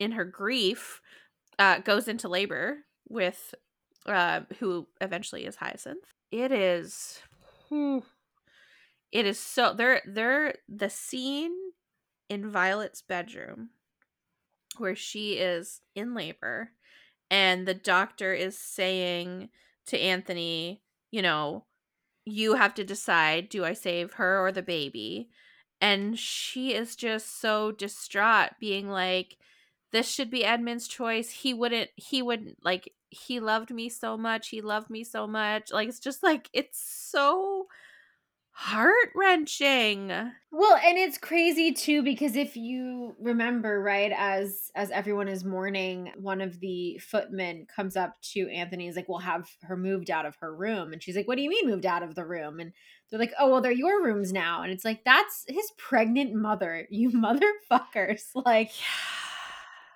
[0.00, 1.00] in her grief,
[1.58, 2.78] uh, goes into labor
[3.08, 3.54] with,
[4.06, 6.04] uh, who eventually is Hyacinth.
[6.32, 7.20] It is,
[7.68, 8.02] whew,
[9.12, 11.54] it is so they're they're the scene
[12.28, 13.70] in Violet's bedroom
[14.78, 16.70] where she is in labor,
[17.30, 19.50] and the doctor is saying
[19.86, 21.66] to Anthony, you know,
[22.24, 25.28] you have to decide do I save her or the baby?
[25.80, 29.36] And she is just so distraught, being like,
[29.90, 31.28] this should be Edmund's choice.
[31.28, 34.48] He wouldn't, he wouldn't, like, he loved me so much.
[34.48, 35.72] He loved me so much.
[35.72, 37.66] Like, it's just like, it's so
[38.52, 40.12] heart wrenching.
[40.54, 46.12] Well, and it's crazy too because if you remember, right, as as everyone is mourning,
[46.16, 48.86] one of the footmen comes up to Anthony.
[48.86, 51.42] Is like, "We'll have her moved out of her room," and she's like, "What do
[51.42, 52.72] you mean moved out of the room?" And
[53.10, 56.86] they're like, "Oh, well, they're your rooms now." And it's like, "That's his pregnant mother,
[56.90, 57.10] you
[57.70, 58.72] motherfuckers!" Like,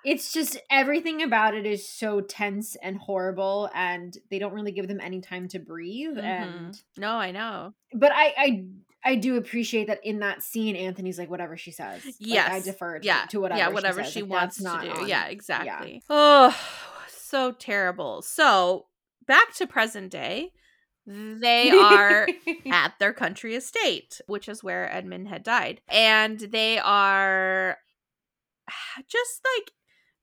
[0.05, 4.87] it's just everything about it is so tense and horrible, and they don't really give
[4.87, 6.17] them any time to breathe.
[6.17, 6.83] And Mhm.
[6.97, 7.73] no, I know.
[7.93, 8.65] but I, I
[9.05, 12.03] I do appreciate that in that scene, Anthony's like whatever she says.
[12.03, 12.51] Like, Yes.
[12.51, 13.25] I defer to, Yeah.
[13.29, 13.59] to whatever.
[13.59, 14.11] yeah, she whatever says.
[14.13, 14.67] she Like, wants to do.
[14.91, 16.01] on- Yeah, exactly.
[16.09, 16.53] Oh,
[17.07, 18.21] so terrible.
[18.21, 18.87] So
[19.25, 20.51] back to present day.
[21.05, 22.27] They are
[22.69, 25.79] at their country estate, which is where Edmund had died.
[25.87, 27.77] And they are
[29.07, 29.71] just like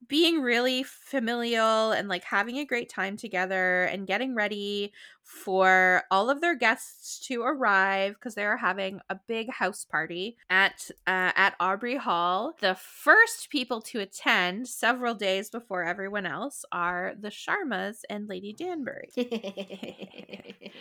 [0.07, 4.91] being really familial and like having a great time together and getting ready
[5.23, 10.37] for all of their guests to arrive because they are having a big house party
[10.49, 12.53] at uh, at Aubrey Hall.
[12.61, 18.53] The first people to attend several days before everyone else are the Sharmas and Lady
[18.53, 19.09] Danbury.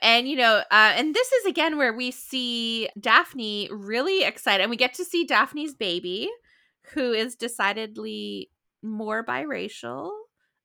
[0.00, 4.70] And you know, uh, and this is again where we see Daphne really excited, and
[4.70, 6.30] we get to see Daphne's baby,
[6.94, 8.50] who is decidedly
[8.82, 10.10] more biracial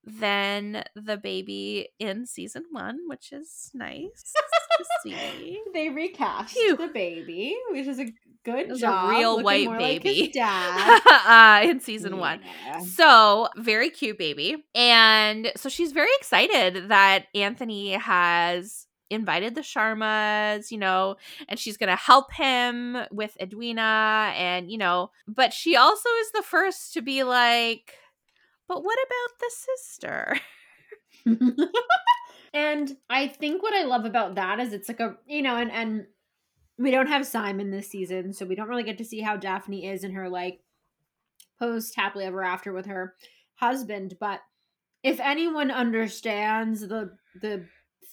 [0.03, 5.59] than the baby in season one, which is nice to see.
[5.73, 6.77] they recast Phew.
[6.77, 8.05] the baby, which is a
[8.43, 9.09] good was a job.
[9.09, 10.31] real white more like baby.
[10.33, 11.01] dad.
[11.07, 12.39] uh, in season one.
[12.85, 14.63] So, very cute baby.
[14.75, 21.15] And so she's very excited that Anthony has invited the Sharmas, you know,
[21.47, 24.33] and she's going to help him with Edwina.
[24.35, 27.93] And, you know, but she also is the first to be like,
[28.67, 30.39] but what about the sister?
[32.53, 35.71] and I think what I love about that is it's like a you know, and
[35.71, 36.05] and
[36.77, 39.87] we don't have Simon this season, so we don't really get to see how Daphne
[39.87, 40.61] is in her like
[41.59, 43.15] post happily ever after with her
[43.55, 44.15] husband.
[44.19, 44.41] But
[45.03, 47.65] if anyone understands the the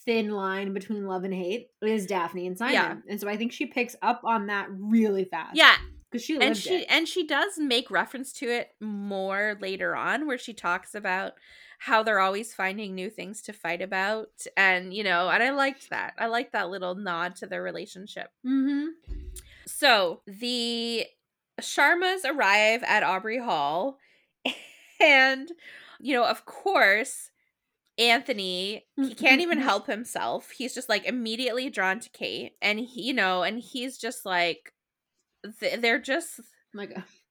[0.04, 2.74] thin line between love and hate, is Daphne and Simon.
[2.74, 2.96] Yeah.
[3.08, 5.56] And so I think she picks up on that really fast.
[5.56, 5.74] Yeah,
[6.10, 6.86] Because she and she it.
[6.90, 11.32] and she does make reference to it more later on where she talks about
[11.78, 15.90] how they're always finding new things to fight about and you know and i liked
[15.90, 18.86] that i liked that little nod to their relationship Mm-hmm.
[19.66, 21.04] so the
[21.60, 23.98] sharmas arrive at aubrey hall
[25.00, 25.50] and
[26.00, 27.31] you know of course
[28.10, 29.66] anthony he can't even mm-hmm.
[29.66, 30.50] help himself.
[30.50, 34.72] He's just like immediately drawn to kate and he, you know and he's just like
[35.60, 36.40] th- they're just
[36.74, 37.21] Like a oh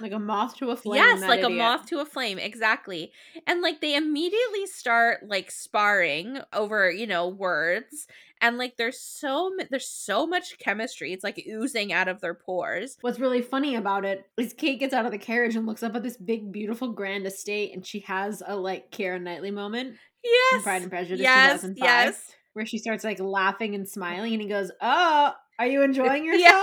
[0.00, 1.02] like a moth to a flame.
[1.02, 3.12] yes like a moth to a flame exactly.
[3.46, 8.06] And like they immediately start like sparring over you know words
[8.40, 12.96] and like there's so there's so much chemistry it's like oozing out of their pores.
[13.00, 15.94] What's really funny about it is Kate gets out of the carriage and looks up
[15.94, 20.62] at this big, beautiful, grand estate, and she has a like Keira Knightley moment yes
[20.62, 22.32] Pride and Prejudice yes 2005, yes.
[22.52, 26.62] where she starts like laughing and smiling, and he goes, "Oh, are you enjoying Yeah.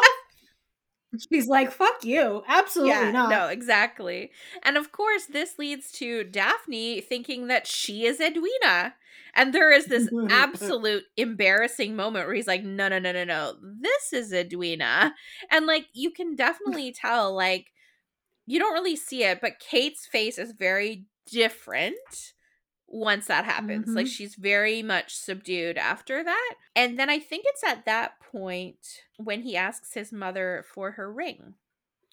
[1.12, 4.32] Yourself?" She's like, "Fuck you, absolutely yeah, not." no, exactly.
[4.64, 8.96] And of course, this leads to Daphne thinking that she is Edwina.
[9.34, 13.56] And there is this absolute embarrassing moment where he's like, no, no, no, no, no,
[13.62, 15.16] this is Edwina.
[15.50, 17.68] And like, you can definitely tell, like,
[18.46, 22.34] you don't really see it, but Kate's face is very different
[22.94, 23.88] once that happens.
[23.88, 24.16] Like, Mhm.
[24.16, 26.56] she's very much subdued after that.
[26.76, 31.12] And then I think it's at that point when he asks his mother for her
[31.12, 31.56] ring,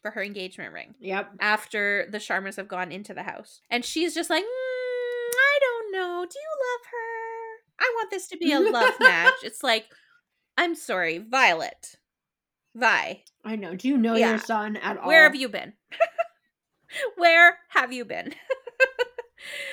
[0.02, 1.32] for her engagement ring Yep.
[1.40, 3.60] after the Sharmas have gone into the house.
[3.68, 6.24] And she's just like, "Mm, I don't know.
[6.24, 7.84] Do you love her?
[7.84, 9.34] I want this to be a love match.
[9.42, 9.86] It's like,
[10.56, 11.96] I'm sorry, Violet.
[12.74, 13.74] Vi, I know.
[13.74, 14.30] Do you know Yeah.
[14.30, 15.06] your son at all?
[15.08, 15.72] where have you been?
[17.16, 18.34] where have you been?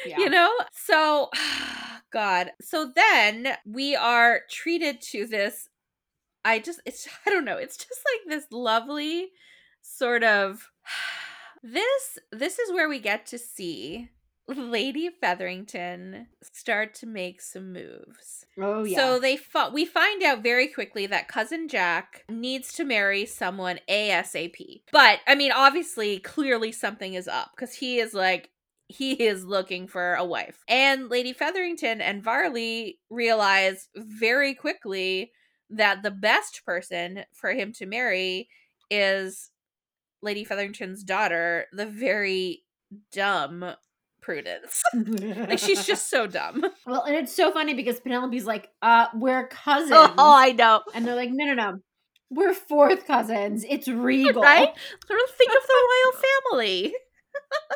[0.06, 0.20] Yeah.
[0.20, 0.52] You know?
[0.72, 1.30] So,
[2.12, 2.52] God.
[2.62, 5.70] So then we are treated to this.
[6.44, 7.58] I just, it's, I don't know.
[7.58, 9.30] It's just like this lovely
[9.82, 10.70] sort of.
[11.68, 14.12] This, this is where we get to see
[14.48, 18.46] Lady Featherington start to make some moves.
[18.58, 18.98] Oh yeah.
[18.98, 23.80] So they fo- we find out very quickly that cousin Jack needs to marry someone
[23.90, 24.82] ASAP.
[24.92, 28.52] But I mean obviously clearly something is up cuz he is like
[28.88, 30.64] he is looking for a wife.
[30.68, 35.32] And Lady Featherington and Varley realize very quickly
[35.72, 38.48] that the best person for him to marry
[38.91, 39.49] is
[40.22, 42.64] Lady Featherington's daughter, the very
[43.12, 43.74] dumb
[44.22, 44.82] Prudence.
[44.94, 46.66] like she's just so dumb.
[46.88, 50.82] well, and it's so funny because Penelope's like, "Uh, we're cousins," Oh, I know.
[50.95, 51.78] and they're like, "No, no, no,
[52.32, 53.64] we're fourth cousins.
[53.70, 54.70] It's regal, Right?
[55.07, 56.95] Sort of think of the royal family.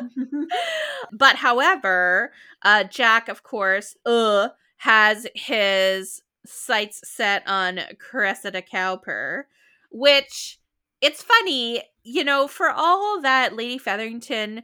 [1.12, 2.32] But however,
[2.62, 9.46] uh Jack, of course, uh, has his sights set on Cressida Cowper,
[9.90, 10.58] which
[11.00, 14.62] it's funny, you know, for all that Lady Featherington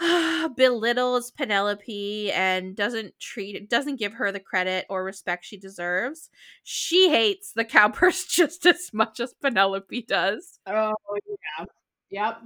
[0.56, 6.30] belittles Penelope and doesn't treat doesn't give her the credit or respect she deserves.
[6.62, 10.58] She hates the Cowpers just as much as Penelope does.
[10.66, 10.94] oh
[11.26, 11.66] yeah,
[12.12, 12.40] yep.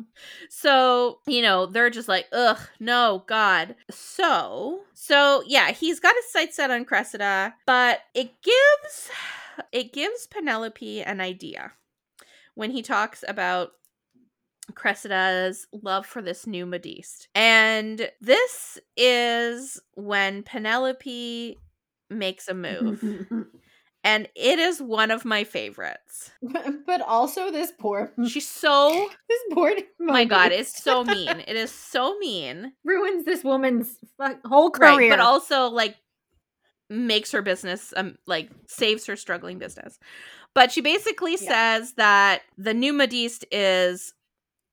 [0.48, 3.74] So, you know, they're just like, ugh, no, God.
[3.90, 9.10] So, so yeah, he's got his sights set on Cressida, but it gives
[9.72, 11.72] it gives Penelope an idea
[12.54, 13.72] when he talks about
[14.74, 17.28] Cressida's love for this new Modiste.
[17.34, 21.58] And this is when Penelope
[22.10, 23.02] makes a move.
[24.06, 26.30] and it is one of my favorites.
[26.86, 29.74] but also this poor, She's so this poor.
[29.98, 31.40] my god, it's so mean.
[31.40, 32.72] It is so mean.
[32.84, 33.96] ruins this woman's
[34.46, 34.96] whole career.
[34.96, 35.96] Right, but also like
[36.88, 39.98] makes her business um like saves her struggling business.
[40.54, 41.78] But she basically Yeah.
[41.78, 44.14] says that the new Modiste is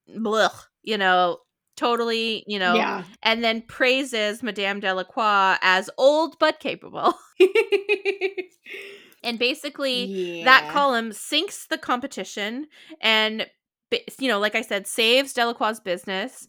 [0.07, 0.53] blech,
[0.84, 1.39] you know,
[1.76, 3.03] totally, you know, yeah.
[3.23, 7.15] and then praises Madame Delacroix as old but capable.
[9.24, 12.68] And basically that column sinks the competition
[13.02, 13.48] and
[14.20, 16.48] you know like i said saves delacroix's business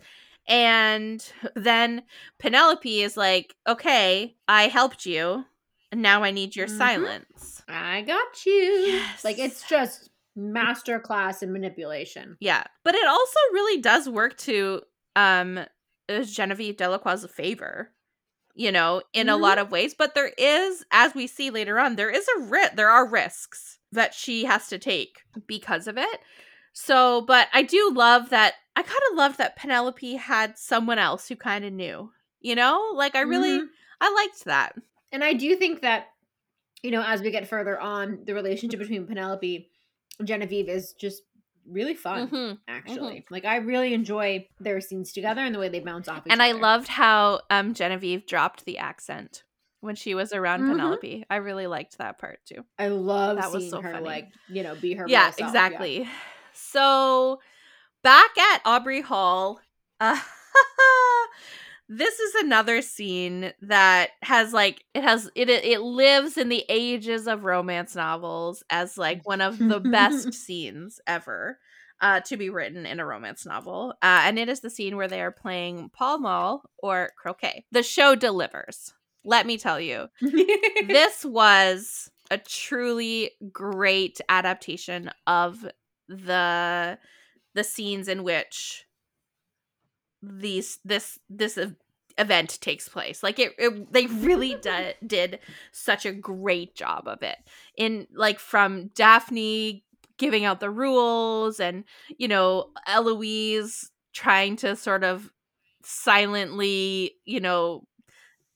[0.49, 2.03] and then
[2.39, 5.45] penelope is like okay i helped you
[5.93, 6.79] and now i need your Mhm.
[6.79, 9.03] silence I got you.
[9.25, 12.37] Like it's just master class in manipulation.
[12.41, 14.83] yeah but it also really does work to
[15.17, 15.59] um
[16.09, 17.91] uh, genevieve delacroix's favor
[18.55, 19.41] you know, in a Mhm.
[19.41, 19.95] lot of ways.
[19.95, 23.79] But there is, as we see later on, there is a ri- there are risks
[23.93, 26.21] that she has to take because of it.
[26.73, 28.55] So, but I do love that.
[28.77, 32.13] I kind of love that Penelope had someone else who kind of knew.
[32.41, 33.69] You know, like I really, Mhm.
[34.01, 34.77] I liked that.
[35.13, 36.09] And I do think that,
[36.83, 39.71] you know, as we get further on, the relationship between Penelope
[40.23, 41.23] Genevieve is just
[41.69, 42.59] really fun, Mhm.
[42.69, 43.25] actually.
[43.31, 46.43] Like, I really enjoy their scenes together and the way they bounce off each And
[46.43, 49.45] I loved how um Genevieve dropped the accent
[49.81, 50.69] when she was around Mhm.
[50.71, 51.25] Penelope.
[51.29, 52.65] I really liked that part too.
[52.79, 54.07] I love That was so her, funny.
[54.07, 55.49] like, you know, be her yeah, real self, yeah.
[55.49, 56.09] exactly.
[56.53, 57.41] So
[58.03, 59.61] back at Aubrey Hall,
[60.01, 60.19] uh,
[61.89, 67.27] this is another scene that has like it has it it lives in the ages
[67.27, 71.59] of romance novels as like one of the best scenes ever
[72.01, 75.09] uh to be written in a romance novel uh and it is the scene where
[75.09, 77.65] they are playing Pall Mall or croquet.
[77.71, 78.95] The show delivers
[79.25, 80.09] let me tell you.
[80.87, 85.67] This was a truly great adaptation of
[86.09, 86.99] the
[87.55, 88.85] the scenes in which
[90.39, 91.59] these this this
[92.19, 93.23] event takes place.
[93.23, 95.39] Like it, it they really did did
[95.73, 97.39] such a great job of it.
[97.77, 99.85] In like from daphne
[100.17, 101.85] giving out the rules and
[102.19, 105.31] you know eloise trying to sort of
[105.83, 107.85] silently you know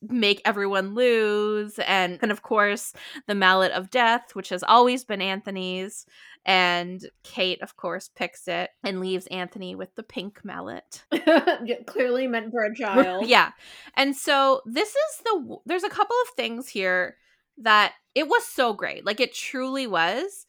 [0.01, 2.93] make everyone lose and and of course
[3.27, 6.07] the mallet of death which has always been anthony's
[6.47, 11.05] and kate of course picks it and leaves anthony with the pink mallet.
[11.87, 13.27] Clearly meant for a child.
[13.27, 13.53] yeah.
[13.97, 17.17] And so this is the there's a couple of things here
[17.59, 19.05] that it was so great.
[19.05, 20.47] Like it truly was.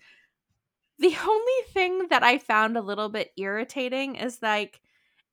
[1.00, 4.82] The only thing that i found a little bit irritating is like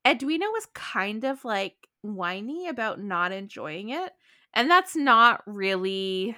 [0.06, 4.12] edwina was kind of like whiny about not enjoying it.
[4.54, 6.36] And that's not really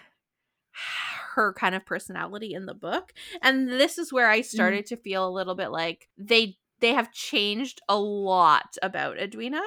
[1.35, 5.29] her kind of personality in the book and this is where i started to feel
[5.29, 9.63] a little bit like they they have changed a lot about edwina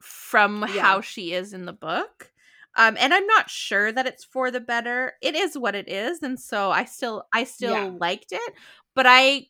[0.00, 0.82] from Yeah.
[0.82, 2.32] how she is in the book
[2.76, 6.22] um and i'm not sure that it's for the better it is what it is
[6.22, 7.92] and so i still i still Yeah.
[8.00, 8.52] liked it
[8.94, 9.46] but i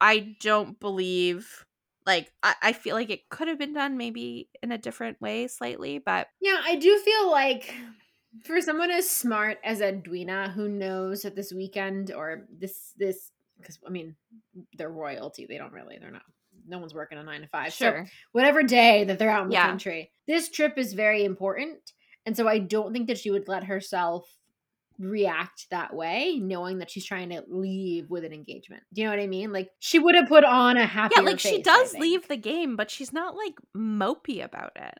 [0.00, 1.64] i don't believe
[2.06, 5.48] like I, I feel like it could have been done maybe in a different way
[5.48, 7.74] slightly but Yeah, I do feel like
[8.44, 13.78] for someone as smart as Edwina who knows that this weekend or this this because
[13.86, 14.16] I mean
[14.76, 16.22] they're royalty, they don't really they're not
[16.66, 17.72] no one's working a nine to five.
[17.72, 19.64] So sure whatever day that they're out in Yeah.
[19.66, 21.92] the country, this trip is very important,
[22.26, 24.28] and so I don't think that she would let herself
[24.98, 28.82] react that way, knowing that she's trying to leave with an engagement.
[28.92, 29.52] Do you know what I mean?
[29.52, 31.14] Like she would have put on a happy.
[31.16, 34.98] yeah like she does leave the game but she's not like mopey about it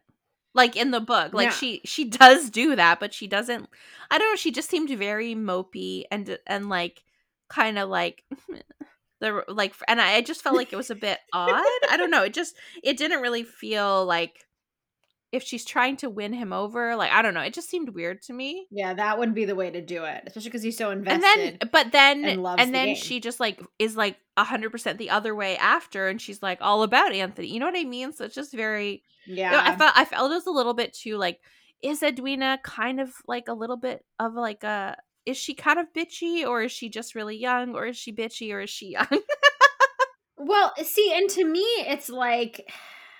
[0.54, 1.52] like in the book like Yeah.
[1.54, 3.68] she she does do that but she doesn't
[4.10, 7.02] i don't know she just seemed very mopey and and like
[7.48, 8.24] kind of like
[9.20, 12.10] the like and I, I just felt like it was a bit odd i don't
[12.10, 14.44] know it just it didn't really feel like
[15.30, 18.20] if she's trying to win him over like i don't know it just seemed weird
[18.20, 20.90] to me Yeah, that wouldn't be the way to do it, especially because he's so
[20.90, 21.24] invested.
[21.24, 25.10] and then but then and and, the then she just like is like 100% the
[25.10, 28.24] other way after and she's like all about anthony you know what i mean so
[28.24, 30.92] it's just very yeah, you know, I felt I felt it was a little bit
[30.92, 31.40] too like
[31.82, 34.96] is Edwina kind of like a little bit of like a
[35.26, 38.52] is she kind of bitchy or is she just really young or is she bitchy
[38.52, 39.20] or is she young?
[40.36, 42.68] Well, eh, see, and to me, it's like,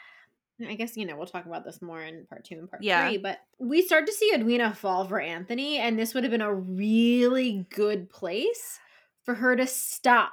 [0.67, 3.09] I guess you know we'll talk about this more in part two and part Yeah.
[3.09, 3.19] three.
[3.19, 6.55] But we start to see Edwina fall for Anthony, and this would have been a
[6.55, 8.79] really good place
[9.25, 10.33] for her to stop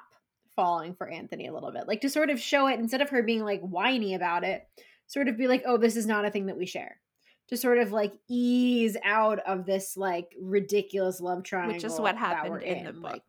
[0.60, 3.23] falling for Anthony a little bit, like to sort of show it instead of her
[3.23, 4.68] being like whiny about it,
[5.07, 6.99] sort of be like, oh, this is not a thing that we share.
[7.48, 12.18] To sort of like ease out of this like ridiculous love triangle, which is what
[12.18, 13.03] happened we're in the book.
[13.14, 13.23] like-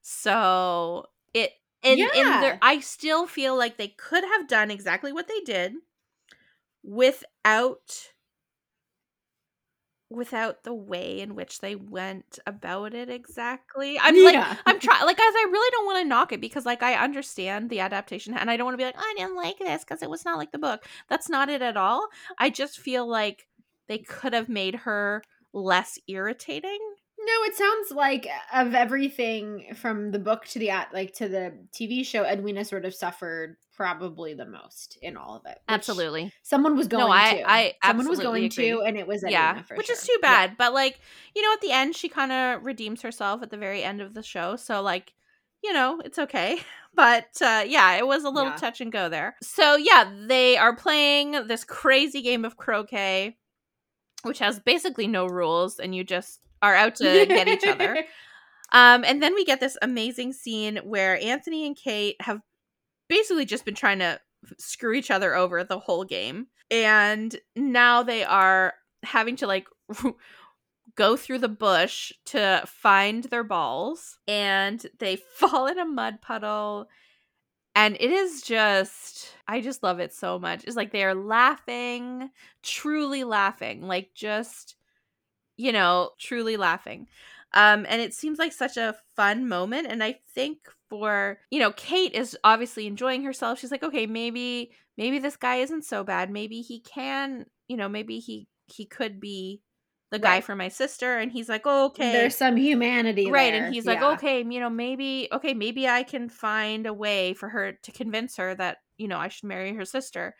[0.00, 1.50] so it
[1.82, 2.40] and in Yeah.
[2.40, 5.74] there I still feel like they could have done exactly what they did
[6.84, 8.12] without
[10.08, 13.98] without the way in which they went about it exactly.
[14.00, 16.82] I'm like I'm trying like as I really don't want to knock it because like
[16.82, 19.84] I understand the adaptation and I don't want to be like I didn't like this
[19.84, 20.86] because it was not like the book.
[21.08, 22.08] That's not it at all.
[22.38, 23.46] I just feel like
[23.88, 25.22] they could have made her
[25.52, 26.78] less irritating.
[27.26, 31.54] No, it sounds like of everything from the book to the at like to the
[31.72, 35.58] TV show, Edwina sort of suffered probably the most in all of it.
[35.68, 36.32] Absolutely.
[36.42, 37.50] someone was going No, I- to.
[37.50, 39.96] I someone was going to, and it was Edwina yeah, which sure.
[39.96, 40.56] is too bad.
[40.56, 40.98] But like,
[41.34, 44.14] you know, at the end, she kind of redeems herself at the very end of
[44.14, 44.56] the show.
[44.56, 45.12] So like,
[45.64, 46.58] you know, it's okay.
[46.94, 48.56] But uh, yeah, it was a little Yeah.
[48.56, 49.36] touch and go there.
[49.42, 53.36] So yeah, they are playing this crazy game of croquet.
[54.22, 58.04] which has basically no rules and you just are out to get each other.
[58.72, 62.40] Um, and then we get this amazing scene where Anthony and Kate have
[63.08, 64.20] basically just been trying to
[64.58, 66.48] screw each other over the whole game.
[66.70, 69.66] And now they are having to like
[70.96, 76.88] go through the bush to find their balls and they fall in a mud puddle
[77.74, 82.30] and it is just i just love it so much it's like they are laughing
[82.62, 84.76] truly laughing like just
[85.56, 87.06] you know truly laughing.
[87.52, 90.58] Um and it seems like such a fun moment and i think
[90.88, 93.58] for you know kate is obviously enjoying herself.
[93.58, 96.30] She's like okay maybe maybe this guy isn't so bad.
[96.30, 99.62] Maybe he can you know maybe he he could be
[100.12, 100.44] the guy Right.
[100.44, 101.18] for my sister.
[101.18, 102.12] And he's like oh, okay.
[102.12, 103.64] There's some humanity right there.
[103.66, 107.48] and he's like okay you know maybe okay maybe i can find a way for
[107.48, 110.34] her to convince her that you know i should marry her sister.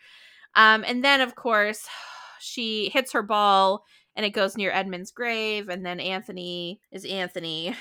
[0.55, 1.87] Um and then of course
[2.41, 3.85] she hits her ball
[4.17, 7.77] and it goes near edmund's grave and then anthony is anthony and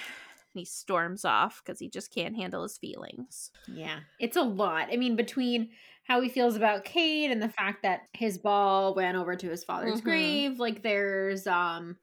[0.54, 4.90] he storms off because he just can't handle his feelings Yeah, it's a lot.
[4.92, 5.72] I mean, between
[6.04, 9.64] how he feels about Kate and the fact that his ball went over to his
[9.64, 10.04] father's Mhm.
[10.04, 11.98] grave, like there's um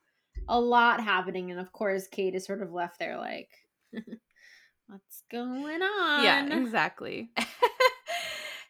[0.49, 3.51] a lot happening, and of course, Kate is sort of left there like,
[4.87, 6.23] what's going on?
[6.23, 7.31] yeah exactly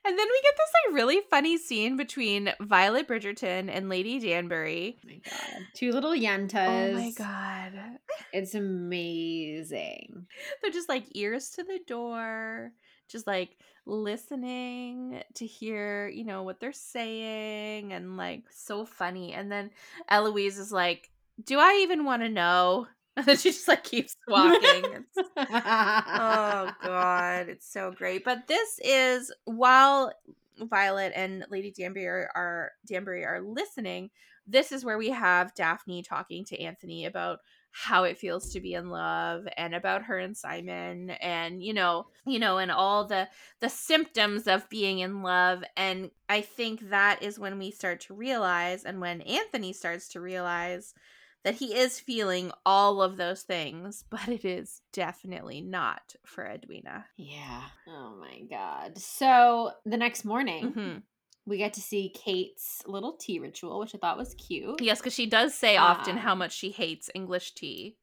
[0.04, 4.98] and then we get this like really funny scene between violet bridgerton and lady danbury.
[5.04, 6.90] Oh my god, two little yentas.
[6.90, 7.72] oh my god.
[8.32, 10.26] It's amazing.
[10.62, 12.72] they're just like ears to the door
[13.08, 19.32] just like listening to hear you know what they're saying and like so funny.
[19.34, 19.70] And then
[20.08, 21.10] eloise is like
[21.44, 22.86] do i even want to know
[23.16, 25.04] and then she just like keeps walking
[25.36, 28.24] oh god it's so great.
[28.24, 30.12] But this is while
[30.58, 34.10] violet and lady danbury are, are danbury are listening
[34.46, 37.40] this is where we have daphne talking to anthony about
[37.72, 42.06] how it feels to be in love and about her and simon and you know
[42.26, 43.26] you know and all the
[43.60, 45.64] the symptoms of being in love.
[45.76, 50.20] And i think that is when we start to realize and when anthony starts to
[50.20, 50.94] realize
[51.44, 57.06] that he is feeling all of those things but it is definitely not for edwina
[57.16, 57.62] Yeah.
[57.88, 58.98] Oh my god.
[58.98, 61.02] So the next morning, Mhm.
[61.46, 64.80] we get to see Kate's little tea ritual, which I thought was cute.
[64.80, 67.96] yes because she does say often Um, how much she hates english tea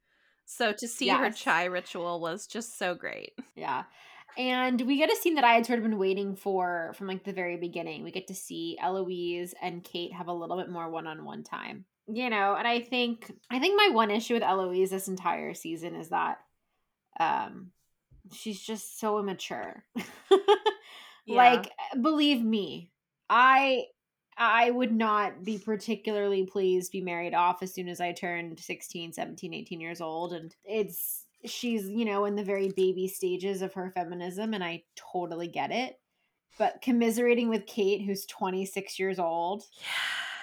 [0.46, 3.84] so to see her chai ritual was just so great Yeah.
[4.38, 7.24] And we get a scene that I had sort of been waiting for from like
[7.24, 8.04] the very beginning.
[8.04, 11.86] We get to see Eloise and Kate have a little bit more one-on-one time.
[12.12, 15.96] You know, and I think I think my one issue with Eloise this entire season
[15.96, 16.40] is that
[17.20, 17.72] um
[18.34, 19.84] she's just so immature.
[21.28, 21.72] like
[22.02, 22.92] believe me,
[23.30, 23.86] I
[24.38, 28.58] I would not be particularly pleased to be married off as soon as I turned
[28.58, 33.62] 16, 17, 18 years old and it's she's, you know, in the very baby stages
[33.62, 36.00] of her feminism and I totally get it.
[36.58, 39.64] But commiserating with Kate who's 26 years old,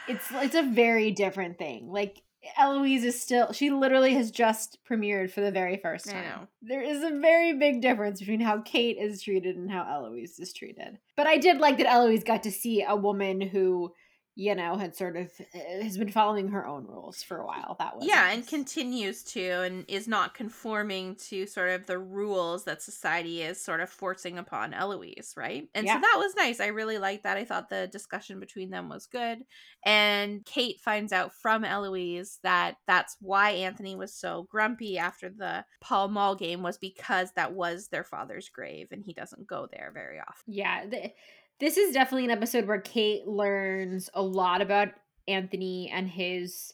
[0.08, 1.90] it's it's a very different thing.
[1.90, 2.22] Like
[2.58, 6.48] Eloise is still she literally has just premiered for the very first time.
[6.62, 10.52] There is a very big difference between how Kate is treated and how Eloise is
[10.52, 10.98] treated.
[11.16, 13.92] But I did like that Eloise got to see a woman who,
[14.36, 17.76] you know, had sort of uh, has been following her own rules for a while.
[17.78, 22.64] That was yeah and continues to and is not conforming to sort of the rules
[22.64, 25.68] that society is sort of forcing upon eloise right?
[25.74, 25.94] And Yeah.
[25.94, 26.60] so that was nice.
[26.60, 27.38] I really liked that.
[27.38, 29.44] I thought the discussion between them was good.
[29.84, 35.64] And kate finds out from eloise that that's why anthony was so grumpy after the
[35.80, 39.90] pall mall game was because that was their father's grave and he doesn't go there
[39.94, 40.44] very often.
[40.46, 41.14] Yeah, th-
[41.60, 44.88] this is definitely an episode where Kate learns a lot about
[45.28, 46.72] Anthony and his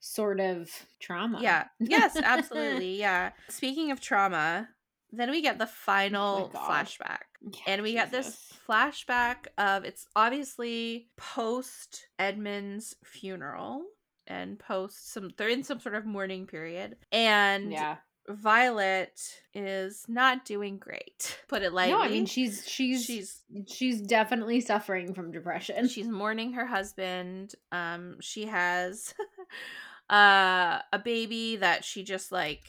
[0.00, 0.68] sort of
[1.00, 1.38] trauma.
[1.40, 4.68] yeah yes absolutely yeah speaking of trauma
[5.12, 6.68] then we get the oh final God.
[6.86, 13.84] flashback Yeah, and we get this flashback of it's obviously post Edmund's funeral
[14.26, 17.96] and post some they're in some sort of mourning period and Yeah.
[18.28, 19.20] Violet
[19.52, 21.38] is not doing great.
[21.48, 21.92] Put it lightly.
[21.94, 25.88] no, I mean she's she's she's she's definitely suffering from depression.
[25.88, 27.54] she's mourning her husband.
[27.72, 29.14] Um she has
[30.10, 32.62] uh a baby that she just like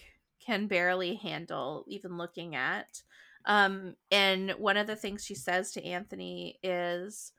[0.46, 3.02] can barely handle even looking at.
[3.46, 7.32] Um and one of the things she says to Anthony is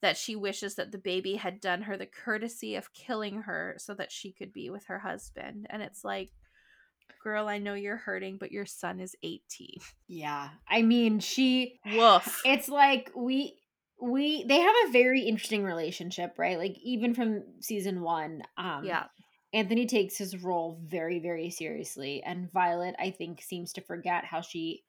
[0.00, 3.94] that she wishes that the baby had done her the courtesy of killing her so
[3.94, 5.66] that she could be with her husband.
[5.70, 6.30] And it's like,
[7.22, 9.68] girl, I know you're hurting, but your son is 18.
[10.08, 10.48] Yeah.
[10.68, 12.42] I mean, she Woof.
[12.44, 13.54] it's like we
[14.00, 16.58] we they have a very interesting relationship, right?
[16.58, 19.04] Like even from season 1, um Yeah.
[19.52, 24.40] Anthony takes his role very very seriously and Violet I think seems to forget how
[24.42, 24.84] she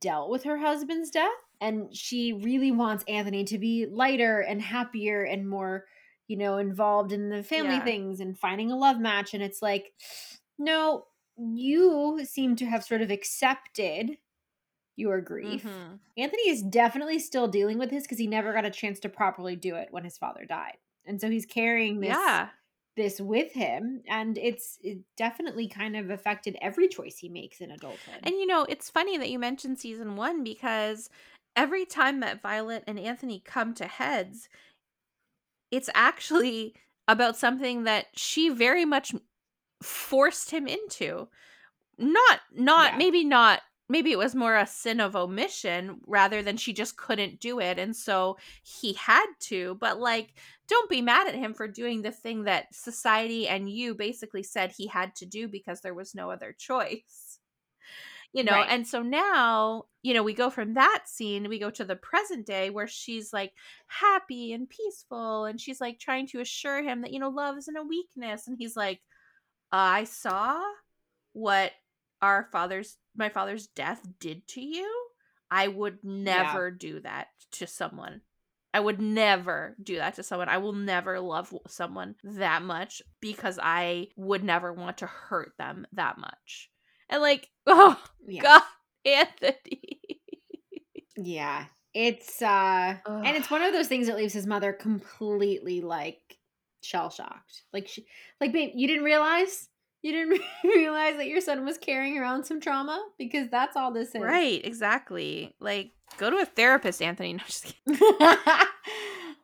[0.00, 1.28] dealt with her husband's death
[1.60, 5.84] and she really wants Anthony to be lighter and happier and more
[6.26, 7.84] you know involved in the family Yeah.
[7.84, 9.92] things and finding a love match and it's like
[10.58, 11.04] no
[11.36, 14.18] you seem to have sort of accepted
[14.96, 16.00] your grief Mhm.
[16.16, 19.56] Anthony is definitely still dealing with this because he never got a chance to properly
[19.56, 20.78] do it when his father died.
[21.04, 22.50] And so he's carrying this Yeah.
[22.96, 27.72] this with him and it's it definitely kind of affected every choice he makes in
[27.72, 28.20] adulthood.
[28.22, 31.10] And you know, it's funny that you mentioned season one because
[31.56, 34.48] every time that Violet and Anthony come to heads,
[35.70, 36.74] it's actually
[37.08, 39.12] about something that she very much
[39.84, 41.28] forced him into.
[41.98, 42.96] Not, not, Yeah.
[42.96, 47.40] maybe not, maybe it was more a sin of omission rather than she just couldn't
[47.40, 47.78] do it.
[47.78, 49.76] And so he had to.
[49.76, 50.34] But like,
[50.68, 54.72] don't be mad at him for doing the thing that society and you basically said
[54.72, 57.38] he had to do because there was no other choice
[58.32, 58.68] you know Right.
[58.68, 62.46] and so now you know we go from that scene we go to the present
[62.46, 63.52] day where she's like
[63.86, 67.76] happy and peaceful and she's like trying to assure him that you know love isn't
[67.76, 69.00] a weakness and he's like
[69.76, 70.60] i saw
[71.32, 71.72] what
[72.22, 74.90] our father's my father's death did to you
[75.50, 78.20] i would never do that to someone
[78.72, 83.58] i would never do that to someone i will never love someone that much because
[83.62, 86.70] i would never want to hurt them that much
[87.08, 88.42] and like oh yeah.
[88.42, 88.62] God,
[89.04, 90.20] Anthony.
[91.16, 91.66] Yeah.
[91.92, 96.38] It's uh and it's one of those things that leaves his mother completely like
[96.84, 97.62] shell shocked.
[97.72, 98.06] Like she
[98.40, 99.68] like babe, you didn't realize?
[100.02, 104.14] You didn't realize that your son was carrying around some trauma because that's all this
[104.14, 104.20] is.
[104.20, 105.54] right, exactly.
[105.60, 107.32] Like, go to a therapist, Anthony.
[107.38, 108.00] No, just kidding.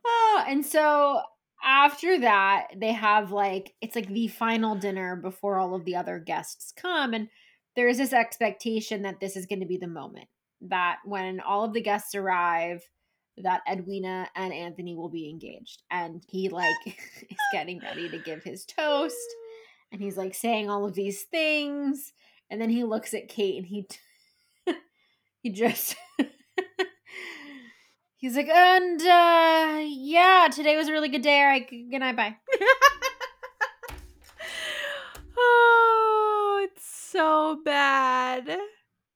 [0.06, 1.22] oh, and so
[1.64, 6.18] after that, they have like it's like the final dinner before all of the other
[6.18, 7.28] guests come, and
[7.74, 10.28] there is this expectation that this is going to be the moment
[10.62, 12.82] that when all of the guests arrive,
[13.39, 18.43] that Edwina and Anthony will be engaged, and he like is getting ready to give
[18.43, 19.16] his toast,
[19.93, 22.12] and he's like saying all of these things,
[22.51, 23.86] and then he looks at Kate and he
[25.43, 25.97] he just
[28.16, 31.40] he's like and uh yeah today was a really good day.
[31.40, 32.36] All right good night bye.
[35.43, 38.59] Oh, it's so bad.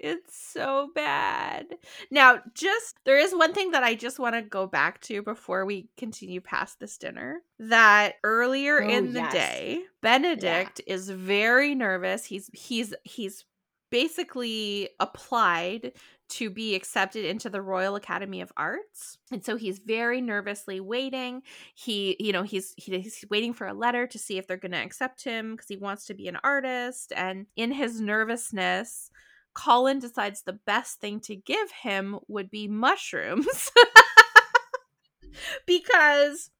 [0.04, 1.66] It's so bad.
[2.10, 5.64] Now, just there is one thing that I just want to go back to before
[5.64, 7.40] we continue past this dinner.
[7.58, 9.32] That earlier Oh, in the yes.
[9.32, 12.24] day, Benedict is very nervous.
[12.26, 13.44] He's he's he's
[13.90, 15.92] basically applied
[16.26, 19.18] to be accepted into the Royal Academy of Arts.
[19.30, 21.42] And so he's very nervously waiting.
[21.74, 24.78] He, you know, he's he's waiting for a letter to see if they're going to
[24.82, 27.12] accept him because he wants to be an artist.
[27.14, 29.10] And in his nervousness,
[29.54, 33.70] Colin decides the best thing to give him would be mushrooms.
[35.66, 36.50] because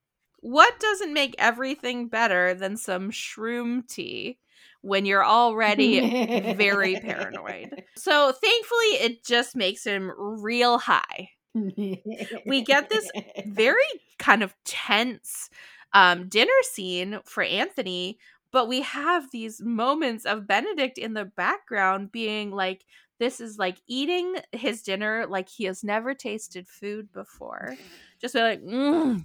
[0.41, 4.39] what doesn't make everything better than some shroom tea
[4.83, 7.83] when you're already very paranoid?
[7.97, 11.31] So thankfully, it just makes him real high.
[11.55, 13.09] We get this
[13.47, 13.77] very
[14.19, 15.49] kind of tense
[15.93, 18.19] um, dinner scene for Anthony,
[18.55, 22.85] but we have these moments of Benedict in the background being like,
[23.19, 27.77] this is like eating his dinner like he has never tasted food before.
[28.21, 29.25] Just be like, mm,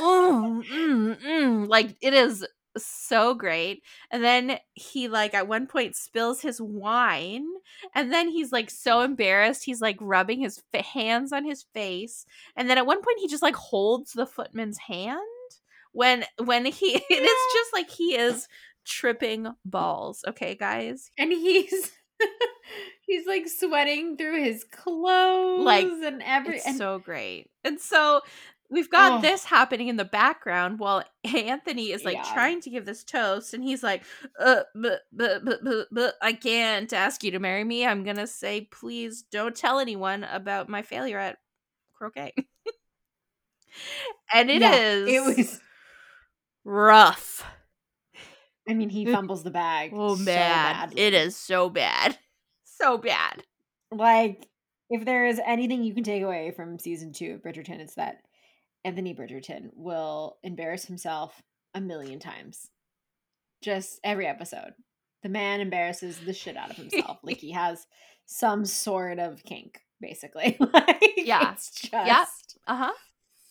[0.00, 1.68] mm, mm, mm.
[1.68, 2.44] like it is
[2.76, 3.84] so great.
[4.10, 7.46] And then he like at one point spills his wine,
[7.94, 9.64] and then he's like so embarrassed.
[9.66, 12.26] He's like rubbing his fa- hands on his face,
[12.56, 15.20] and then at one point he just like holds the footman's hand
[15.98, 18.46] when when he it is just like he is
[18.84, 20.24] tripping balls.
[20.28, 21.10] Okay, guys.
[21.18, 21.90] and he's
[23.06, 27.50] he's like sweating through his clothes Like, and every and so great.
[27.64, 28.20] And so
[28.70, 29.20] we've got Oh.
[29.22, 32.32] this happening in the background while Anthony is like Yeah.
[32.34, 34.02] trying to give this toast and he's like,
[34.38, 37.86] uh, but, but, but, but, but I can't ask you to marry me.
[37.86, 41.38] I'm going to say, please don't tell anyone about my failure at
[41.94, 42.34] croquet.
[44.34, 45.60] and it is Yeah, it was
[46.64, 47.44] rough.
[48.68, 50.74] I mean he fumbles the bag Oh, so man.
[50.74, 51.00] badly.
[51.02, 52.18] it is so bad.
[52.80, 53.42] So bad.
[53.90, 54.46] like
[54.88, 58.18] if there is anything you can take away from season two of Bridgerton, it's that
[58.84, 61.42] Anthony Bridgerton will embarrass himself
[61.74, 62.70] a million times.
[63.62, 64.74] Just every episode.
[65.24, 67.18] The man embarrasses the shit out of himself.
[67.24, 67.84] like he has
[68.26, 70.56] some sort of kink, basically.
[70.60, 71.50] like Yeah.
[71.54, 72.24] it's just Yeah.
[72.68, 72.92] Uh huh.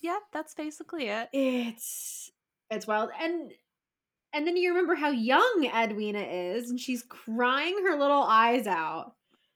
[0.02, 1.28] yeah, that's basically it.
[1.34, 2.32] It's
[2.70, 3.10] it's wild.
[3.20, 3.52] And
[4.34, 9.14] and then you remember how young Edwina is, and she's crying her little eyes out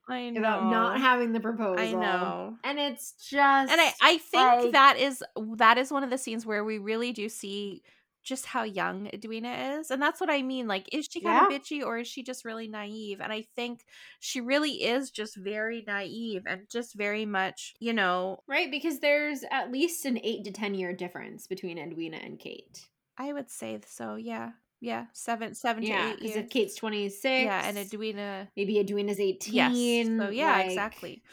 [0.10, 0.40] I know.
[0.40, 1.80] about not having the proposal.
[1.80, 2.56] I know.
[2.64, 5.24] And it's just And I, I think like- that is
[5.56, 7.84] that is one of the scenes where we really do see
[8.24, 9.90] just how young Edwina is.
[9.90, 10.68] And that's what I mean.
[10.68, 13.20] Like, is she kind of bitchy or is she just really naive?
[13.20, 13.84] And I think
[14.20, 19.44] she really is just very naive and just very much, you know, right because there's
[19.52, 22.88] at least an eight to ten year difference between Edwina and Kate.
[23.22, 24.16] I would say so.
[24.16, 24.52] Yeah.
[24.80, 25.06] Yeah.
[25.14, 27.62] Seven, seven Yeah, to eight if Kate's twenty six, yeah.
[27.68, 29.54] And Edwina maybe Edwina's eighteen.
[29.54, 30.08] Yes.
[30.18, 31.24] So yeah, like- exactly.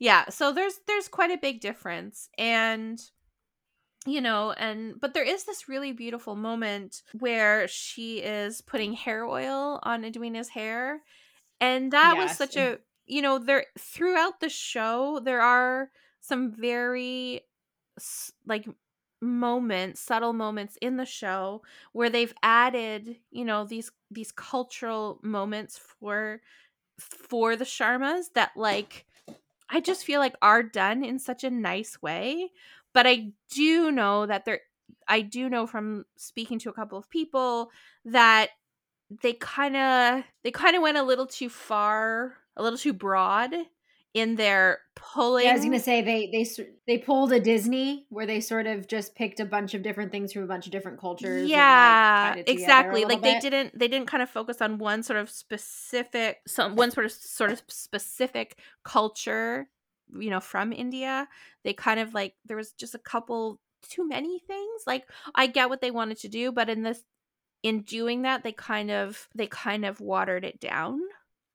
[0.00, 0.28] Yeah.
[0.30, 2.28] So there's there's quite a big difference.
[2.36, 3.00] And
[4.04, 9.24] you know, and but there is this really beautiful moment where she is putting hair
[9.24, 11.02] oil on Edwina's hair.
[11.60, 15.90] And that was such a you know, there throughout the show there are
[16.20, 17.42] some very
[18.44, 18.66] like
[19.20, 21.62] moments subtle moments in the show
[21.92, 26.40] where they've added you know these these cultural moments for
[27.00, 29.06] for the sharmas that like
[29.70, 32.50] i just feel like are done in such a nice way
[32.94, 34.60] but i do know that there
[35.08, 37.70] i do know from speaking to a couple of people
[38.04, 38.50] that
[39.22, 43.54] they kind of they kind of went a little too far a little too broad
[44.14, 46.46] in their pulling Yeah, I was gonna say they they
[46.86, 50.32] they pulled a Disney where they sort of just picked a bunch of different things
[50.32, 51.50] from a bunch of different cultures.
[51.52, 54.60] like, yeah tied it together a exactly like they didn't they didn't kind of focus
[54.62, 59.68] on one sort of specific some one sort of sort of specific culture
[60.18, 61.28] you know from india
[61.64, 65.68] they kind of like there was just a couple too many things like i get
[65.68, 67.02] what they wanted to do but in this
[67.62, 71.00] in doing that they kind of they kind of watered it down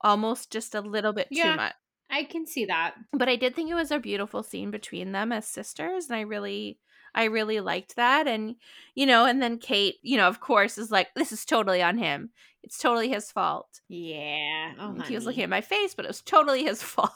[0.02, 1.52] almost just a little bit Yeah.
[1.52, 1.74] too much
[2.14, 2.94] I can see that.
[3.12, 6.22] but I did think it was a beautiful scene between them as sisters, and I
[6.22, 6.80] really,
[7.16, 8.28] I really liked that.
[8.28, 8.56] And
[8.96, 11.98] you know, and then Kate, you know, of course, is like, "This is totally on
[11.98, 12.30] him.
[12.62, 14.74] It's totally his fault." Yeah.
[14.80, 17.12] Oh, he was looking at my face, but it was totally his fault.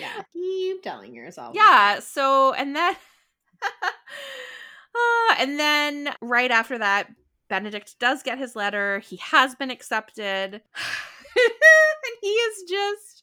[0.00, 0.22] Yeah.
[0.32, 1.54] Keep telling yourself.
[1.54, 2.00] yeah.
[2.00, 2.96] So, and then,
[3.62, 7.08] uh, and then right after that,
[7.48, 8.98] Benedict does get his letter.
[9.00, 10.54] He has been accepted,
[11.36, 13.22] and he is just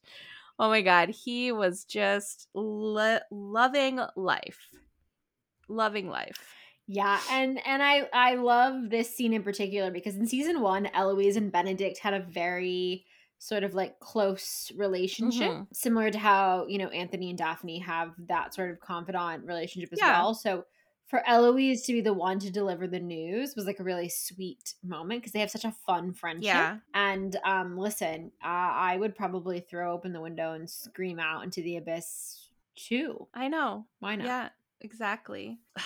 [0.60, 4.60] Oh my god, he was just lo- loving life.
[5.68, 6.54] Loving life.
[6.88, 11.38] Yeah, and and I I love this scene in particular because in season 1 Eloise
[11.38, 13.06] and Benedict had a very
[13.40, 15.68] sort of like close relationship Mhm.
[15.74, 20.00] similar to how, you know, Anthony and Daphne have that sort of confidant relationship as
[20.00, 20.12] Yeah.
[20.22, 20.34] well.
[20.34, 20.66] So
[21.08, 24.74] for Eloise to be the one to deliver the news was like a really sweet
[24.84, 26.46] moment because they have such a fun friendship.
[26.46, 26.78] Yeah.
[26.94, 31.62] And um, listen, uh, I would probably throw open the window and scream out into
[31.62, 33.28] the abyss too.
[33.34, 33.86] I know.
[34.00, 34.26] Why not?
[34.26, 34.50] Yeah,
[34.82, 35.60] exactly.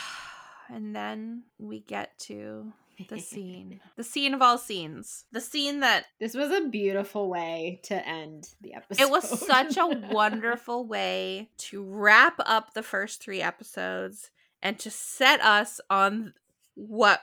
[0.70, 2.74] And then we get to
[3.10, 3.80] the scene.
[3.96, 5.24] the scene of all scenes.
[5.32, 9.02] The scene that This was a beautiful way to end the episode.
[9.02, 14.32] it was such a wonderful way to wrap up the first three episodes
[14.62, 16.34] and to set us on
[16.76, 17.22] what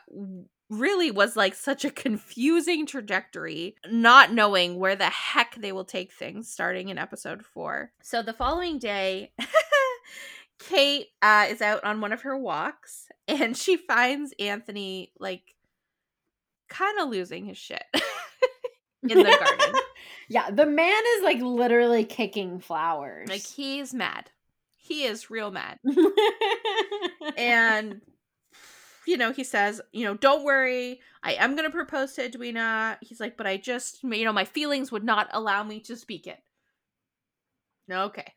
[0.71, 6.13] really was like such a confusing trajectory, not knowing where the heck they will take
[6.13, 7.93] things starting in episode four.
[8.03, 9.33] So the following day,
[10.59, 15.55] Kate uh, is out on one of her walks and she finds Anthony like
[16.69, 17.85] kind of losing his shit
[19.03, 19.81] in the garden.
[20.29, 23.29] yeah, the man is like literally kicking flowers.
[23.29, 24.31] Like he's mad.
[24.85, 25.79] He is real mad.
[27.37, 28.01] And
[29.07, 31.01] you know, he says, you know, don't worry.
[31.23, 32.99] I am going to propose to Edwina.
[33.03, 36.27] He's like, but I just, you know, my feelings would not allow me to speak
[36.27, 36.39] it.
[37.91, 38.33] Okay.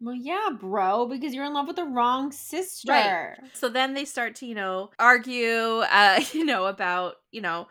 [0.00, 2.92] well, yeah, bro, because you're in love with the wrong sister.
[2.92, 3.36] Right.
[3.52, 7.68] So then they start to, you know, argue, uh, you know, about, you know,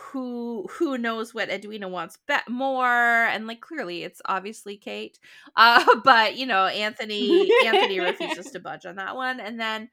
[0.00, 5.18] who who knows what Edwina wants be- more and like clearly it's obviously Kate.
[5.56, 9.90] Uh but, you know, Anthony Anthony refuses to budge on that one and then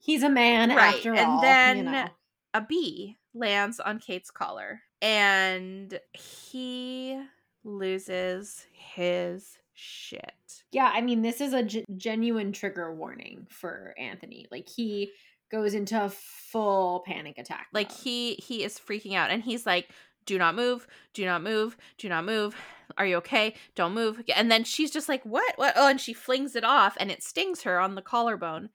[0.00, 1.40] He's a man Right, after and all.
[1.40, 2.08] then- you know.
[2.52, 7.18] a bee lands on Kate's collar and he
[7.64, 10.32] loses his shit.
[10.72, 14.46] Yeah, I mean, this is a g- genuine trigger warning for Anthony.
[14.50, 15.10] Like he
[15.54, 17.68] goes into a full panic attack.
[17.72, 17.98] Like mode.
[17.98, 19.88] he he is freaking out and he's like
[20.26, 22.56] do not move, do not move, do not move.
[22.96, 23.54] Are you okay?
[23.74, 24.22] Don't move.
[24.34, 25.52] And then she's just like, "What?
[25.56, 28.70] What?" Oh, and she flings it off and it stings her on the collarbone.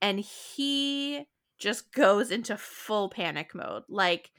[0.00, 1.26] And he
[1.58, 3.84] just goes into full panic mode.
[3.88, 4.30] Like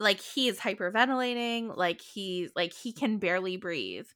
[0.00, 4.08] like he is hyperventilating, like he like he can barely breathe.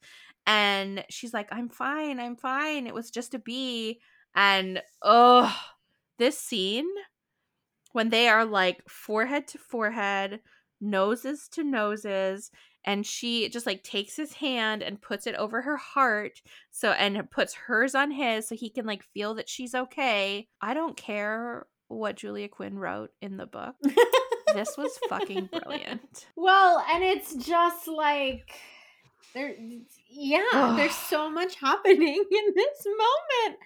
[0.46, 2.20] And she's like, "I'm fine.
[2.20, 2.86] I'm fine.
[2.86, 4.00] It was just a bee."
[4.34, 5.54] And oh,
[6.18, 6.88] this scene
[7.93, 10.40] when they are like forehead to forehead,
[10.80, 12.51] noses to noses,
[12.84, 16.40] and she just like takes his hand and puts it over her heart
[16.70, 20.47] so and puts hers on his so he can like feel that she's okay.
[20.60, 23.74] I don't care what Julia Quinn wrote in the book.
[24.55, 26.26] this was fucking brilliant.
[26.36, 28.52] Well, and it's just like
[29.34, 29.55] there
[30.09, 33.59] yeah, there's so much happening in this moment.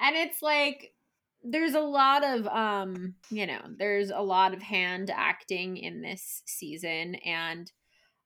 [0.00, 0.92] And it's like
[1.42, 6.42] there's a lot of um, you know, there's a lot of hand acting in this
[6.46, 7.70] season and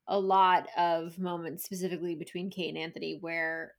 [0.06, 3.72] a lot of moments specifically between Kate and Anthony where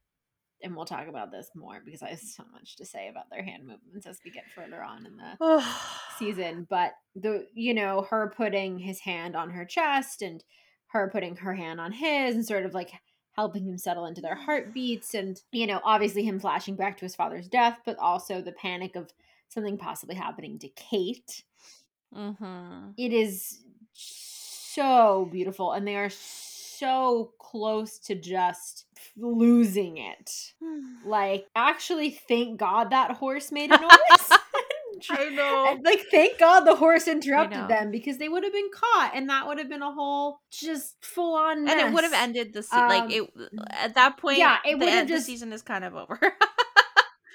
[0.64, 3.44] and we'll talk about this more because I have so much to say about their
[3.44, 5.64] hand movements as we get further on in the
[6.18, 6.66] season.
[6.70, 10.44] But the you know, her putting his hand on her chest and
[10.88, 12.92] her putting her hand on his and sort of like
[13.36, 17.16] helping him settle into their heartbeats and you know, obviously him flashing back to his
[17.16, 19.12] father's death, but also the panic of
[19.50, 21.44] something possibly happening to Kate.
[22.16, 22.92] Mm-hmm.
[22.98, 23.60] It is
[23.94, 28.86] so beautiful and they are so close to just
[29.18, 30.54] losing it.
[31.06, 34.40] like, actually, thank God that horse made a noise.
[35.10, 35.68] I know.
[35.70, 39.30] And, like, thank God the horse interrupted them because they would have been caught, and
[39.30, 41.68] that would have been a whole just full on.
[41.68, 43.30] And it would have ended the se- um, like it
[43.70, 44.38] at that point.
[44.38, 46.20] Yeah, it would have just the season is kind of over.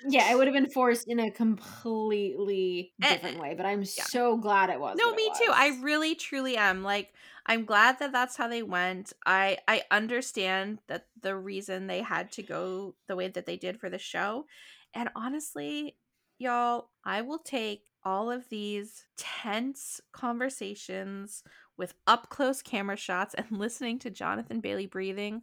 [0.08, 4.04] yeah, it would have been forced in a completely different and, way, but I'm yeah.
[4.04, 4.96] so glad it was.
[4.98, 5.38] No, me was.
[5.38, 5.52] too.
[5.52, 6.82] I really truly am.
[6.82, 7.12] Like
[7.46, 9.12] I'm glad that that's how they went.
[9.26, 13.80] I I understand that the reason they had to go the way that they did
[13.80, 14.46] for the show.
[14.94, 15.96] And honestly,
[16.40, 21.42] y'all, I will take all of these tense conversations
[21.76, 25.42] with up close camera shots and listening to Jonathan Bailey breathing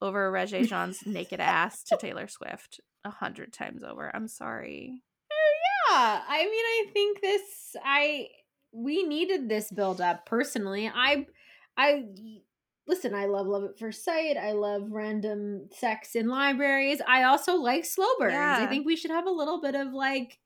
[0.00, 4.10] over Regé-Jean's naked ass to Taylor Swift a hundred times over.
[4.14, 5.02] I'm sorry.
[5.32, 5.52] Oh,
[5.90, 7.76] yeah, I mean, I think this.
[7.84, 8.28] I
[8.72, 10.90] we needed this build up personally.
[10.92, 11.26] I,
[11.78, 12.04] I
[12.88, 13.14] listen.
[13.14, 14.36] I love Love at First Sight.
[14.36, 17.00] I love random sex in libraries.
[17.06, 18.32] I also like slow burns.
[18.32, 18.58] Yeah.
[18.60, 20.38] I think we should have a little bit of like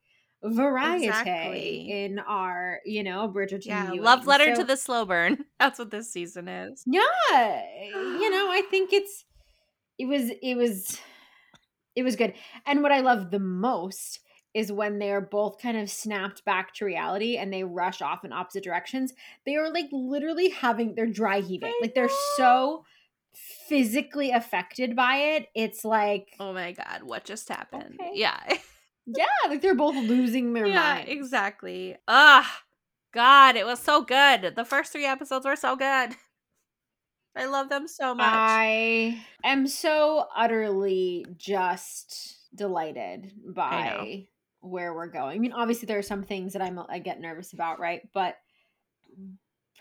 [0.42, 2.04] variety exactly.
[2.04, 3.66] in our, you know, Bridgerton.
[3.66, 4.02] Yeah, viewing.
[4.02, 5.44] love letter so, to the slow burn.
[5.58, 6.82] That's what this season is.
[6.86, 7.62] Yeah,
[7.92, 9.24] you know, I think it's
[9.98, 10.98] it was it was
[11.94, 12.34] it was good.
[12.66, 14.20] And what I love the most
[14.54, 18.32] is when they're both kind of snapped back to reality and they rush off in
[18.32, 19.12] opposite directions.
[19.46, 21.72] They are like literally having they're dry heaving.
[21.80, 22.84] Like they're so
[23.68, 25.46] physically affected by it.
[25.54, 27.98] It's like Oh my god, what just happened?
[28.00, 28.12] Okay.
[28.14, 28.40] Yeah.
[29.06, 30.74] yeah, like they're both losing their mind.
[30.74, 31.10] yeah, minds.
[31.10, 31.96] exactly.
[32.08, 32.62] Ah,
[33.12, 34.54] God, it was so good.
[34.56, 36.16] The first three episodes were so good.
[37.36, 38.26] I love them so much.
[38.28, 44.26] I am so utterly just delighted by
[44.60, 45.36] where we're going.
[45.36, 48.08] I mean, obviously there are some things that I'm I get nervous about, right?
[48.12, 48.36] But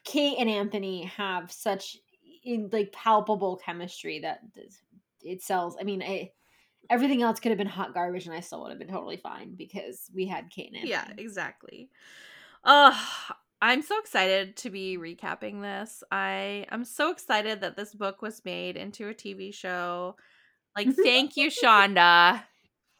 [0.03, 1.97] Kate and Anthony have such
[2.43, 4.41] in, like palpable chemistry that
[5.21, 5.75] it sells.
[5.79, 6.33] I mean, it,
[6.89, 9.55] everything else could have been hot garbage, and I still would have been totally fine
[9.55, 10.91] because we had Kate and Anthony.
[10.91, 11.89] Yeah, exactly.
[12.63, 12.97] Uh,
[13.61, 16.03] I'm so excited to be recapping this.
[16.11, 20.15] I am so excited that this book was made into a TV show.
[20.75, 22.43] Like, thank you, Shonda.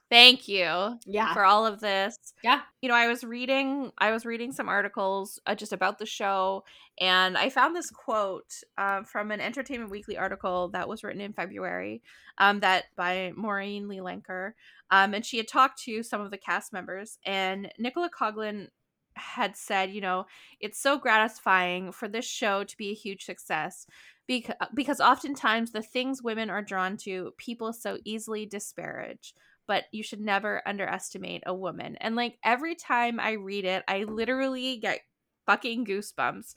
[0.10, 0.98] Thank you.
[1.06, 1.34] Yeah.
[1.34, 2.18] For all of this.
[2.44, 2.61] Yeah.
[2.81, 6.64] You know, I was reading I was reading some articles uh, just about the show
[6.99, 11.34] and I found this quote uh, from an Entertainment Weekly article that was written in
[11.34, 12.02] February
[12.40, 14.53] um, that by Maureen Lee Lenker.
[14.90, 18.69] Um, and she had talked to some of the cast members and Nicola Coughlan
[19.15, 20.26] had said, you know,
[20.60, 23.86] it's so gratifying for this show to be a huge success
[24.27, 29.34] because because oftentimes the things women are drawn to, people so easily disparage.
[29.70, 31.96] But you should never underestimate a woman.
[32.02, 35.02] And like every time I read it, I literally get
[35.46, 36.56] fucking goosebumps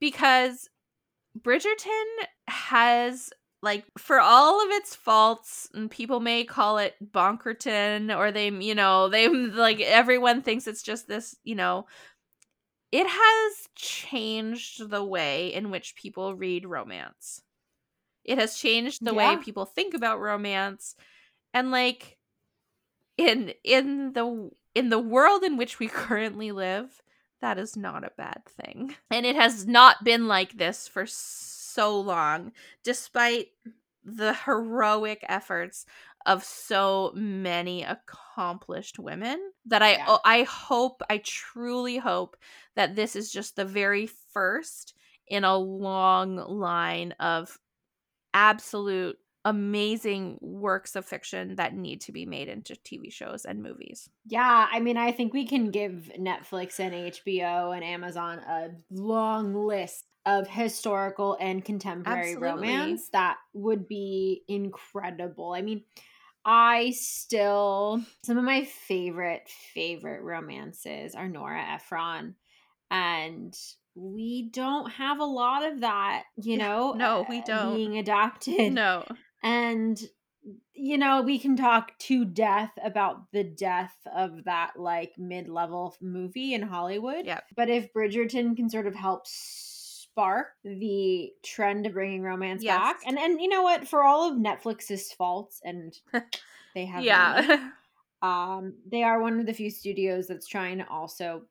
[0.00, 0.70] because
[1.38, 2.04] Bridgerton
[2.48, 3.30] has
[3.60, 8.74] like for all of its faults and people may call it bonkerton or they you
[8.74, 11.86] know they like everyone thinks it's just this you know
[12.92, 17.40] it has changed the way in which people read romance
[18.22, 19.34] it has changed the yeah.
[19.34, 20.94] way people think about romance
[21.54, 22.13] and like
[23.16, 27.02] in in the in the world in which we currently live
[27.40, 31.06] that is not a bad thing and it has not been like this for
[31.74, 33.48] so long, despite
[34.04, 35.86] the heroic efforts
[36.26, 40.16] of so many accomplished women that I yeah.
[40.24, 42.36] I hope I truly hope
[42.76, 44.94] that this is just the very first
[45.26, 47.58] in a long line of
[48.32, 54.08] absolute amazing works of fiction that need to be made into TV shows and movies.
[54.26, 59.54] Yeah, I mean, I think we can give Netflix and HBO and Amazon a long
[59.54, 62.48] list of historical and contemporary Absolutely.
[62.68, 65.52] romance that would be incredible.
[65.52, 65.82] I mean,
[66.46, 72.34] I still some of my favorite favorite romances are Nora Ephron
[72.90, 73.54] and
[73.94, 77.76] we don't have a lot of that, you know, No, we uh, don't.
[77.76, 78.72] being adapted.
[78.72, 79.04] No.
[79.44, 80.02] And
[80.74, 86.52] you know, we can talk to death about the death of that like mid-level movie
[86.52, 87.24] in Hollywood.
[87.24, 87.44] Yep.
[87.56, 92.76] But if Bridgerton can sort of help spark the trend of bringing romance Yes.
[92.78, 95.98] back, and and you know what, for all of Netflix's faults, and
[96.74, 97.70] they have Yeah.
[98.22, 101.44] um, they are one of the few studios that's trying to also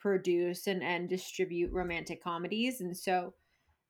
[0.00, 3.34] produce and and distribute romantic comedies, and so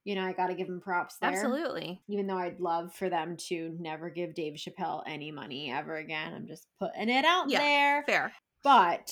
[0.04, 1.30] you know I got to give them props there.
[1.30, 2.00] Absolutely.
[2.08, 6.34] Even though I'd love for them to never give Dave Chappelle any money ever again,
[6.34, 8.02] I'm just putting it out Yeah, there.
[8.06, 8.32] Fair.
[8.62, 9.10] But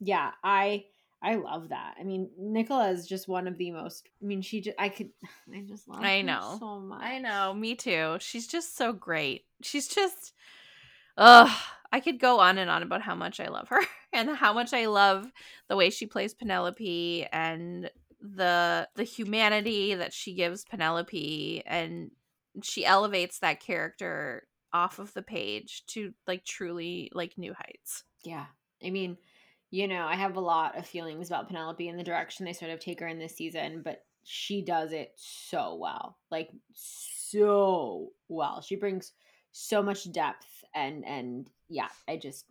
[0.00, 0.84] yeah, I
[1.22, 1.94] I love that.
[2.00, 4.08] I mean, Nicola is just one of the most.
[4.22, 5.10] I mean, she just I could
[5.54, 6.02] I just love.
[6.02, 6.56] I her know.
[6.60, 7.02] so much.
[7.02, 8.16] I know, me too.
[8.20, 9.44] She's just so great.
[9.62, 10.32] She's just
[11.16, 11.50] ugh.
[11.90, 13.80] I could go on and on about how much I love her
[14.12, 15.26] and how much I love
[15.68, 22.10] the way she plays Penelope and the the humanity that she gives Penelope and
[22.62, 28.04] she elevates that character off of the page to like truly like new heights.
[28.24, 28.46] Yeah.
[28.84, 29.16] I mean,
[29.70, 32.70] you know, I have a lot of feelings about Penelope and the direction they sort
[32.70, 36.18] of take her in this season, but she does it so well.
[36.30, 38.60] Like so well.
[38.60, 39.12] She brings
[39.52, 42.44] so much depth and and yeah, I just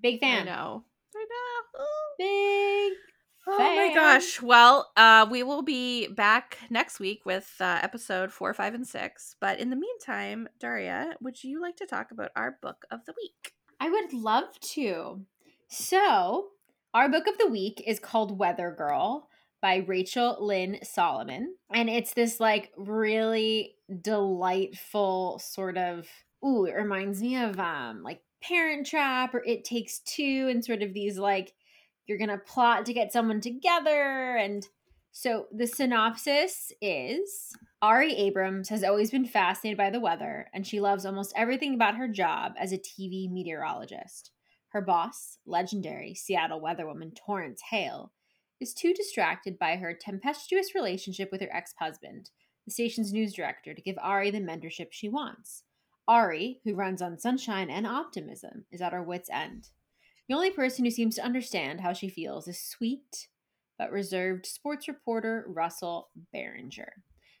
[0.00, 0.42] big fan.
[0.48, 0.84] I know.
[1.14, 1.84] I know.
[2.18, 2.98] Big
[3.46, 4.40] Oh my gosh.
[4.40, 9.34] Well, uh, we will be back next week with uh, episode four, five, and six.
[9.40, 13.14] But in the meantime, Daria, would you like to talk about our book of the
[13.16, 13.52] week?
[13.80, 15.22] I would love to.
[15.66, 16.48] So,
[16.94, 19.28] our book of the week is called Weather Girl
[19.60, 21.54] by Rachel Lynn Solomon.
[21.72, 26.06] And it's this like really delightful sort of
[26.44, 30.82] ooh, it reminds me of um like Parent Trap or It Takes Two and sort
[30.82, 31.54] of these like
[32.06, 34.68] you're going to plot to get someone together and
[35.14, 37.52] so the synopsis is
[37.82, 41.96] Ari Abrams has always been fascinated by the weather, and she loves almost everything about
[41.96, 44.30] her job as a TV meteorologist.
[44.68, 48.12] Her boss, legendary Seattle weatherwoman Torrance Hale,
[48.58, 52.30] is too distracted by her tempestuous relationship with her ex husband,
[52.64, 55.64] the station's news director, to give Ari the mentorship she wants.
[56.08, 59.68] Ari, who runs on sunshine and optimism, is at her wits' end.
[60.32, 63.28] The only person who seems to understand how she feels is sweet
[63.76, 66.90] but reserved sports reporter Russell Barringer.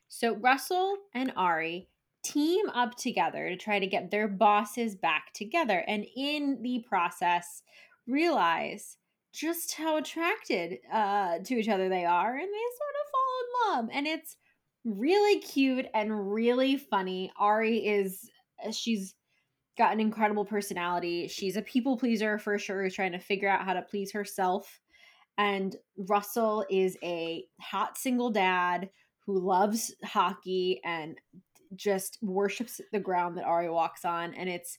[0.08, 1.88] So Russell and Ari
[2.22, 7.62] team up together to try to get their bosses back together and in the process
[8.06, 8.98] realize
[9.32, 13.86] just how attracted uh, to each other they are and they sort of fall in
[13.86, 14.36] love and it's
[14.84, 18.28] really cute and really funny ari is
[18.62, 19.14] uh, she's
[19.78, 23.72] got an incredible personality she's a people pleaser for sure trying to figure out how
[23.72, 24.80] to please herself
[25.38, 28.90] and russell is a hot single dad
[29.26, 31.18] who loves hockey and
[31.74, 34.34] just worships the ground that Ari walks on.
[34.34, 34.78] And it's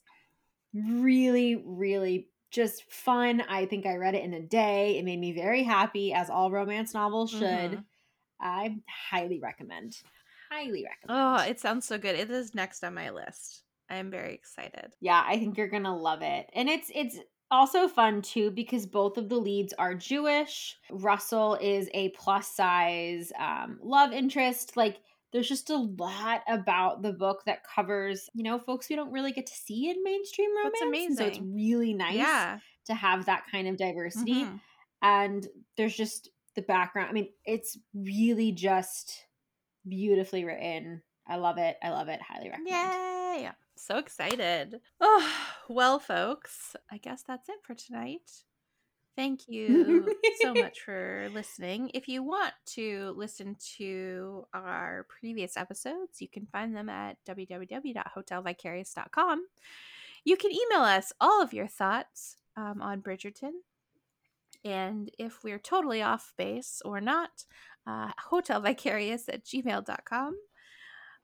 [0.74, 3.42] really, really just fun.
[3.42, 4.98] I think I read it in a day.
[4.98, 7.74] It made me very happy, as all romance novels should.
[7.74, 7.86] Mhm.
[8.40, 10.04] I highly recommend.
[10.52, 11.10] Highly recommend.
[11.10, 12.16] Oh, it sounds so good.
[12.16, 13.63] It is next on my list.
[13.90, 14.94] I am very excited.
[15.02, 16.50] yeah, I think you're gonna love it.
[16.54, 17.18] And it's it's
[17.52, 20.76] also fun too because both of the leads are Jewish.
[20.92, 24.76] Russell is a plus size um, love interest.
[24.76, 24.98] Like
[25.32, 29.32] there's just a lot about the book that covers, you know, folks we don't really
[29.32, 30.74] get to see in mainstream romance.
[30.80, 32.60] That's and So it's really nice Yeah.
[32.86, 34.44] to have that kind of diversity.
[34.46, 34.60] Mhm.
[35.02, 35.48] And
[35.78, 37.10] there's just the background.
[37.10, 39.26] I mean, it's really just
[39.88, 41.02] beautifully written.
[41.28, 41.78] I love it.
[41.84, 42.22] I love it.
[42.22, 42.70] Highly recommend.
[42.70, 43.50] Yay!
[43.86, 44.80] So excited.
[45.02, 45.30] Oh,
[45.70, 48.32] well, folks, I guess that's it for tonight.
[49.18, 51.92] Thank you so much for listening.
[51.94, 59.46] If you want to listen to our previous episodes, you can find them at www.hotelvicarious.com.
[60.24, 63.52] You can email us all of your thoughts um, on Bridgerton.
[64.64, 67.44] And if we're totally off base or not,
[67.86, 70.38] uh, hotelvicarious at gmail.com.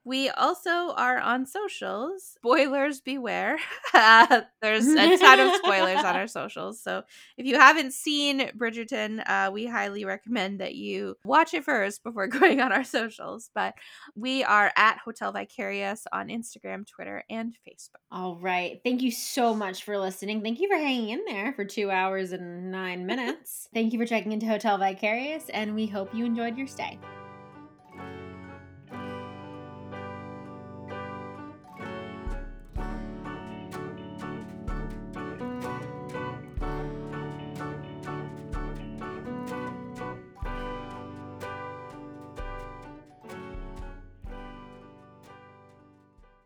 [0.04, 2.34] We also are on socials.
[2.36, 3.58] Spoilers beware.
[3.92, 6.80] Uh, there's a ton of spoilers on our socials.
[6.80, 7.02] So
[7.36, 12.26] if you haven't seen Bridgerton, uh, we highly recommend that you watch it first before
[12.28, 13.50] going on our socials.
[13.54, 13.74] But
[14.14, 18.00] we are at Hotel Vicarious on Instagram, Twitter, and Facebook.
[18.12, 18.80] All right.
[18.84, 20.40] Thank you so much for listening.
[20.40, 23.68] Thank you for hanging in there for two hours and nine minutes.
[23.74, 26.98] Thank you for checking into Hotel Vicarious, and we hope you enjoyed your stay.